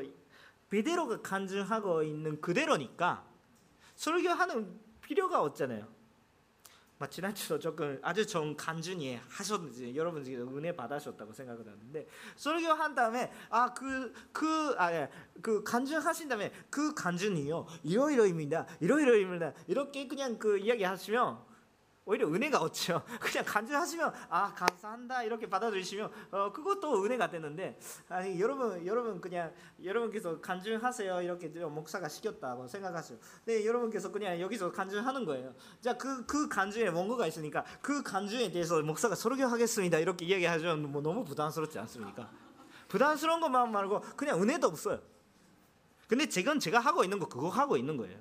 비대로가 0.70 1.20
간증하고 1.22 2.04
있는 2.04 2.40
그대로니까 2.40 3.28
설교하는 3.96 4.78
필요가 5.00 5.42
없잖아요. 5.42 5.97
지난주도 7.06 7.58
조금 7.58 7.98
아주 8.02 8.26
좋은 8.26 8.56
간증이 8.56 9.20
하셨는지 9.28 9.94
여러분 9.94 10.24
지금 10.24 10.56
은혜 10.58 10.74
받으셨다고 10.74 11.32
생각을 11.32 11.66
하는데 11.66 12.06
설교한 12.36 12.94
다음에 12.94 13.32
아 13.50 13.72
그 13.78 14.12
그아그 14.32 14.92
예, 14.94 15.10
그 15.40 15.62
간증하신 15.62 16.28
다음에 16.28 16.52
그 16.70 16.94
간증이요. 16.94 17.66
이러이러입니다. 17.84 18.66
이러이러입니다. 18.80 19.52
이렇게 19.68 20.08
그냥 20.08 20.38
그 20.38 20.58
이야기 20.58 20.82
하시면 20.82 21.38
오히려 22.08 22.26
은혜가 22.26 22.62
없죠. 22.62 23.02
그냥 23.20 23.44
간증하시면 23.44 24.12
아 24.30 24.54
감사한다 24.54 25.24
이렇게 25.24 25.46
받아들이시면 25.46 26.10
어 26.30 26.50
그것도 26.50 27.04
은혜가 27.04 27.28
되는데 27.28 27.78
아니 28.08 28.40
여러분 28.40 28.84
여러분 28.86 29.20
그냥 29.20 29.52
여러분께서 29.84 30.40
간증하세요 30.40 31.20
이렇게 31.20 31.48
목사가 31.48 32.08
시켰다고 32.08 32.66
생각하세요. 32.66 33.18
네 33.44 33.66
여러분께서 33.66 34.10
그냥 34.10 34.40
여기서 34.40 34.72
간증하는 34.72 35.26
거예요. 35.26 35.54
자그그 35.82 36.24
그 36.24 36.48
간증에 36.48 36.88
원고가 36.88 37.26
있으니까 37.26 37.62
그 37.82 38.02
간증에 38.02 38.50
대해서 38.50 38.80
목사가 38.80 39.14
설교하겠습니다 39.14 39.98
이렇게 39.98 40.24
이야기하면 40.24 40.90
뭐 40.90 41.02
너무 41.02 41.24
부담스럽지 41.24 41.78
않습니까? 41.78 42.30
부담스러운 42.88 43.38
것만 43.42 43.70
말고 43.70 44.00
그냥 44.16 44.42
은혜도 44.42 44.66
없어요. 44.66 44.98
근데 46.06 46.26
지금 46.26 46.58
제가 46.58 46.78
하고 46.78 47.04
있는 47.04 47.18
거 47.18 47.28
그거 47.28 47.50
하고 47.50 47.76
있는 47.76 47.98
거예요. 47.98 48.18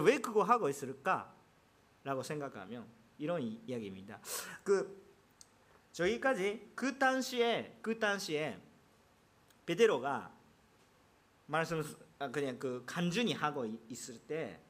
왜 0.00 0.18
그거 0.18 0.42
하고 0.42 0.68
있을까라고 0.68 2.22
생각하면 2.22 2.86
이런 3.18 3.42
이야기입니다. 3.42 4.20
그 4.62 5.02
저기까지 5.92 6.72
그 6.74 6.98
당시에 6.98 7.78
그 7.80 7.98
당시에 7.98 8.58
베드로가 9.66 10.32
말씀 11.46 11.82
아, 12.18 12.28
그냥 12.28 12.58
그 12.58 12.82
간증이 12.86 13.32
하고 13.32 13.66
있을 13.88 14.18
때 14.20 14.64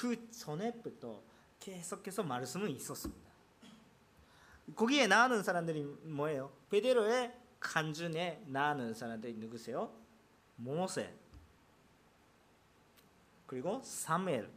그 0.00 0.30
전에부터 0.30 1.22
계속해서 1.58 2.22
말씀은 2.22 2.70
있었습니다. 2.70 3.30
거기에 4.74 5.06
나오는 5.06 5.42
사람들이 5.42 5.82
뭐예요? 6.04 6.50
베드로의 6.70 7.36
간증에 7.58 8.42
나오는 8.46 8.94
사람들이 8.94 9.34
누구세요? 9.34 9.92
모세, 10.56 11.14
그리고 13.50 13.80
사무엘 13.82 14.48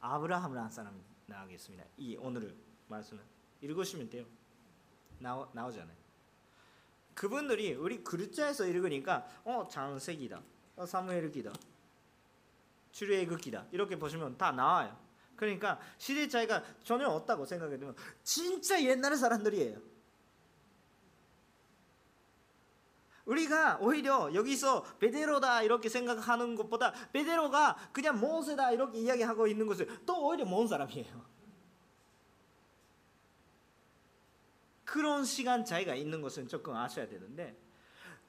아브라함을 0.00 0.58
한 0.58 0.70
사람 0.70 1.02
나오겠습니다. 1.24 1.82
이 1.96 2.14
오늘 2.18 2.54
말씀을 2.88 3.24
읽으시면 3.62 4.10
돼요. 4.10 4.26
나오, 5.18 5.48
나오잖아요. 5.54 5.96
그분들이 7.14 7.72
우리 7.72 8.04
글자에서 8.04 8.66
읽으니까 8.66 9.26
어 9.44 9.66
장세기다, 9.66 10.42
어, 10.76 10.84
사무엘기다, 10.84 11.50
출애굽기다 12.92 13.68
이렇게 13.72 13.98
보시면 13.98 14.36
다 14.36 14.52
나와요. 14.52 14.94
그러니까 15.34 15.80
시대 15.96 16.28
차이가 16.28 16.62
전혀 16.84 17.08
없다고 17.08 17.46
생각해 17.46 17.78
보면 17.78 17.96
진짜 18.22 18.78
옛날 18.84 19.16
사람들이에요. 19.16 19.80
우리가 23.28 23.78
오히려 23.80 24.32
여기서 24.34 24.82
베데로다 24.98 25.62
이렇게 25.62 25.88
생각하는 25.88 26.54
것보다 26.56 26.92
베데로가 27.12 27.76
그냥 27.92 28.18
모세다 28.18 28.72
이렇게 28.72 28.98
이야기하고 28.98 29.46
있는 29.46 29.66
것을 29.66 29.86
또 30.06 30.26
오히려 30.26 30.46
먼 30.46 30.66
사람이에요. 30.66 31.38
그런 34.84 35.24
시간 35.24 35.66
차이가 35.66 35.94
있는 35.94 36.22
것은 36.22 36.48
조금 36.48 36.74
아셔야 36.74 37.06
되는데 37.06 37.60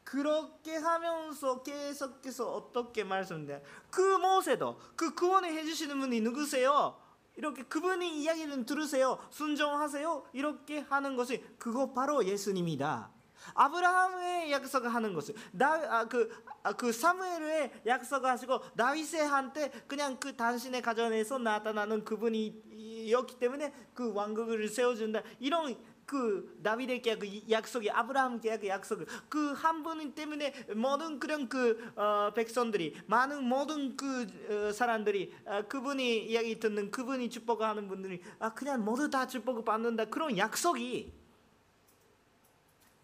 그렇게 0.04 0.76
하면서 0.76 1.64
계속해서 1.64 2.54
어떻게 2.54 3.06
말씀돼? 3.06 3.64
그 3.90 4.18
모세도 4.18 4.80
그 4.98 5.16
구원을 5.16 5.54
해주시는 5.54 5.98
분이 5.98 6.20
누구세요? 6.22 7.00
이렇게 7.38 7.64
그분이 7.64 8.22
이야기는 8.22 8.66
들으세요. 8.66 9.18
순종하세요. 9.30 10.26
이렇게 10.34 10.80
하는 10.80 11.16
것이 11.16 11.42
그거 11.58 11.94
바로 11.94 12.26
예수님이다. 12.26 13.19
아브라함의 13.54 14.52
약속하는 14.52 15.14
것을. 15.14 15.36
나그 15.52 16.44
아, 16.64 16.74
그 16.74 16.92
사무엘의 16.92 17.82
약속하시고 17.86 18.76
다윗한테 18.78 19.72
그냥 19.88 20.18
그 20.20 20.36
당신의 20.36 20.82
가정에서 20.82 21.38
나타나는 21.38 22.04
그분이였기 22.04 23.40
때문에 23.40 23.74
그 23.94 24.14
왕국을 24.14 24.68
세워준다. 24.68 25.24
이런 25.40 25.76
그 26.10 26.60
다윗의 26.64 27.04
계약 27.04 27.20
그 27.20 27.28
약속이 27.52 27.92
아브라함 27.92 28.42
계약 28.42 28.66
약속 28.66 29.06
그한 29.30 29.84
분 29.84 30.12
때문에 30.16 30.52
모든 30.76 31.20
그런 31.20 31.48
그 31.48 31.92
어, 31.96 32.32
백성들이 32.34 32.96
많은 33.06 33.44
모든 33.44 33.96
그 33.96 34.26
어, 34.50 34.72
사람들이 34.72 35.32
어, 35.46 35.62
그분이 35.68 36.26
이야기 36.26 36.60
듣는 36.60 36.90
그분이 36.90 37.30
축복하는 37.30 37.88
분들이 37.88 38.24
아 38.40 38.52
그냥 38.56 38.84
모두 38.84 39.08
다 39.08 39.28
축복을 39.28 39.64
받는다. 39.64 40.06
그런 40.06 40.36
약속이 40.36 41.19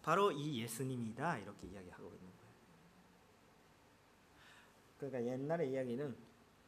바로 0.06 0.30
이 0.30 0.62
예수님이다 0.62 1.38
이렇게 1.38 1.66
이야기하고 1.66 2.04
있는 2.04 2.20
거예요. 2.20 2.54
그러니까 4.98 5.32
옛날의 5.32 5.72
이야기는 5.72 6.16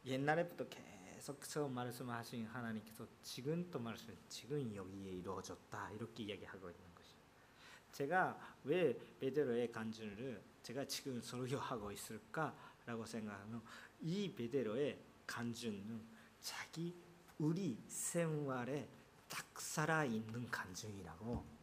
옛날에부터 0.05 0.67
계속 0.67 1.41
처음 1.47 1.73
말씀하신 1.73 2.47
하나님께서 2.47 3.07
지금 3.23 3.71
또 3.71 3.79
말씀 3.79 4.13
지금 4.27 4.75
여기에 4.75 5.11
이루어졌다 5.11 5.91
이렇게 5.91 6.23
이야기하고 6.23 6.69
있는 6.69 6.83
것이. 6.93 7.13
제가 7.93 8.57
왜 8.65 8.99
베드로의 9.21 9.71
간증을 9.71 10.43
제가 10.61 10.83
지금 10.83 11.21
설교하고 11.21 11.93
있을까라고 11.93 13.05
생각하면 13.05 13.61
이 14.01 14.33
베드로의 14.35 14.99
간증은 15.25 16.01
자기 16.41 16.93
우리 17.37 17.81
생활에 17.87 18.89
딱 19.29 19.61
살아 19.61 20.03
있는 20.03 20.51
간증이라고 20.51 21.58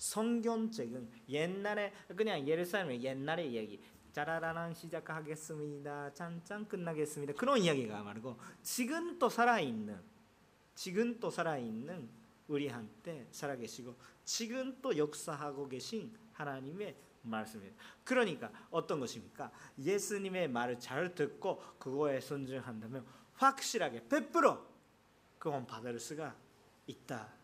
성경책은 0.00 1.10
옛날에 1.28 1.92
그냥 2.16 2.48
예루살렘의 2.48 3.04
옛날의 3.04 3.52
이야기 3.52 3.80
짜라라랑 4.12 4.72
시작하겠습니다. 4.74 6.14
짠짠 6.14 6.66
끝나겠습니다. 6.66 7.34
그런 7.34 7.58
이야기가 7.58 8.02
말고 8.02 8.36
지금 8.62 9.18
또 9.18 9.28
살아있는 9.28 10.00
지금 10.74 11.20
또 11.20 11.30
살아있는 11.30 12.08
우리한테 12.48 13.28
살아계시고 13.30 13.94
지금 14.24 14.80
또 14.80 14.96
역사하고 14.96 15.68
계신 15.68 16.16
하나님의 16.32 16.96
말씀이에요. 17.22 17.72
그러니까 18.02 18.50
어떤 18.70 19.00
것입니까? 19.00 19.52
예수님의 19.78 20.48
말을 20.48 20.80
잘 20.80 21.14
듣고 21.14 21.62
그거에 21.78 22.20
순종한다면 22.20 23.06
확실하게 23.34 24.04
100% 24.08 24.64
그건 25.38 25.66
받을 25.66 26.00
수가 26.00 26.34
있다. 26.86 27.39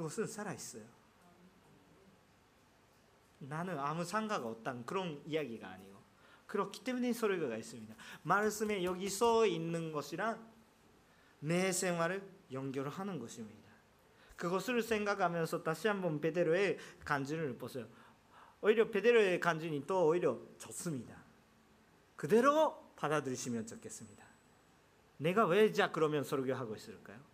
그것은 0.00 0.26
살아 0.26 0.54
있어요. 0.54 0.82
나는 3.38 3.78
아무 3.78 4.02
상가가 4.02 4.48
없다는 4.48 4.86
그런 4.86 5.22
이야기가 5.26 5.68
아니고 5.68 6.00
그렇기 6.46 6.82
때문에 6.82 7.12
설교가 7.12 7.58
있습니다. 7.58 7.94
말씀에 8.22 8.82
여기 8.82 9.10
써 9.10 9.44
있는 9.44 9.92
것이랑 9.92 10.50
내 11.40 11.70
생활을 11.70 12.26
연결하는 12.50 13.18
것입니다. 13.18 13.68
그것을 14.36 14.82
생각하면서 14.82 15.62
다시 15.62 15.86
한번 15.86 16.18
베드로의 16.18 16.78
간증을 17.04 17.58
보세요. 17.58 17.86
오히려 18.62 18.90
베드로의 18.90 19.38
간증이 19.38 19.86
또 19.86 20.06
오히려 20.06 20.40
좋습니다. 20.56 21.14
그대로 22.16 22.90
받아들이시면 22.96 23.66
좋겠습니다. 23.66 24.24
내가 25.18 25.46
왜 25.46 25.70
자 25.72 25.92
그러면 25.92 26.24
설교하고 26.24 26.74
있을까요? 26.74 27.29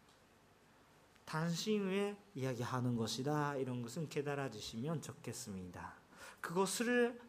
왜 1.81 2.17
이야기하는 2.35 2.97
것이다 2.97 3.57
이런 3.57 3.83
것은 3.83 4.09
깨달아 4.09 4.51
주시면 4.51 5.03
좋겠습니다. 5.03 5.95
그것을 6.41 7.21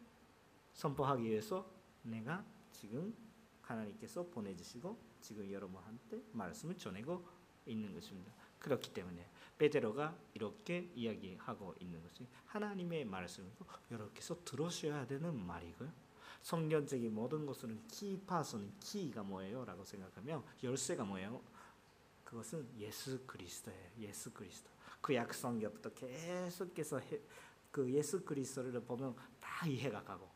선포하기 0.74 1.24
위해서 1.24 1.68
내가 2.02 2.44
지금 2.72 3.14
하나님께서 3.62 4.24
보내주시고 4.26 4.96
지금 5.20 5.50
여러분한테 5.50 6.22
말씀을 6.32 6.76
전하고 6.78 7.26
있는 7.66 7.92
것입니다. 7.92 8.32
그렇기 8.60 8.92
때문에 8.92 9.28
베드로가 9.58 10.16
이렇게 10.34 10.90
이야기하고 10.94 11.74
있는 11.80 12.02
것이 12.02 12.26
하나님의 12.46 13.04
말씀이고 13.04 13.66
여러분께서 13.90 14.44
들으셔야 14.44 15.06
되는 15.06 15.34
말이고요. 15.44 15.90
성경적인 16.42 17.12
모든 17.12 17.44
것은 17.46 17.82
키 17.88 18.20
파선 18.24 18.72
키가 18.80 19.24
뭐예요? 19.24 19.64
라고 19.64 19.84
생각하면 19.84 20.44
열쇠가 20.62 21.04
뭐예요? 21.04 21.42
그것은 22.28 22.68
예수 22.76 23.18
그리스도예요. 23.24 23.90
예수 24.00 24.30
그리스도. 24.34 24.68
그 25.00 25.14
약성경부터 25.14 25.94
계속해서 25.94 26.98
해, 26.98 27.20
그 27.70 27.90
예수 27.90 28.22
그리스도를 28.22 28.82
보면 28.82 29.16
다 29.40 29.66
이해가 29.66 30.04
가고 30.04 30.28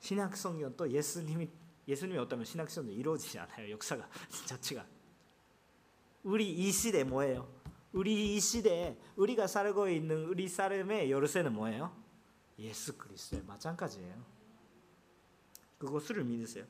신약 0.00 0.36
성경 0.36 0.76
또 0.76 0.90
예수님이 0.90 1.48
예수님이 1.88 2.18
없다면 2.18 2.44
신약 2.44 2.70
성경 2.70 2.92
이루어지지 2.92 3.38
않아요. 3.38 3.70
역사가 3.70 4.06
자체가 4.44 4.86
우리 6.22 6.52
이 6.52 6.70
시대 6.70 7.02
뭐예요? 7.02 7.50
우리 7.92 8.36
이 8.36 8.40
시대에 8.40 9.00
우리가 9.16 9.46
살고 9.46 9.88
있는 9.88 10.26
우리 10.26 10.48
삶의 10.48 11.10
열쇠는 11.10 11.54
뭐예요? 11.54 11.96
예수 12.58 12.98
그리스도에 12.98 13.40
마찬가지예요. 13.40 14.22
그것을 15.78 16.22
믿으세요. 16.24 16.66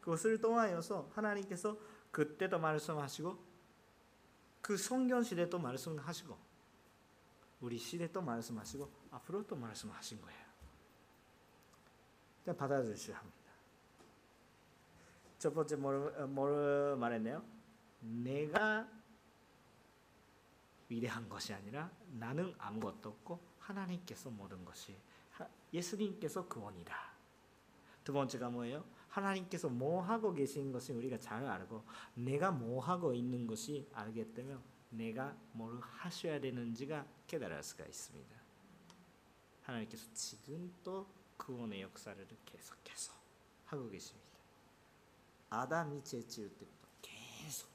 그것을 0.00 0.40
통하여서 0.40 1.10
하나님께서 1.12 1.76
그때도 2.10 2.58
말씀하시고 2.58 3.48
그 4.60 4.76
성경 4.76 5.22
시대도 5.22 5.58
말씀하시고 5.58 6.36
우리 7.60 7.78
시대도 7.78 8.22
말씀하시고 8.22 8.90
앞으로 9.10 9.46
또 9.46 9.56
말씀하신 9.56 10.20
거예요. 10.20 10.48
일단 12.40 12.56
받아주셔야 12.56 13.18
합니다. 13.18 13.38
첫 15.38 15.54
번째 15.54 15.76
뭘, 15.76 16.26
뭘 16.28 16.96
말했네요? 16.96 17.44
내가 18.00 18.88
위대한 20.88 21.28
것이 21.28 21.52
아니라 21.52 21.90
나는 22.12 22.54
아무것도 22.58 23.10
없고 23.10 23.40
하나님께서 23.58 24.30
모든 24.30 24.64
것이 24.64 24.96
예수님께서 25.72 26.48
그원이다. 26.48 26.96
두 28.02 28.12
번째가 28.12 28.48
뭐예요? 28.48 28.84
하나님께서 29.18 29.68
뭐 29.68 30.00
하고 30.02 30.32
계신 30.32 30.72
것을 30.72 30.96
우리가 30.96 31.18
잘 31.18 31.44
알고 31.44 31.84
내가 32.14 32.50
뭐 32.50 32.80
하고 32.80 33.12
있는 33.12 33.46
것이 33.46 33.88
알게 33.92 34.32
되면 34.32 34.62
내가 34.90 35.36
뭘 35.52 35.78
하셔야 35.80 36.40
되는지가 36.40 37.06
깨달을 37.26 37.62
수가 37.62 37.84
있습니다. 37.84 38.36
하나님께서 39.62 40.08
지금 40.14 40.72
또 40.82 41.06
구원의 41.36 41.82
역사를 41.82 42.26
계속해서 42.46 43.12
하고 43.66 43.88
계십니다. 43.88 44.28
아담이 45.50 46.02
죄 46.04 46.22
지을 46.22 46.48
때부터 46.50 46.88
계속 47.02 47.70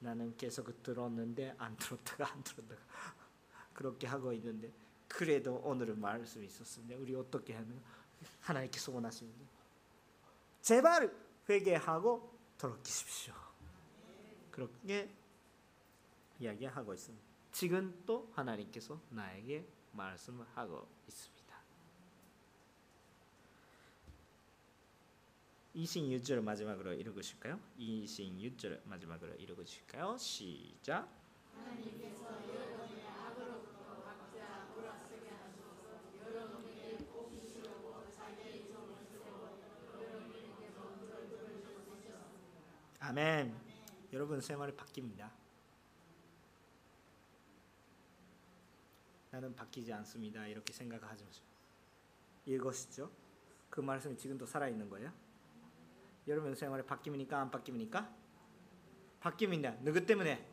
나는 0.00 0.36
계속 0.36 0.82
들었는데 0.82 1.54
안 1.58 1.76
들었다가 1.76 2.32
안 2.32 2.42
들었다가 2.42 2.80
그렇게 3.74 4.06
하고 4.06 4.32
있는데 4.32 4.72
그래도 5.08 5.56
오늘은 5.56 6.00
말씀이 6.00 6.46
있었습니다. 6.46 6.96
우리 6.96 7.14
어떻게 7.14 7.54
하는 7.54 7.80
하나님께서 8.40 8.92
원하십니다. 8.92 9.51
제발 10.62 11.12
회개하고 11.48 12.38
돌이키십시오. 12.56 13.34
그렇게 14.52 15.10
이야기하고 16.38 16.94
있습니다. 16.94 17.24
지금 17.50 18.02
또 18.06 18.30
하나님께서 18.32 19.00
나에게 19.10 19.66
말씀하고 19.90 20.88
있습니다. 21.08 21.42
26절 25.74 26.42
마지막으로 26.42 26.92
읽으실까요? 26.92 27.58
26절 27.78 28.86
마지막으로 28.86 29.34
읽으실까요? 29.34 30.16
시작. 30.16 31.08
하나님께서 31.56 32.22
아멘. 43.12 43.54
여러분 44.14 44.40
생활이 44.40 44.72
바뀝니다. 44.72 45.30
나는 49.30 49.54
바뀌지 49.54 49.92
않습니다. 49.92 50.46
이렇게 50.46 50.72
생각하지 50.72 51.22
마세요. 51.22 51.44
이것이죠. 52.46 53.10
그 53.68 53.82
말씀이 53.82 54.16
지금도 54.16 54.46
살아 54.46 54.66
있는 54.66 54.88
거예요. 54.88 55.12
여러분 56.26 56.54
생활에 56.54 56.82
바뀝니까? 56.84 57.34
안 57.34 57.50
바뀝니까? 57.50 58.10
바뀝니다. 59.20 59.78
누구 59.82 60.06
때문에? 60.06 60.50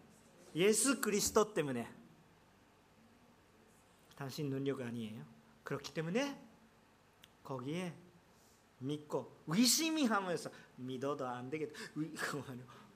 예수 0.56 1.00
그리스도 1.00 1.54
때문에. 1.54 1.90
당신 4.18 4.50
능력 4.50 4.82
아니에요. 4.82 5.26
그렇기 5.64 5.94
때문에 5.94 6.46
거기에 7.42 7.96
믿고 8.80 9.44
의심이 9.48 10.08
하면서 10.08 10.52
믿어도 10.80 11.28
안 11.28 11.50
되겠다. 11.50 11.74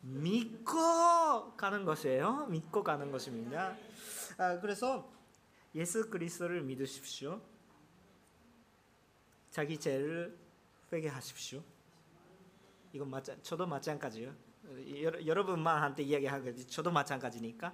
믿고 0.02 1.56
가는 1.56 1.86
것이에요. 1.86 2.48
믿고 2.48 2.84
가는 2.84 3.12
것입니다. 3.12 3.76
아, 4.38 4.60
그래서 4.60 5.10
예수 5.76 6.10
그리스도를 6.10 6.62
믿으십시오. 6.62 7.42
자기 9.50 9.80
죄를 9.80 10.38
회개하십시오. 10.92 11.64
이건 12.92 13.10
마찬 13.10 13.42
저도 13.44 13.66
마찬가지요. 13.66 14.34
여, 15.02 15.26
여러분만 15.26 15.82
한테 15.82 16.04
이야기하겠지. 16.04 16.68
저도 16.68 16.92
마찬가지니까 16.92 17.74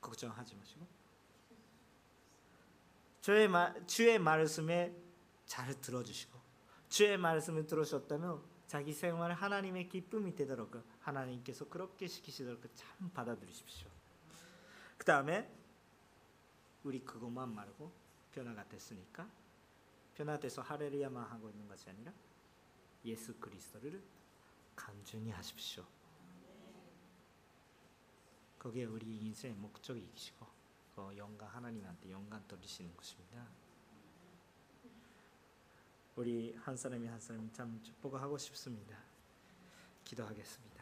걱정하지 0.00 0.54
마시고. 0.54 0.86
주의 3.20 3.48
말 3.48 3.86
주의 3.86 4.18
말씀에 4.18 4.94
잘 5.46 5.80
들어주시고 5.80 6.38
주의 6.88 7.16
말씀을 7.18 7.66
들으셨다면 7.66 8.40
자기 8.66 8.92
생활 8.92 9.32
하나님의 9.32 9.88
기쁨이 9.88 10.34
되도록 10.34 10.82
하나님께서 11.00 11.68
그렇게 11.68 12.08
시키시도록 12.08 12.62
참 12.74 13.10
받아들이십시오. 13.10 13.88
그 14.98 15.04
다음에 15.04 15.50
우리 16.82 17.04
그것만 17.04 17.54
말고 17.54 17.92
변화가 18.32 18.68
됐으니까 18.68 19.28
변화돼서 20.14 20.62
할렐루야만 20.62 21.24
하고 21.30 21.50
있는 21.50 21.68
것이 21.68 21.88
아니라 21.90 22.12
예수 23.04 23.34
그리스도를 23.38 24.02
간절히 24.74 25.30
하십시오. 25.30 25.84
그게 28.58 28.84
우리 28.84 29.18
인생의 29.18 29.56
목적이시고 29.56 30.46
그 30.96 31.16
영광 31.16 31.54
하나님한테 31.54 32.10
영광 32.10 32.46
돌리시는 32.48 32.96
것입니다. 32.96 33.46
우리 36.16 36.54
한 36.62 36.74
사람이 36.74 37.06
한 37.06 37.20
사람이 37.20 37.52
참 37.52 37.78
축복하고 37.82 38.38
싶습니다. 38.38 38.96
기도하겠습니다. 40.02 40.75